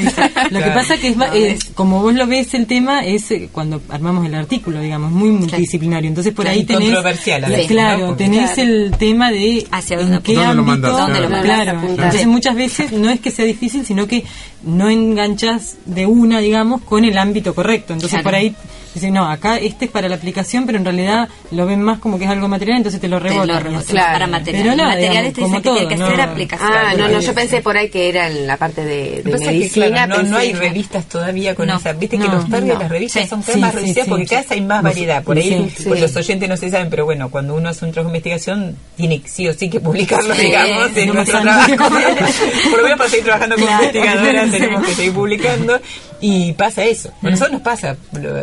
Lo 0.52 0.60
que 0.64 0.70
pasa 0.72 0.98
que 0.98 1.10
es, 1.10 1.16
ma- 1.18 1.30
eh, 1.36 1.58
como 1.76 2.02
vos 2.02 2.14
lo 2.14 2.26
ves 2.28 2.54
el 2.54 2.66
tema 2.68 3.06
es 3.06 3.30
eh, 3.32 3.50
cuando 3.52 3.82
armamos 3.90 4.26
el 4.26 4.34
artículo, 4.36 4.80
digamos, 4.80 5.12
muy 5.12 5.30
multidisciplinario. 5.30 6.08
Entonces 6.08 6.34
por 6.34 6.46
Claro, 6.46 6.60
ahí 6.60 6.66
tenés 6.66 6.84
controversial 6.86 7.44
a 7.44 7.48
eh, 7.48 7.52
veces, 7.52 7.68
claro, 7.68 8.08
¿no? 8.08 8.16
Tenés 8.16 8.52
Claro. 8.52 8.70
el 8.72 8.92
tema 8.98 9.32
de 9.32 9.68
Hacia 9.72 9.96
en 10.00 10.02
dónde 10.10 10.22
qué 10.24 10.32
apuntar. 10.34 10.46
¿Dónde 10.48 10.56
lo 10.56 10.64
mandas? 10.64 10.98
¿Dónde 10.98 11.20
lo 11.22 11.30
mandas? 11.30 11.44
claro. 11.56 11.78
Apuntar. 11.78 12.06
Entonces 12.06 12.28
muchas 12.28 12.56
veces 12.56 12.92
no 12.92 13.10
es 13.10 13.20
que 13.20 13.32
sea 13.32 13.46
difícil, 13.46 13.86
sino 13.86 14.08
que 14.08 14.24
no 14.64 14.90
enganchas 14.90 15.76
de 15.86 16.06
una, 16.06 16.40
digamos, 16.40 16.82
con 16.82 17.06
el 17.06 17.18
ámbito 17.18 17.54
correcto. 17.54 17.94
Entonces 17.94 18.12
Claro. 18.20 18.24
por 18.24 18.36
ahí 18.36 18.56
dicen, 18.94 19.14
no, 19.14 19.26
acá 19.30 19.58
este 19.58 19.86
es 19.86 19.92
para 19.92 20.08
la 20.10 20.16
aplicación, 20.16 20.66
pero 20.66 20.78
en 20.78 20.86
realidad 20.86 21.30
lo 21.52 21.66
ven 21.66 21.82
más 21.82 22.00
como 22.00 22.18
que 22.18 22.26
es 22.26 22.30
algo 22.32 22.48
material, 22.48 22.78
entonces 22.78 23.00
te 23.02 23.08
lo 23.08 23.20
rebotan. 23.20 23.82
Claro. 23.88 24.14
Para 24.14 24.28
materiales. 24.28 24.72
Pero 24.72 24.76
no, 24.84 24.90
materiales 24.90 25.34
digamos, 25.34 25.34
te 25.34 25.42
como 25.42 25.56
dicen 25.58 25.62
que 25.74 25.80
tiene 25.80 25.96
que 25.96 25.98
ser 26.10 26.18
no. 26.18 26.24
aplicación. 26.32 26.70
Ah, 26.74 26.94
no, 26.98 27.08
no, 27.08 27.20
yo 27.20 27.34
pensé 27.34 27.62
por 27.62 27.78
ahí 27.78 27.90
que 27.90 28.10
era 28.10 28.28
en 28.28 28.48
la 28.48 28.58
parte 28.58 28.84
de, 28.84 29.22
de 29.24 29.32
que, 29.32 29.38
medicina. 29.38 29.88
claro, 30.08 30.24
no, 30.24 30.30
no 30.30 30.38
hay 30.38 30.54
revistas 30.54 31.06
todavía 31.06 31.56
con 31.56 31.68
No, 31.68 31.78
esa. 31.78 31.94
Viste 31.94 32.18
que 32.18 32.28
los 32.28 32.50
targets 32.50 32.80
las 32.80 32.90
revistas 32.90 33.24
Sí, 33.24 33.30
son 33.30 33.42
cada 33.42 33.54
sí, 33.54 33.60
más 33.60 33.76
reducidas 33.76 34.06
sí. 34.06 34.10
porque 34.10 34.26
cada 34.26 34.42
vez 34.42 34.52
hay 34.52 34.62
más 34.62 34.84
variedad. 34.84 35.24
Por 35.24 35.38
ahí, 35.38 35.50
Sí, 35.76 35.84
pues 35.88 36.00
sí. 36.00 36.02
los 36.06 36.16
oyentes 36.16 36.50
no 36.50 36.58
se 36.58 36.70
saben, 36.70 36.90
pero 36.90 37.06
bueno, 37.06 37.30
cuando 37.30 37.56
uno 37.56 37.70
hace 37.70 37.86
un 37.86 37.92
trabajo 37.92 38.12
de 38.12 38.18
investigación, 38.18 38.76
tiene 38.96 39.22
sí 39.26 39.48
o 39.48 39.54
sí 39.54 39.70
que 39.70 39.80
publicarlo, 39.80 40.34
Sí, 40.36 40.42
digamos, 40.46 40.96
en 40.98 41.08
no 41.08 41.14
nuestro 41.16 41.42
trabajo. 41.42 41.76
Por 42.70 42.78
lo 42.78 42.84
menos 42.84 42.98
para 42.98 43.10
seguir 43.10 43.26
trabajando 43.26 43.56
como 43.56 43.70
investigadora, 43.72 44.46
tenemos 44.52 44.86
que 44.86 44.94
seguir 44.96 45.14
publicando. 45.14 45.80
Y 46.24 46.54
pasa 46.54 46.84
eso. 46.86 47.12
A 47.24 47.30
nosotros 47.32 47.54
nos 47.54 47.62
pasa 47.62 47.96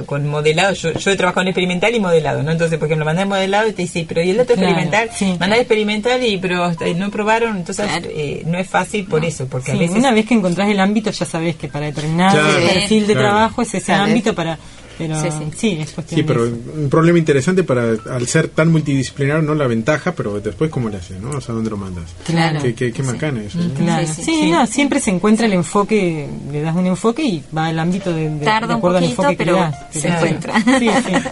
con 0.07 0.27
modelado. 0.39 0.73
Yo, 0.75 0.93
yo 0.93 1.11
he 1.11 1.17
trabajado 1.17 1.43
en 1.43 1.49
experimental 1.49 1.95
y 1.95 2.01
modelado, 2.01 2.43
¿no? 2.43 2.51
Entonces, 2.53 2.79
por 2.79 2.87
ejemplo, 2.87 3.05
mandé 3.05 3.25
modelado 3.25 3.69
y 3.69 3.73
te 3.73 3.83
dice, 3.83 4.05
pero 4.09 4.23
¿y 4.23 4.31
el 4.31 4.41
otro 4.41 4.55
Claro, 4.57 4.71
experimental? 4.71 5.11
sí. 5.15 5.37
Mandá 5.39 5.57
experimental 5.57 6.25
y 6.25 6.39
pero 6.39 6.71
eh, 6.81 6.95
no 6.95 7.11
probaron. 7.11 7.57
Entonces, 7.57 7.87
Claro. 7.87 8.07
eh, 8.11 8.43
no 8.47 8.59
es 8.59 8.67
fácil 8.69 9.05
por 9.07 9.25
eso, 9.25 9.47
porque 9.47 9.73
a 9.73 9.77
veces 9.77 9.97
una 9.97 10.13
vez 10.13 10.27
que 10.27 10.35
encontrás 10.35 10.69
el 10.69 10.81
ámbito 10.81 11.11
ya 11.11 11.25
sabés 11.27 11.57
que 11.57 11.69
para 11.69 11.87
determinado 11.87 12.39
Claro, 12.39 12.67
perfil 12.67 13.07
de 13.07 13.13
claro. 13.15 13.29
trabajo 13.29 13.63
es 13.63 13.75
ese 13.75 13.87
Claro, 13.87 14.05
ámbito 14.05 14.35
para 14.35 14.59
pero 14.99 15.21
Sí, 15.21 15.29
sí, 15.31 15.45
sí. 15.57 15.79
es 15.81 15.93
cuestión 15.93 16.17
Sí, 16.21 16.23
de 16.23 16.25
pero 16.25 16.45
eso. 16.47 16.57
un 16.77 16.91
problema 16.91 17.19
interesante 17.19 17.63
para, 17.65 17.93
al 18.11 18.27
ser 18.27 18.49
tan 18.49 18.71
multidisciplinario, 18.71 19.43
no 19.43 19.55
la 19.55 19.67
ventaja, 19.67 20.13
pero 20.13 20.41
después 20.41 20.71
cómo 20.71 20.89
le 20.89 20.97
haces, 20.99 21.21
¿no? 21.21 21.31
O 21.31 21.41
sea, 21.41 21.55
¿dónde 21.55 21.71
lo 21.71 21.77
mandas? 21.77 22.05
Claro. 22.25 22.61
Qué, 22.63 22.75
qué, 22.75 22.93
qué 22.93 23.03
macana 23.03 23.43
eso. 23.43 23.59
¿no? 23.59 23.73
Claro. 23.75 24.07
Sí, 24.07 24.23
Sí, 24.23 24.39
sí. 24.43 24.51
no, 24.51 24.67
siempre 24.67 25.01
se 25.01 25.11
encuentra 25.11 25.47
el 25.47 25.53
enfoque, 25.55 26.29
le 26.53 26.61
das 26.61 26.75
un 26.77 26.87
enfoque 26.87 27.23
y 27.25 27.43
va 27.57 27.67
al 27.69 27.79
ámbito 27.79 28.13
de, 28.13 28.29
de, 28.31 28.45
Tarda 28.45 28.67
de 28.69 28.73
un 28.75 28.79
acuerdo 28.79 28.99
al 28.99 29.05
poquito, 29.05 29.23
enfoque 29.23 29.37
que 29.37 29.45
pero 29.45 29.57
le 29.57 29.63
das. 29.63 29.77
se 29.91 30.01
Claro. 30.01 30.27
encuentra. 30.27 30.61
Sí, 30.79 30.89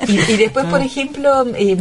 sí. 0.06 0.12
Y, 0.28 0.32
y 0.32 0.36
después, 0.36 0.66
por 0.66 0.80
ejemplo, 0.80 1.44
eh, 1.56 1.76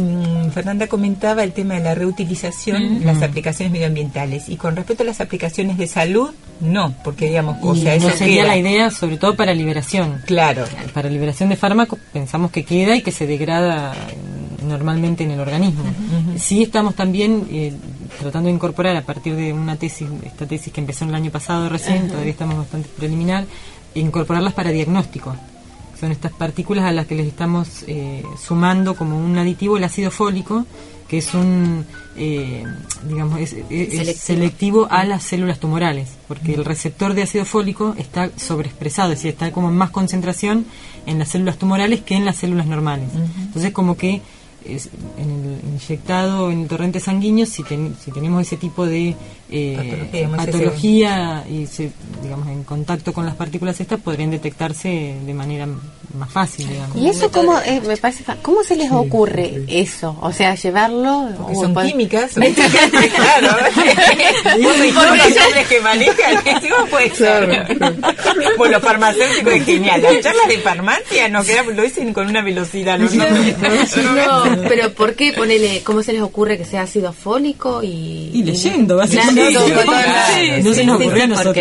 Fernanda 0.52 0.86
comentaba 0.88 1.44
el 1.44 1.52
tema 1.52 1.74
de 1.74 1.80
la 1.80 1.94
reutilización, 1.94 3.04
las 3.04 3.22
aplicaciones 3.22 3.72
medioambientales. 3.72 4.48
Y 4.48 4.56
con 4.56 4.74
respecto 4.76 5.02
a 5.02 5.06
las 5.06 5.20
aplicaciones 5.20 5.78
de 5.78 5.86
salud, 5.86 6.30
no, 6.60 6.94
porque 7.04 7.26
digamos, 7.28 7.58
o 7.62 7.74
Y 7.74 7.82
sea, 7.82 7.94
eso 7.94 8.08
no 8.08 8.14
sería 8.16 8.42
queda. 8.42 8.46
la 8.48 8.56
idea, 8.56 8.90
sobre 8.90 9.16
todo 9.18 9.36
para 9.36 9.54
liberación. 9.54 10.22
Claro. 10.26 10.64
Para 10.94 11.08
liberación 11.10 11.48
de 11.50 11.56
fármacos 11.56 11.75
pensamos 12.12 12.50
que 12.50 12.64
queda 12.64 12.96
y 12.96 13.02
que 13.02 13.12
se 13.12 13.26
degrada 13.26 13.94
normalmente 14.66 15.24
en 15.24 15.32
el 15.32 15.40
organismo. 15.40 15.84
Sí 16.36 16.62
estamos 16.62 16.94
también 16.94 17.46
eh, 17.50 17.72
tratando 18.18 18.48
de 18.48 18.54
incorporar 18.54 18.96
a 18.96 19.02
partir 19.02 19.36
de 19.36 19.52
una 19.52 19.76
tesis, 19.76 20.08
esta 20.24 20.46
tesis 20.46 20.72
que 20.72 20.80
empezó 20.80 21.04
el 21.04 21.14
año 21.14 21.30
pasado 21.30 21.68
recién, 21.68 22.08
todavía 22.08 22.32
estamos 22.32 22.56
bastante 22.56 22.88
preliminar, 22.96 23.44
incorporarlas 23.94 24.54
para 24.54 24.70
diagnóstico. 24.70 25.34
Son 25.98 26.12
estas 26.12 26.32
partículas 26.32 26.84
a 26.84 26.92
las 26.92 27.06
que 27.06 27.14
les 27.14 27.26
estamos 27.26 27.84
eh, 27.86 28.22
sumando 28.42 28.94
como 28.96 29.18
un 29.18 29.36
aditivo 29.38 29.76
el 29.78 29.84
ácido 29.84 30.10
fólico, 30.10 30.66
que 31.08 31.18
es 31.18 31.32
un, 31.34 31.86
eh, 32.16 32.64
digamos, 33.08 33.40
es, 33.40 33.50
Selectivo. 33.50 34.12
selectivo 34.20 34.88
a 34.90 35.04
las 35.04 35.22
células 35.22 35.58
tumorales, 35.60 36.08
porque 36.28 36.54
el 36.54 36.64
receptor 36.64 37.14
de 37.14 37.22
ácido 37.22 37.44
fólico 37.44 37.94
está 37.96 38.30
sobreexpresado, 38.36 39.12
es 39.12 39.18
decir, 39.20 39.30
está 39.30 39.52
como 39.52 39.68
en 39.68 39.76
más 39.76 39.90
concentración 39.90 40.66
en 41.06 41.18
las 41.18 41.28
células 41.28 41.56
tumorales 41.58 42.00
que 42.02 42.16
en 42.16 42.24
las 42.24 42.36
células 42.36 42.66
normales. 42.66 43.08
Entonces, 43.40 43.72
como 43.72 43.96
que 43.96 44.20
es- 44.64 44.90
en 45.16 45.30
el 45.30 45.74
inyectado 45.74 46.50
en 46.50 46.62
el 46.62 46.68
torrente 46.68 46.98
sanguíneo, 46.98 47.46
si, 47.46 47.62
ten- 47.62 47.94
si 48.04 48.10
tenemos 48.10 48.42
ese 48.42 48.56
tipo 48.56 48.84
de 48.84 49.14
eh, 49.50 50.28
Patología, 50.36 51.44
y 51.48 51.66
se, 51.66 51.90
digamos 52.22 52.48
en 52.48 52.64
contacto 52.64 53.12
con 53.12 53.24
las 53.26 53.34
partículas 53.34 53.80
estas, 53.80 54.00
podrían 54.00 54.30
detectarse 54.30 55.16
de 55.24 55.34
manera 55.34 55.66
más 56.18 56.30
fácil, 56.30 56.68
digamos. 56.68 56.96
¿Y 56.96 57.08
eso 57.08 57.30
cómo, 57.30 57.58
eh, 57.60 57.80
me 57.86 57.96
parece, 57.96 58.24
cómo 58.42 58.62
se 58.64 58.76
les 58.76 58.90
ocurre 58.90 59.64
eso? 59.68 60.16
O 60.22 60.32
sea, 60.32 60.54
llevarlo... 60.54 61.28
Porque 61.36 61.52
o 61.56 61.60
son 61.62 61.74
pod- 61.74 61.86
químicas. 61.86 62.32
claro. 62.34 63.56
Los 64.58 65.36
hombres 65.46 65.66
que 65.68 65.80
manejan. 65.80 66.36
¿Cómo 66.76 66.86
puede 66.90 67.10
ser? 67.14 67.66
Bueno, 68.56 68.74
los 68.74 68.82
farmacéuticos 68.82 69.52
es 69.54 69.64
genial. 69.64 70.02
Las 70.02 70.20
charlas 70.20 70.48
de 70.48 70.58
farmacia 70.58 71.28
no 71.28 71.44
queda, 71.44 71.62
lo 71.62 71.82
dicen 71.82 72.12
con 72.12 72.26
una 72.28 72.42
velocidad. 72.42 72.98
Los 72.98 73.14
nombres. 73.14 73.56
No, 73.96 74.44
pero 74.68 74.92
¿por 74.92 75.14
qué 75.14 75.32
ponele, 75.32 75.82
cómo 75.84 76.02
se 76.02 76.12
les 76.12 76.22
ocurre 76.22 76.56
que 76.58 76.64
sea 76.64 76.82
ácido 76.82 77.12
fólico 77.12 77.82
y... 77.82 78.30
Y 78.32 78.42
leyendo, 78.42 78.96
básicamente. 78.96 79.35
No 80.62 80.74
se 80.74 80.84
nos 80.84 81.00
ocurrió 81.00 81.24
a 81.24 81.26
nosotros. 81.26 81.54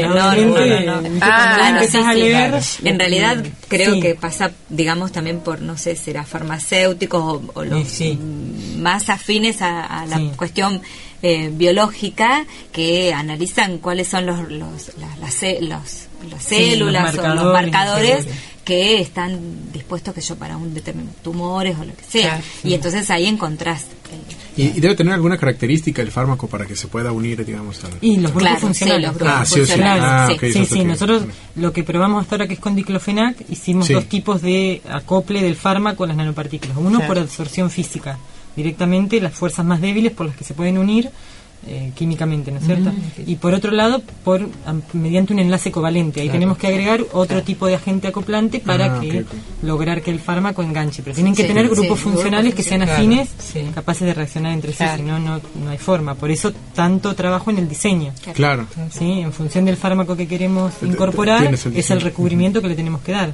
a 2.06 2.14
leer. 2.14 2.54
En 2.84 3.00
realidad 3.00 3.44
creo 3.68 3.94
Sí. 3.94 4.00
que 4.00 4.16
pasa, 4.16 4.52
digamos, 4.70 5.12
también 5.12 5.40
por, 5.40 5.62
no 5.62 5.78
sé, 5.78 5.96
será 5.96 6.24
farmacéuticos 6.24 7.22
o, 7.22 7.42
o 7.54 7.64
los 7.64 7.88
Sí, 7.88 8.18
sí. 8.20 8.78
más 8.80 9.10
afines 9.10 9.62
a, 9.62 9.86
a 9.86 10.06
la 10.06 10.18
Sí. 10.18 10.32
cuestión 10.36 10.82
eh, 11.22 11.50
biológica 11.52 12.46
que 12.72 13.12
analizan 13.14 13.80
cuáles 13.80 14.08
son 14.08 14.26
los, 14.28 14.52
los, 14.52 14.92
las, 15.00 15.18
las 15.20 15.62
los- 15.62 16.08
las 16.30 16.44
Sí, 16.44 16.56
células 16.56 17.16
los 17.16 17.26
o 17.26 17.36
los 17.36 17.54
marcadores, 17.54 18.26
que 18.64 19.00
están 19.00 19.72
dispuestos 19.72 20.14
que 20.16 20.22
yo 20.22 20.36
para 20.38 20.58
un 20.58 20.74
determinado 20.74 21.16
tumores 21.24 21.78
o 21.80 21.86
lo 21.86 21.96
que 21.96 22.04
sea. 22.04 22.30
Claro, 22.38 22.44
y 22.64 22.74
entonces 22.74 23.10
ahí 23.12 23.28
encontrás. 23.28 23.84
eh, 23.84 24.18
Y, 24.58 24.78
y 24.78 24.80
debe 24.80 24.96
tener 24.96 25.14
alguna 25.14 25.38
característica 25.38 26.02
el 26.02 26.10
fármaco 26.12 26.48
para 26.48 26.66
que 26.66 26.76
se 26.76 26.88
pueda 26.88 27.12
unir, 27.12 27.46
digamos, 27.46 27.84
al... 27.84 27.92
Y 28.02 28.16
los 28.18 28.32
grupos 28.32 28.42
Claro, 28.42 28.56
sí, 28.58 28.62
funcionales. 28.66 29.08
los 29.08 29.16
grupos 29.18 29.34
Ah, 29.36 29.46
sí 29.46 29.60
Ah, 29.84 30.28
sí. 30.42 30.66
Sí, 30.66 30.76
que- 30.80 30.84
nosotros 30.86 31.24
lo 31.58 31.72
que 31.74 31.84
probamos 31.84 32.24
hasta 32.24 32.36
ahora 32.36 32.48
que 32.48 32.56
es 32.56 32.60
con 32.60 32.76
diclofenac, 32.76 33.38
hicimos 33.50 33.86
Sí. 33.88 33.94
dos 33.94 34.06
tipos 34.06 34.42
de 34.42 34.82
acople 34.90 35.44
del 35.44 35.56
fármaco 35.56 35.98
con 35.98 36.08
las 36.08 36.18
nanopartículas. 36.18 36.76
Uno 36.78 36.98
Claro. 36.98 37.08
por 37.08 37.20
absorción 37.20 37.70
física, 37.70 38.18
directamente 38.56 39.20
las 39.22 39.34
fuerzas 39.34 39.64
más 39.66 39.80
débiles 39.82 40.12
por 40.14 40.26
las 40.26 40.36
que 40.36 40.44
se 40.44 40.54
pueden 40.56 40.78
unir 40.80 41.10
eh, 41.68 41.92
químicamente, 41.96 42.52
¿no 42.52 42.60
es 42.60 42.66
cierto? 42.66 42.92
Y 43.26 43.36
por 43.38 43.54
otro 43.54 43.72
lado, 43.72 44.02
por 44.24 44.48
am- 44.66 44.82
mediante 44.94 45.34
un 45.34 45.40
enlace 45.40 45.72
covalente. 45.72 46.22
Ahí 46.22 46.30
tenemos 46.30 46.58
que 46.58 46.68
agregar 46.68 47.02
otro 47.14 47.42
tipo 47.44 47.66
de 47.68 47.76
agente 47.76 48.08
acoplante 48.08 48.60
para 48.60 48.98
Ah, 48.98 49.02
que 49.02 49.26
lograr 49.64 50.02
que 50.02 50.12
el 50.12 50.20
fármaco 50.20 50.62
enganche. 50.62 51.02
Pero 51.04 51.16
tienen 51.16 51.34
que 51.36 51.42
Sí, 51.44 51.48
tener 51.48 51.68
sí, 51.68 51.72
grupos 51.76 52.00
funcionales 52.00 52.54
que 52.54 52.64
sean 52.64 52.84
afines, 52.84 53.30
Claro, 53.30 53.68
sí. 53.68 53.74
capaces 53.74 54.06
de 54.08 54.14
reaccionar 54.14 54.52
entre 54.54 54.72
sí, 54.72 54.78
Claro. 54.78 54.98
si 54.98 55.04
no, 55.04 55.20
no 55.20 55.42
no 55.64 55.70
hay 55.72 55.78
forma. 55.78 56.16
Por 56.16 56.30
eso 56.32 56.54
tanto 56.76 57.16
trabajo 57.16 57.50
en 57.52 57.58
el 57.58 57.68
diseño. 57.70 58.14
Claro. 58.34 58.68
¿sí? 58.92 59.20
En 59.22 59.34
función 59.34 59.66
del 59.66 59.78
fármaco 59.78 60.16
que 60.16 60.28
queremos 60.28 60.74
incorporar, 60.84 61.46
el 61.46 61.54
es 61.78 61.90
el 61.92 62.02
recubrimiento 62.02 62.62
que 62.62 62.68
le 62.68 62.76
tenemos 62.76 63.02
que 63.02 63.12
dar. 63.12 63.34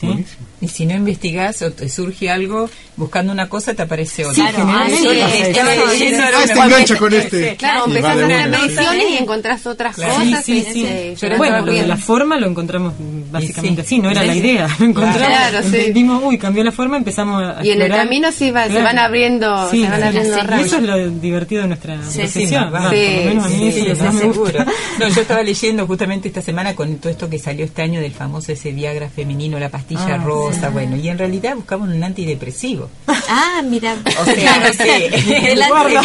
¿sí? 0.00 0.24
Y 0.60 0.68
si 0.68 0.86
no 0.86 0.94
investigás 0.94 1.62
o 1.62 1.70
te 1.72 1.88
surge 1.88 2.30
algo, 2.30 2.68
buscando 2.96 3.32
una 3.32 3.48
cosa 3.48 3.74
te 3.74 3.82
aparece 3.82 4.24
otra. 4.24 4.34
Sí, 4.34 4.40
eso. 4.50 4.50
estaba 4.50 4.88
Sí, 4.88 4.96
sí, 4.96 6.14
Ah, 6.14 6.28
una- 6.34 6.44
este 6.44 6.58
engancha 6.60 6.96
con 6.98 7.12
este. 7.14 7.53
Claro, 7.56 7.84
empezás 7.86 8.10
a 8.18 8.24
hacer 8.24 8.48
mediciones 8.50 9.04
y 9.10 9.16
encontrás 9.16 9.66
otras 9.66 9.94
Claro. 9.96 10.14
cosas. 10.14 10.44
Sí, 10.44 10.60
sí, 10.62 10.68
y- 10.68 10.72
sí. 10.72 10.86
sí, 10.86 11.14
Yo 11.20 11.26
era 11.26 11.36
bueno, 11.36 11.60
lo 11.66 11.72
de 11.72 11.86
la 11.86 11.96
forma 11.96 12.38
lo 12.38 12.46
encontramos 12.48 12.94
básicamente 13.30 13.82
así, 13.82 13.98
no 13.98 14.10
era 14.10 14.22
la 14.24 14.32
Sí. 14.32 14.38
idea. 14.40 14.68
Lo 14.78 14.84
encontramos, 14.86 15.26
Claro, 15.28 15.58
sí. 15.62 15.76
entendimos, 15.76 16.22
uy, 16.24 16.38
cambió 16.38 16.62
la 16.64 16.72
forma, 16.72 16.96
empezamos 16.96 17.42
a 17.42 17.64
Y 17.64 17.70
en 17.70 17.82
el 17.82 17.90
camino 17.90 18.30
sí 18.32 18.50
va- 18.50 18.66
se 18.68 18.80
van 18.82 18.98
abriendo, 18.98 19.70
Sí, 19.70 19.82
se 19.82 19.88
van 19.90 20.00
sí, 20.00 20.06
abriendo. 20.06 20.36
Y 20.36 20.60
eso 20.62 20.76
es 20.76 20.82
lo 20.82 21.08
divertido 21.10 21.62
de 21.62 21.68
nuestra 21.68 21.96
Sí, 22.08 22.18
profesión. 22.18 22.70
por 22.70 22.82
lo 22.82 22.90
menos 22.90 23.44
a 23.44 23.48
mí 23.48 23.68
eso 23.68 24.12
me 24.12 24.24
gusta. 24.24 24.66
No, 24.98 25.08
yo 25.08 25.20
estaba 25.22 25.42
leyendo 25.42 25.86
justamente 25.86 26.28
esta 26.28 26.40
semana 26.42 26.74
con 26.74 26.96
todo 26.98 27.10
esto 27.10 27.28
que 27.28 27.38
salió 27.38 27.64
este 27.64 27.82
año 27.82 28.00
del 28.00 28.12
famoso 28.12 28.52
ese 28.52 28.70
Viagra 28.72 29.08
femenino, 29.08 29.58
la 29.58 29.68
pastilla 29.68 30.14
Ah, 30.14 30.18
rosa, 30.24 30.70
bueno, 30.70 30.96
y 30.96 31.08
en 31.08 31.18
realidad 31.18 31.54
buscaban 31.56 31.90
un 31.92 32.02
antidepresivo. 32.04 32.88
Ah, 33.08 33.62
mira. 33.64 33.94
O 34.20 34.24
sea, 34.24 34.72
sí. 34.72 35.32
El 35.34 35.62
Guarda. 35.66 36.00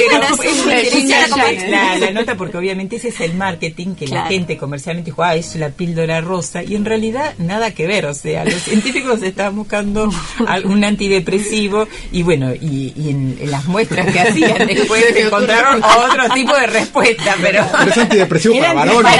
La, 1.36 1.98
la 1.98 2.12
nota 2.12 2.36
porque 2.36 2.58
obviamente 2.58 2.98
ese 2.98 3.10
es 3.10 3.20
el 3.22 3.34
marketing 3.34 3.96
que 3.96 4.08
la 4.08 4.26
gente 4.28 4.58
comercialmente 4.58 5.12
dijo, 5.12 5.24
ah, 5.24 5.36
es 5.36 5.56
la 5.56 5.70
píldora 5.70 6.22
rosa 6.22 6.64
y 6.64 6.76
en 6.76 6.86
realidad 6.86 7.34
nada 7.38 7.72
que 7.72 7.88
ver, 7.88 8.06
o 8.06 8.14
sea, 8.14 8.46
los 8.46 8.54
científicos 8.64 9.22
estaban 9.22 9.56
buscando 9.56 10.10
un 10.66 10.84
antidepresivo 10.84 11.88
y 12.12 12.24
bueno, 12.24 12.54
y, 12.54 12.94
y 12.96 13.10
en, 13.10 13.38
en 13.40 13.52
las 13.52 13.66
muestras 13.66 14.12
que 14.12 14.20
hacían 14.20 14.68
después 14.68 15.06
encontraron 15.16 15.82
otro 15.84 16.30
tipo 16.34 16.56
de 16.56 16.68
respuesta, 16.68 17.36
pero... 17.42 17.66
Pero 17.78 17.92
es 17.92 17.98
antidepresivo 17.98 18.60
para 18.60 18.74
varones. 18.74 19.12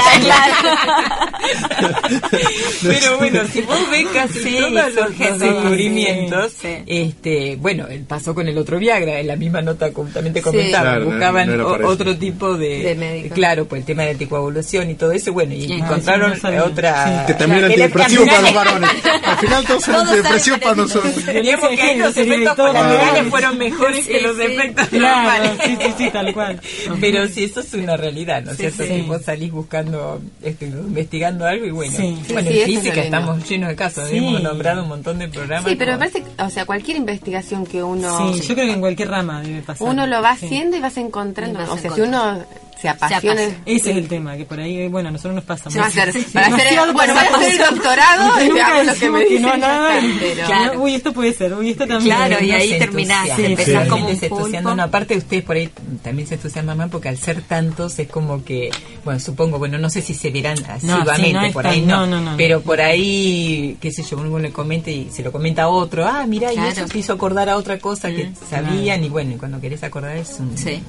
Pero 2.82 3.18
bueno, 3.18 3.42
si 3.50 3.60
vos 3.62 3.78
ves 3.90 4.06
casi 4.12 4.40
Sí, 4.40 4.58
todos 4.58 4.94
los, 4.94 5.38
descubrimientos, 5.38 6.52
sí, 6.52 6.68
sí. 6.68 6.82
este, 6.86 7.56
bueno, 7.56 7.86
pasó 8.06 8.34
con 8.34 8.48
el 8.48 8.56
otro 8.58 8.78
Viagra, 8.78 9.20
en 9.20 9.26
la 9.26 9.36
misma 9.36 9.62
nota 9.62 9.92
como 9.92 10.10
también 10.10 10.34
te 10.34 10.42
comentaba, 10.42 10.90
Claro, 10.90 11.06
buscaban 11.06 11.56
no. 11.56 11.68
Otro 12.00 12.16
tipo 12.16 12.56
de, 12.56 12.78
De 12.82 12.94
médico. 12.94 13.34
claro, 13.34 13.64
pues 13.66 13.80
el 13.80 13.86
tema 13.86 14.02
de 14.04 14.10
anticoagulación 14.10 14.90
y 14.90 14.94
todo 14.94 15.12
eso, 15.12 15.32
bueno, 15.32 15.54
y 15.54 15.70
Ah, 15.72 15.76
encontraron 15.76 16.34
sí, 16.34 16.40
no 16.50 16.64
otra 16.64 17.24
Que 17.26 17.34
también 17.34 17.60
que 17.60 17.66
antidepresivo 17.66 18.26
para 18.26 18.40
los 18.42 18.54
varones. 18.54 18.90
Al 19.24 19.36
final 19.38 19.64
todos 19.66 19.84
Todos 19.84 20.00
antidepresivos 20.08 20.60
para 20.60 20.74
nosotros. 20.76 21.14
Teníamos 21.24 21.68
que 21.68 21.82
ahí 21.82 21.98
los 21.98 22.16
efectos 22.16 22.54
colaterales 22.54 23.28
fueron 23.30 23.58
mejores 23.58 24.06
que 24.06 24.18
Sí, 24.18 24.24
los 24.24 24.36
sí. 24.36 24.42
efectos 24.42 24.88
Claro, 24.88 25.16
normales. 25.16 25.50
sí, 25.64 25.76
sí, 25.80 25.94
sí, 25.98 26.10
tal 26.10 26.32
cual. 26.34 26.60
Pero 27.00 27.28
si 27.28 27.44
eso 27.44 27.60
es 27.60 27.74
una 27.74 27.96
realidad, 27.96 28.42
¿no 28.42 28.52
es 28.52 28.56
Sí, 28.56 28.62
cierto? 28.70 28.82
sí. 28.84 28.88
Que 28.88 29.02
vos 29.02 29.22
salís 29.22 29.52
buscando, 29.52 30.20
este, 30.42 30.66
investigando 30.66 31.46
algo 31.46 31.66
y 31.66 31.70
bueno, 31.70 31.92
Sí. 31.96 32.16
Sí, 32.26 32.32
bueno, 32.32 32.50
sí, 32.50 32.60
en 32.60 32.66
física 32.66 33.02
estamos 33.02 33.48
llenos 33.48 33.68
de 33.68 33.76
casos, 33.76 34.08
Sí. 34.08 34.16
hemos 34.18 34.42
nombrado 34.42 34.82
un 34.82 34.88
montón 34.88 35.18
de 35.18 35.28
programas. 35.28 35.68
Sí, 35.70 35.76
pero 35.76 35.92
me 35.92 35.98
parece, 35.98 36.24
o 36.38 36.50
sea, 36.50 36.64
cualquier 36.64 36.96
investigación 36.96 37.66
que 37.66 37.82
uno 37.82 38.32
Sí, 38.34 38.40
yo 38.48 38.54
creo 38.54 38.66
que 38.66 38.72
en 38.72 38.80
cualquier 38.80 39.08
rama 39.10 39.42
debe 39.42 39.62
pasar. 39.62 39.86
uno 39.88 40.06
lo 40.06 40.22
va 40.22 40.36
Sí. 40.36 40.46
haciendo 40.46 40.76
y 40.76 40.80
vas 40.80 40.96
encontrando. 40.96 41.60
O 41.72 41.76
sea, 41.78 41.89
si 41.94 42.00
uno 42.02 42.44
se 42.80 42.88
apasiona. 42.88 43.32
apasiona. 43.32 43.62
Ese 43.66 43.90
es 43.90 43.96
el 43.98 44.08
tema, 44.08 44.36
que 44.38 44.46
por 44.46 44.58
ahí, 44.58 44.88
bueno, 44.88 45.10
a 45.10 45.12
nosotros 45.12 45.34
nos 45.34 45.44
pasa 45.44 45.70
Se 45.70 45.78
va 45.78 45.84
a 45.84 45.88
mucho. 45.88 46.00
hacer, 46.00 46.12
Sí, 46.14 46.26
para 46.32 46.46
hacer, 46.46 46.66
el 46.68 47.58
doctorado 47.58 48.42
y 48.44 48.48
Nunca 48.48 48.82
lo 48.84 48.94
que 48.94 49.10
me 49.10 49.20
dicen. 49.26 49.42
no 49.42 49.56
nada, 49.58 49.98
está, 49.98 50.16
pero- 50.18 50.46
Claro. 50.46 50.80
Uy, 50.82 50.94
esto 50.94 51.12
puede 51.12 51.32
ser, 51.34 51.52
uy, 51.54 51.70
esto 51.70 51.86
también. 51.86 52.16
Claro, 52.16 52.42
y 52.42 52.50
ahí 52.52 52.78
terminás, 52.78 53.28
entusiasma. 53.28 53.46
empezás 53.46 53.82
Sí, 53.84 53.88
como 53.90 54.06
sí. 54.06 54.12
un 54.14 54.18
Se 54.18 54.26
entusiasma. 54.26 54.60
pulpo. 54.70 54.76
No, 54.76 54.82
aparte 54.82 55.16
ustedes 55.18 55.42
por 55.44 55.56
ahí 55.56 55.70
también 56.02 56.26
se 56.26 56.34
entusiasman 56.36 56.78
más 56.78 56.88
porque 56.90 57.08
al 57.10 57.18
ser 57.18 57.42
tantos 57.42 57.98
es 57.98 58.08
como 58.08 58.42
que, 58.44 58.70
bueno, 59.04 59.20
supongo, 59.20 59.58
bueno, 59.58 59.76
no 59.76 59.90
sé 59.90 60.00
si 60.00 60.14
se 60.14 60.30
verán 60.30 60.56
asiduamente, 60.66 61.26
sí, 61.26 61.32
no 61.34 61.52
por 61.52 61.62
tan- 61.64 61.72
ahí 61.72 61.82
no, 61.82 62.06
no, 62.06 62.20
no, 62.22 62.30
no. 62.30 62.36
pero 62.38 62.62
por 62.62 62.80
ahí, 62.80 63.76
qué 63.80 63.92
sé 63.92 64.02
yo, 64.04 64.16
uno 64.16 64.38
le 64.38 64.52
comenta 64.52 64.90
y 64.90 65.10
se 65.12 65.22
lo 65.22 65.30
comenta 65.32 65.64
a 65.64 65.68
otro, 65.68 66.06
ah, 66.06 66.24
mira, 66.26 66.50
y 66.52 66.56
eso 66.58 66.86
te 66.86 66.98
hizo 66.98 67.12
acordar 67.12 67.50
a 67.50 67.56
otra 67.56 67.78
cosa 67.78 68.08
que 68.10 68.24
Mm, 68.24 68.34
sabían 68.48 69.04
y 69.04 69.08
bueno, 69.10 69.34
y 69.34 69.36
cuando 69.36 69.60
querés 69.60 69.82
acordar 69.82 70.16
es 70.16 70.36
un- 70.40 70.56
Sí. 70.56 70.82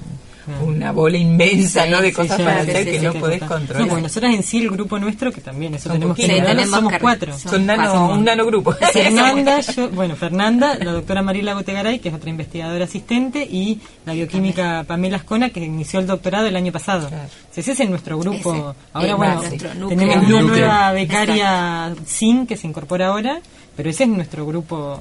Una 0.64 0.92
bola 0.92 1.18
inmensa, 1.18 1.84
Sí, 1.86 1.90
¿no? 1.90 2.02
De 2.02 2.10
sí, 2.10 2.14
cosas 2.16 2.38
Sí, 2.38 2.44
para 2.44 2.64
sí, 2.64 2.70
hacer 2.72 2.84
sí, 2.86 2.92
que 2.92 3.00
sí, 3.00 3.06
no 3.06 3.12
sí, 3.14 3.20
podés 3.20 3.40
controlar. 3.44 3.82
No, 3.82 3.88
porque 3.88 4.02
nosotros 4.04 4.34
en 4.34 4.44
sí 4.44 4.58
el 4.60 4.70
grupo 4.70 5.00
nuestro, 5.00 5.32
que 5.32 5.42
también 5.42 5.74
eso 5.76 5.90
tenemos 5.92 6.16
que 6.18 6.28
tenemos 6.28 6.70
somos 6.70 6.94
cuatro. 7.00 7.38
son 7.38 7.52
Son 7.52 7.66
nano, 7.66 7.92
Somos- 7.94 8.18
un 8.18 8.26
nanogrupo. 8.26 8.72
Fernanda, 8.74 9.60
yo, 9.62 9.90
bueno, 9.90 10.16
Fernanda, 10.16 10.76
la 10.80 10.92
doctora 10.92 11.22
Mariela 11.22 11.54
Gotegaray, 11.54 12.00
que 12.00 12.10
es 12.10 12.16
otra 12.16 12.30
investigadora 12.30 12.86
asistente, 12.86 13.44
y 13.44 13.80
la 14.06 14.14
bioquímica 14.14 14.84
Pamela 14.88 15.18
Ascona, 15.18 15.50
que 15.50 15.60
inició 15.62 16.00
el 16.00 16.08
doctorado 16.08 16.48
el 16.48 16.56
año 16.56 16.72
pasado. 16.72 17.08
Claro. 17.08 17.24
Ese 17.56 17.72
es 17.72 17.80
en 17.80 17.90
nuestro 17.90 18.18
grupo. 18.18 18.54
Ese. 18.54 18.64
Ahora, 18.94 19.10
El 19.12 19.16
bueno, 19.16 19.36
nuestro 19.42 19.70
tenemos 19.90 20.16
una 20.18 20.28
núcleo. 20.28 20.42
nueva 20.48 20.92
becaria 20.94 21.94
SIN 22.06 22.48
que 22.48 22.58
se 22.58 22.68
incorpora 22.68 23.08
ahora, 23.08 23.40
pero 23.76 23.90
ese 23.90 24.04
es 24.04 24.10
nuestro 24.10 24.46
grupo, 24.46 25.00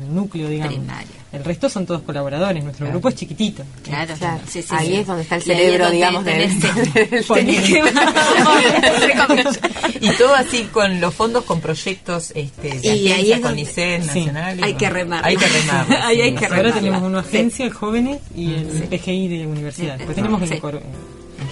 el 0.00 0.14
núcleo, 0.14 0.48
digamos. 0.48 0.74
Primario. 0.74 1.19
El 1.32 1.44
resto 1.44 1.68
son 1.68 1.86
todos 1.86 2.02
colaboradores, 2.02 2.64
nuestro 2.64 2.88
grupo 2.88 3.08
es 3.08 3.14
chiquitito. 3.14 3.62
Claro, 3.84 4.14
Claro. 4.18 4.40
Sí, 4.48 4.62
sí, 4.62 4.68
Ahí 4.76 4.88
sí. 4.88 4.96
es 4.96 5.06
donde 5.06 5.22
está 5.22 5.36
el 5.36 5.42
cerebro, 5.42 5.88
digamos, 5.90 6.24
técnico. 6.24 6.66
y 10.00 10.10
todo 10.16 10.34
así 10.34 10.64
con 10.72 11.00
los 11.00 11.14
fondos 11.14 11.44
con 11.44 11.60
proyectos 11.60 12.32
este, 12.34 12.78
de 12.80 12.96
Y 12.96 13.12
ahí 13.12 13.32
es 13.32 13.40
con 13.40 13.58
ICEN, 13.58 14.02
Sí. 14.02 14.08
nacionales. 14.26 14.64
Hay 14.64 14.74
que 14.74 14.86
bueno, 14.86 14.94
remar. 14.96 15.24
Hay 15.26 15.36
que 15.36 15.46
remar. 15.46 15.86
Ahí 16.02 16.20
hay 16.20 16.34
que 16.34 16.46
Ahora 16.46 16.72
tenemos 16.72 17.02
una 17.02 17.20
agencia 17.20 17.64
de 17.64 17.70
jóvenes 17.70 18.18
y 18.34 18.54
el 18.54 18.66
PGI 18.88 19.28
de 19.28 19.46
universidad. 19.46 19.96
Después 19.96 20.16
tenemos 20.16 20.40
Sí. 20.48 20.54
en 20.54 20.60
cor- 20.60 20.74
La 20.74 20.80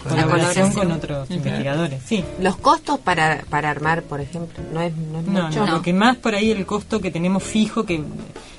colaboración 0.01 0.71
colaboración. 0.71 0.73
con 0.73 0.93
otros 0.93 1.31
investigadores. 1.31 2.01
Sí. 2.07 2.25
Los 2.41 2.57
costos 2.57 2.99
para, 3.01 3.43
para 3.51 3.71
armar, 3.71 4.03
por 4.03 4.21
ejemplo, 4.21 4.63
no 4.73 4.81
es, 4.81 4.95
no 4.97 5.21
es 5.21 5.27
No, 5.27 5.47
mucho. 5.49 5.67
no, 5.67 5.73
lo 5.73 5.83
que 5.83 5.93
más 5.93 6.17
por 6.17 6.35
ahí 6.35 6.51
el 6.51 6.65
costo 6.67 7.01
que 7.01 7.11
tenemos 7.11 7.43
fijo 7.43 7.85
que 7.85 8.03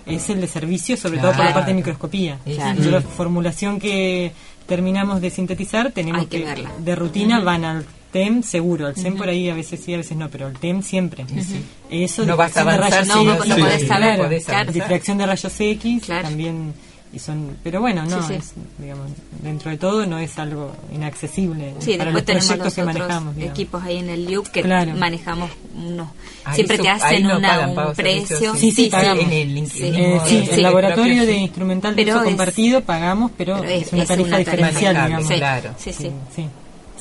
es 0.05 0.29
el 0.29 0.41
de 0.41 0.47
servicio, 0.47 0.97
sobre 0.97 1.17
todo 1.19 1.27
por 1.31 1.37
la 1.39 1.43
Claro. 1.45 1.53
parte 1.55 1.71
de 1.71 1.75
microscopía. 1.75 2.39
Claro. 2.45 2.81
La 2.89 3.01
formulación 3.01 3.79
que 3.79 4.31
terminamos 4.67 5.21
de 5.21 5.29
sintetizar 5.29 5.91
tenemos 5.91 6.21
Hay 6.21 6.27
que 6.27 6.43
verla. 6.43 6.71
de 6.79 6.95
rutina 6.95 7.39
van 7.41 7.65
al 7.65 7.85
TEM 8.11 8.41
seguro, 8.41 8.87
al 8.87 8.95
CEM 8.95 9.17
por 9.17 9.29
ahí 9.29 9.49
a 9.49 9.53
veces 9.53 9.81
sí, 9.83 9.93
a 9.93 9.97
veces 9.97 10.17
no, 10.17 10.29
pero 10.29 10.47
el 10.47 10.57
TEM 10.57 10.81
siempre. 10.81 11.25
Eso 11.91 12.25
No 12.25 12.35
vas 12.37 12.55
a 12.57 12.61
difracción 12.61 12.65
de 12.65 12.73
avanzar 12.73 13.05
rayos 13.07 13.15
no- 13.25 13.33
X, 13.35 13.47
no 13.49 13.55
podés 13.57 13.87
saber, 13.87 13.87
claro, 14.15 14.23
podés 14.23 14.45
claro. 14.45 14.57
avanzar. 14.61 14.73
difracción 14.73 15.17
de 15.19 15.25
rayos 15.27 15.59
X 15.59 16.03
Claro. 16.05 16.27
también 16.27 16.73
y 17.11 17.17
son 17.19 17.57
pero 17.63 17.81
bueno 17.81 18.05
no 18.05 18.21
Sí, 18.21 18.27
sí. 18.27 18.33
es 18.35 18.53
digamos 18.77 19.07
dentro 19.41 19.71
de 19.71 19.77
todo 19.77 20.05
no 20.05 20.19
es 20.19 20.37
algo 20.37 20.71
inaccesible 20.93 21.73
Sí, 21.79 21.97
para 21.97 22.11
después 22.11 22.13
los 22.13 22.25
tenemos 22.25 22.45
proyectos 22.47 22.73
que 22.75 22.83
manejamos 22.83 23.35
digamos. 23.35 23.57
equipos 23.57 23.83
ahí 23.83 23.97
en 23.97 24.09
el 24.09 24.25
LIUC 24.27 24.47
que 24.49 24.61
Claro. 24.61 24.93
manejamos 24.95 25.49
unos 25.75 26.07
Ahí 26.45 26.55
siempre 26.55 26.77
su- 26.77 26.83
te 26.83 26.89
ahí 26.89 26.95
hacen 27.01 27.23
no 27.23 27.37
una, 27.37 27.47
pagan 27.49 27.69
un 27.87 27.93
precio 27.95 28.55
Sí, 28.55 28.71
sí, 28.71 28.89
pagamos. 28.89 29.23
En 29.25 29.31
el, 29.31 29.69
Sí. 29.69 29.83
el 29.87 29.95
Eh, 29.95 30.07
mismo- 30.07 30.25
sí, 30.27 30.43
sí, 30.45 30.49
el 30.51 30.61
laboratorio 30.63 31.21
que 31.21 31.25
de 31.27 31.37
instrumental 31.37 31.95
de 31.95 32.03
Pero 32.03 32.15
uso 32.15 32.23
es- 32.23 32.27
compartido 32.29 32.81
pagamos, 32.81 33.31
pero, 33.37 33.57
pero 33.59 33.69
es, 33.69 33.91
una 33.91 34.03
es 34.03 34.07
tarifa 34.07 34.27
una 34.27 34.37
tarifa 34.37 34.51
diferencial, 34.67 35.05
digamos. 35.07 35.27
claro. 35.29 35.69
Sí, 35.77 35.93
sí. 35.93 36.11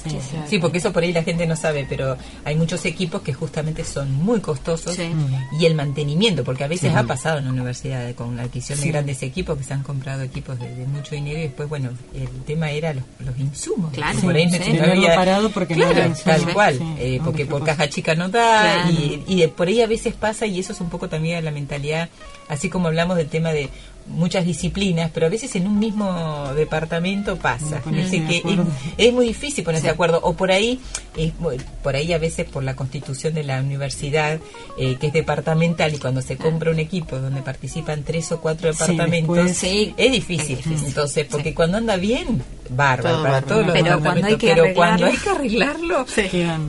Sí. 0.05 0.17
Sí, 0.49 0.59
porque 0.59 0.79
eso 0.79 0.93
por 0.93 1.03
ahí 1.03 1.13
la 1.13 1.23
gente 1.23 1.47
no 1.47 1.57
sabe, 1.57 1.87
pero 1.89 2.17
hay 2.45 2.57
muchos 2.57 2.85
equipos 2.85 3.23
que 3.23 3.33
justamente 3.35 3.85
son 3.85 4.13
muy 4.13 4.41
costosos 4.41 4.95
Sí. 4.95 5.11
y 5.59 5.67
el 5.67 5.75
mantenimiento, 5.75 6.45
porque 6.45 6.65
a 6.65 6.69
veces 6.69 6.93
Sí. 6.93 6.97
ha 6.99 7.03
pasado 7.05 7.39
en 7.39 7.45
la 7.47 7.51
universidad 7.53 8.15
con 8.15 8.37
la 8.37 8.43
adquisición 8.45 8.79
Sí. 8.79 8.85
de 8.87 8.91
grandes 8.93 9.23
equipos 9.23 9.57
que 9.59 9.65
se 9.65 9.75
han 9.75 9.83
comprado 9.83 10.23
equipos 10.23 10.59
de, 10.59 10.75
de 10.75 10.87
mucho 10.87 11.15
dinero 11.15 11.39
y 11.39 11.43
después, 11.43 11.69
bueno, 11.69 11.91
el 12.15 12.29
tema 12.45 12.71
era 12.71 12.93
los, 12.95 13.05
los 13.21 13.39
insumos. 13.39 13.93
Claro. 13.93 14.19
por 14.21 14.35
ahí 14.35 14.51
Sí, 14.51 14.59
no- 14.59 14.65
sí. 14.65 14.73
no 14.73 14.79
Tenerlo 14.81 15.03
había- 15.05 15.15
parado 15.17 15.51
porque 15.51 15.75
no 15.75 15.81
claro, 15.81 15.95
había 15.97 16.07
insumos. 16.09 16.37
tal 16.45 16.53
cual, 16.55 16.75
Sí. 16.79 16.95
eh, 16.99 17.21
porque 17.25 17.47
por 17.47 17.65
caja 17.65 17.89
chica 17.89 18.15
no 18.15 18.29
da 18.29 18.63
Claro. 18.85 18.91
y, 18.91 19.23
y 19.27 19.41
de- 19.41 19.49
por 19.49 19.69
ahí 19.69 19.81
a 19.83 19.87
veces 19.87 20.15
pasa 20.15 20.47
y 20.47 20.59
eso 20.61 20.73
es 20.73 20.81
un 20.81 20.89
poco 20.89 21.09
también 21.09 21.45
la 21.45 21.51
mentalidad, 21.51 22.09
así 22.49 22.69
como 22.69 22.89
hablamos 22.89 23.17
del 23.17 23.29
tema 23.29 23.51
de 23.53 23.69
muchas 24.09 24.45
disciplinas, 24.47 25.11
pero 25.13 25.27
a 25.27 25.29
veces 25.29 25.55
en 25.57 25.67
un 25.67 25.79
mismo 25.79 26.51
departamento 26.55 27.37
pasa. 27.37 27.81
de 27.85 28.25
que 28.27 28.43
es, 28.97 29.13
muy 29.13 29.27
difícil 29.27 29.65
ponerse 29.65 29.87
de 29.87 29.93
acuerdo 29.93 30.21
o 30.23 30.35
por 30.35 30.51
ahí 30.51 30.81
es 31.17 31.39
muy- 31.39 31.59
por 31.83 31.95
ahí 31.97 32.13
a 32.13 32.19
veces 32.19 32.47
por 32.49 32.63
la 32.63 32.75
constitución 32.77 33.35
de 33.35 33.45
la 33.45 33.61
universidad 33.61 34.39
eh, 34.79 34.97
que 35.01 35.09
es 35.09 35.13
departamental 35.13 35.95
y 35.95 35.99
cuando 35.99 36.23
se 36.23 36.37
compra 36.37 36.71
un 36.71 36.79
equipo 36.79 37.19
donde 37.19 37.43
participan 37.43 38.03
tres 38.03 38.31
o 38.33 38.41
cuatro 38.41 38.73
Sí, 38.73 38.79
departamentos 38.81 39.37
después- 39.37 39.57
Sí. 39.59 39.95
es 39.97 40.13
difícil 40.13 40.59
Es 40.59 40.65
difícil. 40.65 40.89
entonces 40.89 41.27
porque 41.31 41.55
cuando 41.55 41.77
anda 41.79 41.97
bien 41.97 42.43
bárbaro 42.71 43.15
Todo 43.17 43.23
para 43.25 43.43
todos 43.43 43.67
los 43.67 43.73
Pero 43.75 44.01
cuando 44.01 44.09
hay 44.27 44.35
departamentos, 44.35 44.41
que 44.41 44.55
pero 44.63 44.75
cuando 44.75 45.07
hay 45.07 45.17
que 45.17 45.31
arreglarlo 45.31 46.07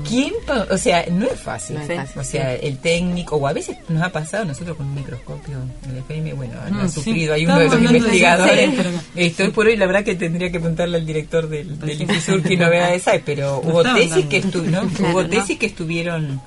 ¿Quién? 0.07 0.33
O 0.71 0.77
sea, 0.77 1.05
no 1.11 1.25
es 1.25 1.39
fácil. 1.39 1.77
No 1.77 1.81
es 1.93 2.15
o 2.17 2.23
sea, 2.23 2.53
el 2.55 2.77
técnico, 2.79 3.35
o 3.37 3.47
a 3.47 3.53
veces 3.53 3.77
nos 3.89 4.01
ha 4.03 4.09
pasado 4.11 4.45
nosotros 4.45 4.77
con 4.77 4.87
un 4.87 4.95
microscopio, 4.95 5.57
el 5.89 5.97
FM, 5.97 6.33
bueno, 6.33 6.53
ha 6.65 6.69
Mm, 6.69 6.87
sí. 6.87 6.93
sufrido, 6.95 7.33
hay 7.33 7.45
uno 7.45 7.59
de 7.59 7.65
los 7.65 7.81
investigadores. 7.81 8.69
sí, 8.69 8.73
pero- 8.77 8.89
Esto 9.15 9.43
hoy 9.43 9.49
por 9.51 9.67
hoy, 9.67 9.75
la 9.77 9.85
verdad 9.85 10.03
que 10.03 10.15
tendría 10.15 10.51
que 10.51 10.59
preguntarle 10.59 10.97
al 10.97 11.05
director 11.05 11.47
del, 11.49 11.79
del 11.79 12.01
IFISUR 12.01 12.41
qué 12.43 12.57
novedades 12.57 13.07
hay, 13.07 13.19
pero 13.25 13.61
No 13.63 13.69
hubo 13.69 13.83
tesis 13.83 14.25
que, 14.25 14.37
estu 14.37 14.63
¿no? 14.63 14.81
Claro, 14.87 15.13
hubo 15.13 15.23
¿no? 15.23 15.29
tesis 15.29 15.57
que 15.57 15.65
estuvieron 15.65 16.41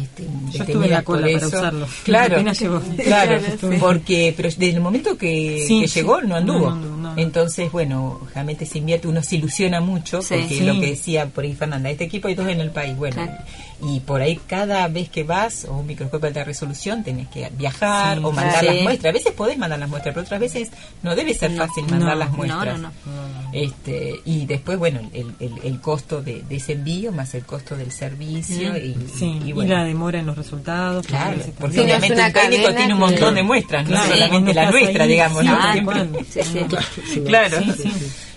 este, 0.00 0.26
Yo 0.52 0.64
estuve 0.64 0.84
en 0.86 0.90
la 0.90 1.02
cola 1.02 1.26
para 1.32 1.46
usarlo. 1.46 1.86
Claro, 2.04 2.40
llegó. 2.52 2.80
claro, 3.04 3.40
porque 3.80 4.34
pero 4.36 4.48
desde 4.48 4.70
el 4.70 4.80
momento 4.80 5.16
que, 5.16 5.64
Sí, 5.66 5.82
que 5.82 5.88
sí. 5.88 6.00
llegó 6.00 6.20
no 6.22 6.34
anduvo. 6.36 6.58
No, 6.58 6.70
no 6.70 6.72
anduvo, 6.76 6.96
no, 6.96 7.14
no. 7.14 7.20
Entonces, 7.22 7.70
bueno, 7.72 8.20
realmente 8.34 8.66
se 8.66 8.78
invierte, 8.78 9.08
uno 9.08 9.22
se 9.22 9.36
ilusiona 9.36 9.80
mucho, 9.80 10.22
Sí. 10.22 10.34
porque 10.40 10.60
lo 10.62 10.74
que 10.80 10.86
decía 10.90 11.26
por 11.26 11.44
ahí 11.44 11.54
Fernanda, 11.54 11.88
este 11.90 12.04
equipo 12.04 12.28
hay 12.28 12.34
dos 12.34 12.48
en 12.48 12.60
el 12.60 12.70
país, 12.70 12.96
bueno, 12.96 13.14
Claro. 13.16 13.32
y 13.82 14.00
por 14.00 14.20
ahí 14.20 14.38
cada 14.46 14.86
vez 14.88 15.08
que 15.08 15.22
vas 15.24 15.64
o 15.64 15.76
un 15.78 15.86
microscopio 15.86 16.20
de 16.22 16.28
alta 16.28 16.44
resolución 16.44 17.04
tenés 17.04 17.28
que 17.28 17.48
viajar 17.56 18.18
o 18.18 18.32
mandar 18.32 18.64
las 18.64 18.82
muestras. 18.82 19.10
A 19.10 19.14
veces 19.14 19.32
podés 19.32 19.56
mandar 19.56 19.78
las 19.78 19.88
muestras, 19.88 20.14
pero 20.14 20.24
otras 20.24 20.40
veces 20.40 20.70
no 21.02 21.14
debe 21.14 21.32
ser 21.34 21.52
fácil 21.56 21.84
mandar 21.88 22.16
las 22.16 22.30
muestras. 22.32 22.80
Este, 23.52 24.20
y 24.24 24.44
después, 24.46 24.78
bueno, 24.78 25.00
el, 25.14 25.32
el, 25.40 25.52
el 25.62 25.80
costo 25.80 26.20
de, 26.22 26.42
de 26.42 26.56
ese 26.56 26.72
envío 26.72 27.12
más 27.12 27.34
el 27.34 27.44
costo 27.44 27.76
del 27.76 27.90
servicio 27.92 28.76
y, 28.76 28.94
Sí, 29.16 29.40
y 29.44 29.48
y, 29.48 29.52
bueno. 29.52 29.75
La 29.78 29.84
demora 29.84 30.18
en 30.18 30.26
los 30.26 30.36
resultados. 30.36 31.06
Claro, 31.06 31.38
porque 31.58 31.80
obviamente 31.80 32.14
un 32.22 32.32
técnico 32.32 32.64
cadena 32.64 32.76
tiene 32.76 32.94
un 32.94 33.00
que- 33.00 33.06
montón 33.06 33.34
de 33.34 33.42
muestras, 33.42 33.88
no 33.88 34.02
solamente 34.04 34.54
la 34.54 34.70
nuestra, 34.70 35.04
ahí, 35.04 35.10
digamos, 35.10 35.40
sí, 35.42 35.48
¿no? 35.48 35.58
tal 35.58 35.72
Siempre- 35.72 35.94
cual. 36.08 36.26
Sí, 36.30 36.40
sí. 37.14 37.20
Claro. 37.20 37.58
Sí, 37.62 37.72
sí. 37.82 37.92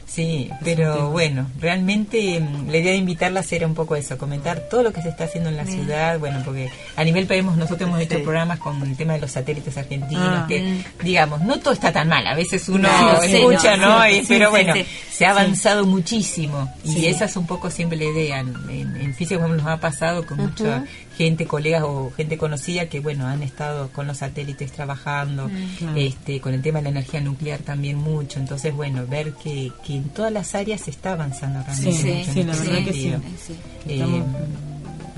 Sí, 0.10 0.50
pero 0.66 1.12
bueno, 1.12 1.48
realmente 1.62 2.40
mm, 2.40 2.68
la 2.70 2.78
idea 2.78 2.92
de 2.94 2.98
invitarlas 2.98 3.50
era 3.54 3.68
un 3.68 3.76
poco 3.76 3.96
eso, 3.96 4.18
comentar 4.18 4.62
todo 4.70 4.82
lo 4.82 4.92
que 4.92 5.04
se 5.04 5.10
está 5.10 5.26
haciendo 5.26 5.50
en 5.52 5.56
la 5.56 5.66
ciudad, 5.66 6.18
bueno, 6.18 6.42
porque 6.44 6.68
a 6.96 7.04
nivel 7.04 7.28
país 7.28 7.44
nosotros 7.44 7.82
hemos 7.82 8.02
hecho 8.02 8.22
programas 8.24 8.58
con 8.58 8.82
el 8.82 8.98
tema 8.98 9.14
de 9.14 9.20
los 9.20 9.32
satélites 9.32 9.78
argentinos, 9.78 10.26
Ah. 10.28 10.46
que 10.50 10.82
digamos, 11.04 11.42
no 11.42 11.60
todo 11.60 11.74
está 11.76 11.92
tan 11.94 12.08
mal, 12.10 12.26
a 12.26 12.34
veces 12.36 12.68
uno 12.70 12.90
No, 12.90 13.22
sí, 13.22 13.36
escucha, 13.38 13.78
no, 13.78 14.00
¿no? 14.00 14.04
sí, 14.06 14.10
Y- 14.10 14.20
sí, 14.22 14.26
pero 14.30 14.50
bueno, 14.50 14.74
sí. 14.74 14.86
se 15.12 15.26
ha 15.28 15.30
avanzado 15.32 15.86
muchísimo 15.86 16.74
y 16.84 16.92
Sí. 16.94 17.06
esa 17.08 17.26
es 17.26 17.36
un 17.38 17.46
poco 17.46 17.70
siempre 17.70 17.98
la 18.00 18.06
idea. 18.06 18.40
En, 18.40 18.56
en, 18.70 18.96
en 19.02 19.14
física 19.14 19.48
nos 19.48 19.66
ha 19.68 19.78
pasado 19.78 20.26
con 20.26 20.38
mucha 20.38 20.84
gente, 21.20 21.46
colegas 21.46 21.84
o 21.86 22.12
gente 22.16 22.38
conocida 22.38 22.88
que, 22.88 23.02
bueno, 23.02 23.28
han 23.28 23.44
estado 23.44 23.90
con 23.90 24.08
los 24.08 24.20
satélites 24.20 24.72
trabajando, 24.72 25.50
Claro. 25.78 25.98
este, 25.98 26.40
con 26.40 26.54
el 26.54 26.62
tema 26.62 26.80
de 26.80 26.84
la 26.84 26.90
energía 26.92 27.20
nuclear 27.20 27.60
también 27.60 27.98
mucho. 27.98 28.40
Entonces, 28.40 28.74
bueno, 28.74 29.06
ver 29.06 29.34
que, 29.34 29.70
que 29.86 29.98
en 29.98 30.06
todas 30.10 30.32
las 30.32 30.56
áreas 30.56 30.80
se 30.80 30.92
está 30.92 31.12
avanzando 31.12 31.62
realmente. 31.62 31.92
Sí, 32.02 32.08
mucho 32.08 32.32
sí, 32.34 32.44
la 32.44 32.52
este 32.54 32.68
verdad 32.68 32.78
que 32.86 32.94
sentido. 32.94 33.20
Sí. 33.46 33.54
Eh, 33.88 33.94
Estamos- 33.96 34.26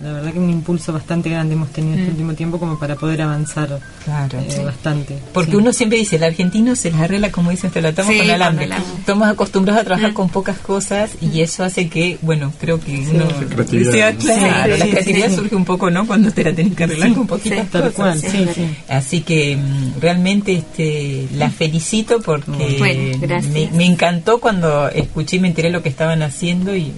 la 0.03 0.13
verdad 0.13 0.33
que 0.33 0.39
un 0.39 0.49
impulso 0.49 0.91
bastante 0.93 1.29
grande 1.29 1.53
hemos 1.55 1.69
tenido 1.69 1.97
este 1.97 2.09
último 2.11 2.33
tiempo 2.33 2.59
como 2.59 2.79
para 2.79 2.95
poder 2.95 3.21
avanzar 3.21 3.79
claro. 4.05 4.39
eh, 4.39 4.61
bastante. 4.65 5.17
Porque 5.33 5.51
Sí. 5.51 5.57
uno 5.57 5.73
siempre 5.73 5.97
dice, 5.99 6.15
el 6.17 6.23
argentino 6.23 6.75
se 6.75 6.91
las 6.91 7.01
arregla, 7.01 7.31
como 7.31 7.51
dicen, 7.51 7.69
te 7.71 7.81
lo 7.81 7.89
atamos 7.89 8.11
Sí, 8.13 8.19
con 8.19 8.29
alambre. 8.29 8.69
Estamos 8.99 9.27
acostumbrados 9.27 9.81
a 9.81 9.85
trabajar 9.85 10.13
con 10.13 10.29
pocas 10.29 10.57
cosas 10.57 11.11
y 11.21 11.41
eso 11.41 11.63
hace 11.63 11.87
que, 11.89 12.17
bueno, 12.21 12.51
creo 12.59 12.79
que 12.79 12.97
uno... 13.11 13.27
creatividad, 13.49 13.91
sea 13.91 14.11
¿no? 14.11 14.19
claro, 14.19 14.73
Sí, 14.73 14.79
la 14.79 14.85
creatividad 14.87 15.29
sí. 15.29 15.35
surge 15.35 15.55
un 15.55 15.65
poco, 15.65 15.89
¿no? 15.91 16.07
Cuando 16.07 16.31
te 16.31 16.43
la 16.43 16.53
tenés 16.53 16.75
que 16.75 16.83
arreglar 16.85 17.13
con 17.13 17.27
poquitas 17.27 17.69
Tal 17.69 17.81
cosas. 17.83 17.93
cual, 17.95 18.19
sí, 18.19 18.45
sí. 18.55 18.75
Así 18.89 19.21
que 19.21 19.55
mm, 19.57 19.99
realmente 20.01 20.53
este, 20.53 21.27
la 21.35 21.49
felicito 21.49 22.21
porque 22.21 22.75
Bueno, 22.79 23.17
gracias. 23.19 23.53
me, 23.53 23.69
me 23.71 23.85
encantó 23.85 24.39
cuando 24.39 24.89
escuché 24.89 25.37
y 25.37 25.39
me 25.39 25.47
enteré 25.49 25.69
lo 25.69 25.81
que 25.83 25.89
estaban 25.89 26.21
haciendo 26.23 26.75
y, 26.75 26.81
y- 26.83 26.91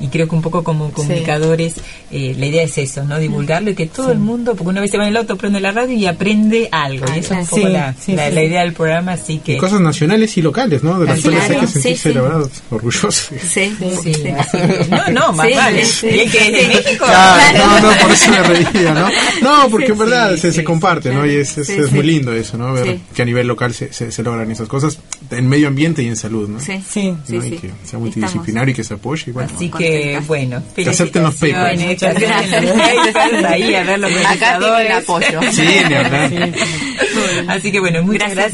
y 0.00 0.08
creo 0.08 0.28
que 0.28 0.34
un 0.34 0.42
poco 0.42 0.64
como 0.64 0.90
comunicadores 0.92 1.74
eh, 2.10 2.34
la 2.38 2.46
idea 2.46 2.62
es 2.62 2.76
eso, 2.78 3.04
¿no? 3.04 3.18
Divulgarlo 3.18 3.70
y 3.70 3.74
que 3.74 3.86
todo 3.86 4.10
el 4.12 4.18
mundo, 4.18 4.54
porque 4.54 4.70
una 4.70 4.80
vez 4.80 4.90
se 4.90 4.98
va 4.98 5.04
en 5.04 5.10
el 5.10 5.16
auto, 5.16 5.36
prende 5.36 5.60
la 5.60 5.70
radio 5.72 5.94
y 5.96 6.06
aprende 6.06 6.68
algo. 6.72 7.06
y 7.14 7.18
eso 7.20 7.34
es 7.34 7.40
un 7.40 7.46
poco 7.46 7.66
Sí, 7.66 7.72
la, 7.72 7.94
sí, 7.94 8.12
la- 8.14 8.28
sí, 8.28 8.34
la 8.34 8.40
sí. 8.40 8.46
idea 8.46 8.60
del 8.62 8.72
programa, 8.72 9.12
así 9.12 9.38
que... 9.38 9.54
Y 9.54 9.56
cosas 9.58 9.80
nacionales 9.80 10.36
y 10.36 10.42
locales, 10.42 10.82
¿no? 10.82 10.98
De 10.98 11.06
las 11.06 11.20
Claro, 11.20 11.36
cuales 11.38 11.50
hay 11.50 11.60
que 11.66 11.72
sentirse, 11.72 12.08
sí. 12.10 12.14
la 12.14 12.22
verdad, 12.22 12.50
orgullosos. 12.70 13.14
Sí. 13.40 13.76
Sí, 14.02 14.34
no, 14.90 15.08
no, 15.12 15.32
más 15.32 15.46
Sí, 15.48 15.54
vale. 15.54 15.84
sí. 15.84 16.06
Y 16.08 16.18
el 16.20 16.30
que 16.30 16.38
es 16.38 16.52
de 16.52 16.74
México, 16.74 17.04
Claro, 17.04 17.58
no, 17.58 17.80
no, 17.90 17.98
por 18.02 18.10
eso 18.12 18.30
me 18.30 18.42
reía, 18.42 18.94
¿no? 18.94 19.08
No, 19.42 19.68
porque 19.70 19.86
en 19.92 19.98
verdad 19.98 20.36
se, 20.36 20.52
se 20.52 20.64
comparte, 20.64 21.12
¿no? 21.12 21.26
Y 21.26 21.34
es, 21.36 21.56
es, 21.58 21.66
Sí, 21.66 21.74
es 21.74 21.88
sí. 21.88 21.94
muy 21.94 22.04
lindo 22.04 22.32
eso, 22.32 22.56
¿no? 22.58 22.72
Ver 22.72 22.80
Sí. 22.86 23.00
que 23.14 23.22
a 23.22 23.24
nivel 23.24 23.46
local 23.46 23.74
se, 23.74 23.92
se, 23.92 24.10
se 24.10 24.22
logran 24.22 24.50
esas 24.50 24.68
cosas 24.68 24.98
en 25.30 25.48
medio 25.48 25.68
ambiente 25.68 26.02
y 26.02 26.08
en 26.08 26.16
salud, 26.16 26.48
¿no? 26.48 26.60
Sí, 26.60 26.82
Sí, 26.88 27.14
que 27.28 27.70
sea 27.84 27.98
multidisciplinario 27.98 28.72
y 28.72 28.74
que 28.74 28.84
se 28.84 28.94
apoye. 28.94 29.24
Y 29.28 29.30
bueno, 29.32 29.50
Así 29.54 29.68
que, 29.70 29.89
Contentas. 29.98 30.26
bueno, 30.28 30.62
Que 30.74 30.88
acepten 30.90 31.22
los 31.22 31.34
papers. 31.34 32.02
ahí 33.46 33.74
a 33.74 33.82
ver 33.84 33.98
los 33.98 34.10
Acá 34.12 34.58
tiene 34.58 34.82
el 34.82 34.88
realizadores. 34.88 34.92
apoyo. 34.96 35.40
Sí, 35.52 35.62
ni 35.88 35.94
hablar. 35.94 36.30
Así 37.48 37.72
que 37.72 37.80
bueno, 37.80 38.02
muchas 38.02 38.34
Gracias 38.34 38.52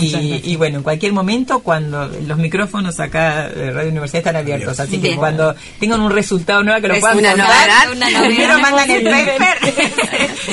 y, 0.00 0.40
y 0.44 0.56
bueno, 0.56 0.78
en 0.78 0.82
cualquier 0.82 1.12
momento 1.12 1.60
cuando 1.60 2.10
los 2.26 2.38
micrófonos 2.38 2.98
acá 3.00 3.48
de 3.48 3.70
Radio 3.70 3.90
Universidad 3.90 4.18
están 4.20 4.36
abiertos, 4.36 4.80
así 4.80 4.96
que 4.98 5.08
Bien. 5.08 5.16
cuando 5.18 5.54
tengan 5.78 6.00
un 6.00 6.10
resultado 6.10 6.62
nuevo 6.62 6.80
que 6.80 6.88
lo 6.88 6.94
Es 6.94 7.00
puedan 7.00 7.18
una 7.18 7.30
contar, 7.30 7.46
novedad. 7.48 7.92
Una 7.96 8.10
novedad. 8.10 8.26
primero 8.28 8.58
mandan 8.58 8.90
el 8.90 9.02
paper, 9.04 9.40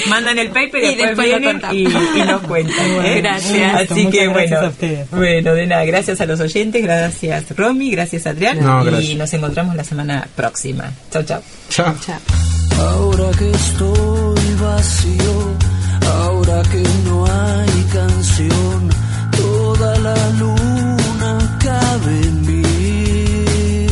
mandan 0.08 0.38
el 0.40 0.50
paper 0.50 0.84
y, 0.84 0.96
después, 0.96 1.28
vienen 1.28 1.62
y, 1.72 1.78
y 1.88 2.22
nos 2.26 2.42
cuentan. 2.42 3.06
¿eh? 3.06 3.22
Gracias. 3.22 3.74
Así 3.76 3.94
Muchas 4.04 4.12
que 4.12 4.28
gracias 4.28 4.34
bueno, 4.34 4.60
a 4.60 4.70
ustedes. 4.70 5.10
bueno, 5.12 5.54
de 5.56 5.68
nada, 5.68 5.86
gracias 5.86 6.22
a 6.22 6.26
los 6.26 6.40
oyentes, 6.40 6.84
gracias 6.84 7.46
Romy, 7.56 7.92
gracias 7.92 8.27
Adrián 8.30 8.60
No, 8.62 8.82
y 8.84 8.86
gracias. 8.86 9.18
nos 9.18 9.34
encontramos 9.34 9.76
la 9.76 9.84
semana 9.84 10.28
próxima. 10.36 10.92
Chao, 11.12 11.24
chao. 11.24 11.42
Chao. 11.70 11.96
Ahora 12.80 13.32
que 13.38 13.50
estoy 13.52 14.54
vacío, 14.62 15.34
ahora 16.22 16.62
que 16.72 16.84
no 17.06 17.26
hay 17.26 17.84
canción, 17.94 18.90
toda 19.36 19.98
la 20.00 20.30
luna 20.40 21.58
cabe 21.60 22.22
en 22.22 22.46
mí. 22.46 23.88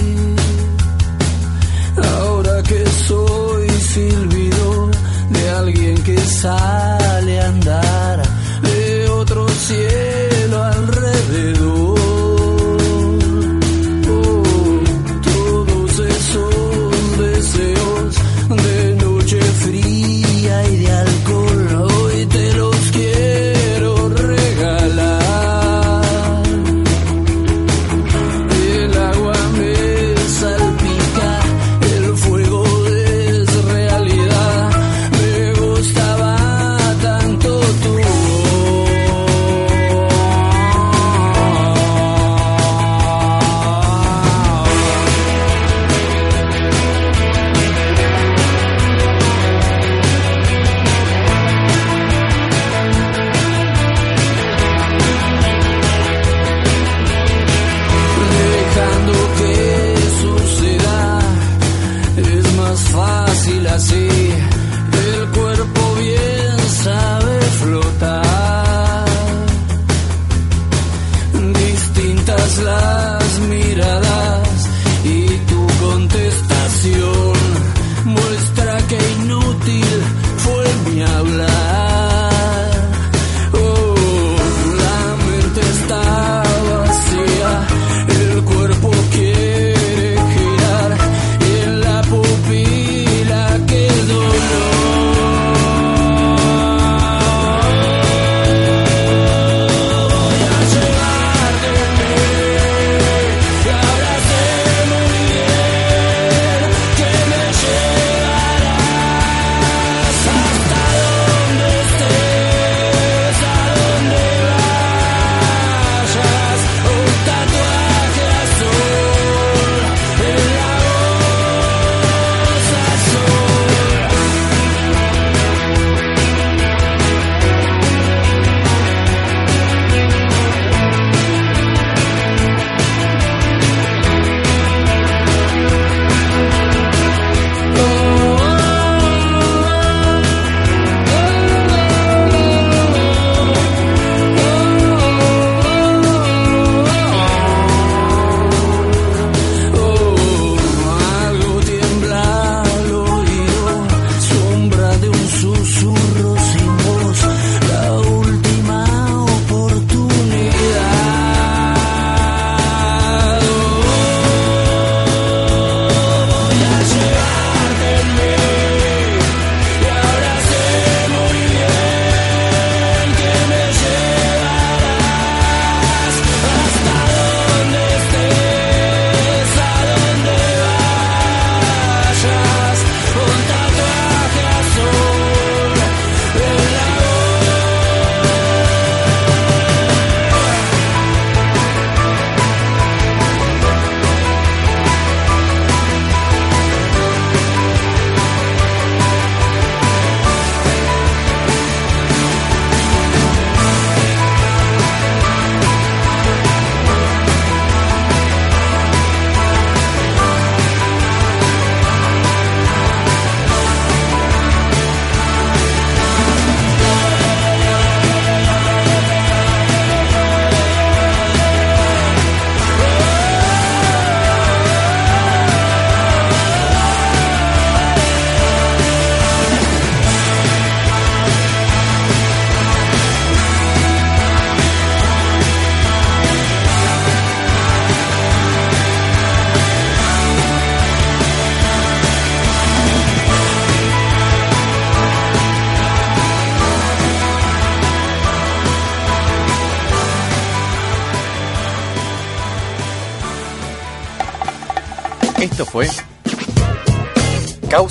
Ahora 2.18 2.62
que 2.64 2.86
soy 3.08 3.70
silbido 3.70 4.92
de 5.30 5.50
alguien 5.50 6.04
que 6.04 6.18
sale 6.18 7.42
a 7.42 7.48
andar 7.48 8.22
de 8.62 9.10
otro 9.10 9.48
cielo 9.50 10.05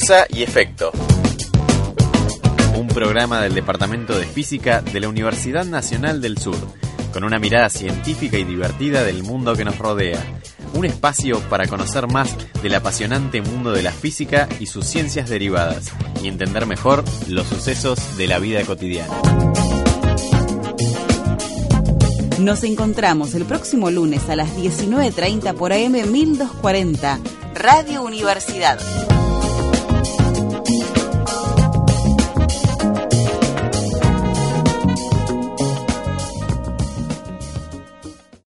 Causa 0.07 0.27
y 0.29 0.43
Efecto. 0.43 0.93
Un 2.77 2.89
programa 2.89 3.41
del 3.41 3.55
Departamento 3.55 4.15
de 4.19 4.27
Física 4.27 4.83
de 4.83 5.01
la 5.01 5.09
Universidad 5.09 5.65
Nacional 5.65 6.21
del 6.21 6.37
Sur, 6.37 6.59
con 7.11 7.25
una 7.25 7.39
mirada 7.39 7.71
científica 7.71 8.37
y 8.37 8.45
divertida 8.45 9.03
del 9.03 9.23
mundo 9.23 9.57
que 9.57 9.65
nos 9.65 9.79
rodea. 9.79 10.23
Un 10.75 10.85
espacio 10.85 11.41
para 11.49 11.67
conocer 11.69 12.07
más 12.07 12.37
del 12.63 12.75
apasionante 12.75 13.41
mundo 13.41 13.73
de 13.73 13.83
la 13.83 13.93
física 13.93 14.47
y 14.61 14.67
sus 14.67 14.85
ciencias 14.85 15.31
derivadas 15.31 15.91
y 16.23 16.29
entender 16.29 16.67
mejor 16.67 17.03
los 17.29 17.47
sucesos 17.47 18.19
de 18.19 18.27
la 18.27 18.39
vida 18.39 18.63
cotidiana. 18.65 19.15
Nos 22.41 22.63
encontramos 22.65 23.35
el 23.35 23.47
próximo 23.47 23.91
lunes 23.91 24.29
a 24.29 24.37
las 24.37 24.55
19.30 24.55 25.55
por 25.55 25.73
AM 25.73 25.93
1240, 25.93 27.21
Radio 27.55 28.03
Universidad. 28.03 28.79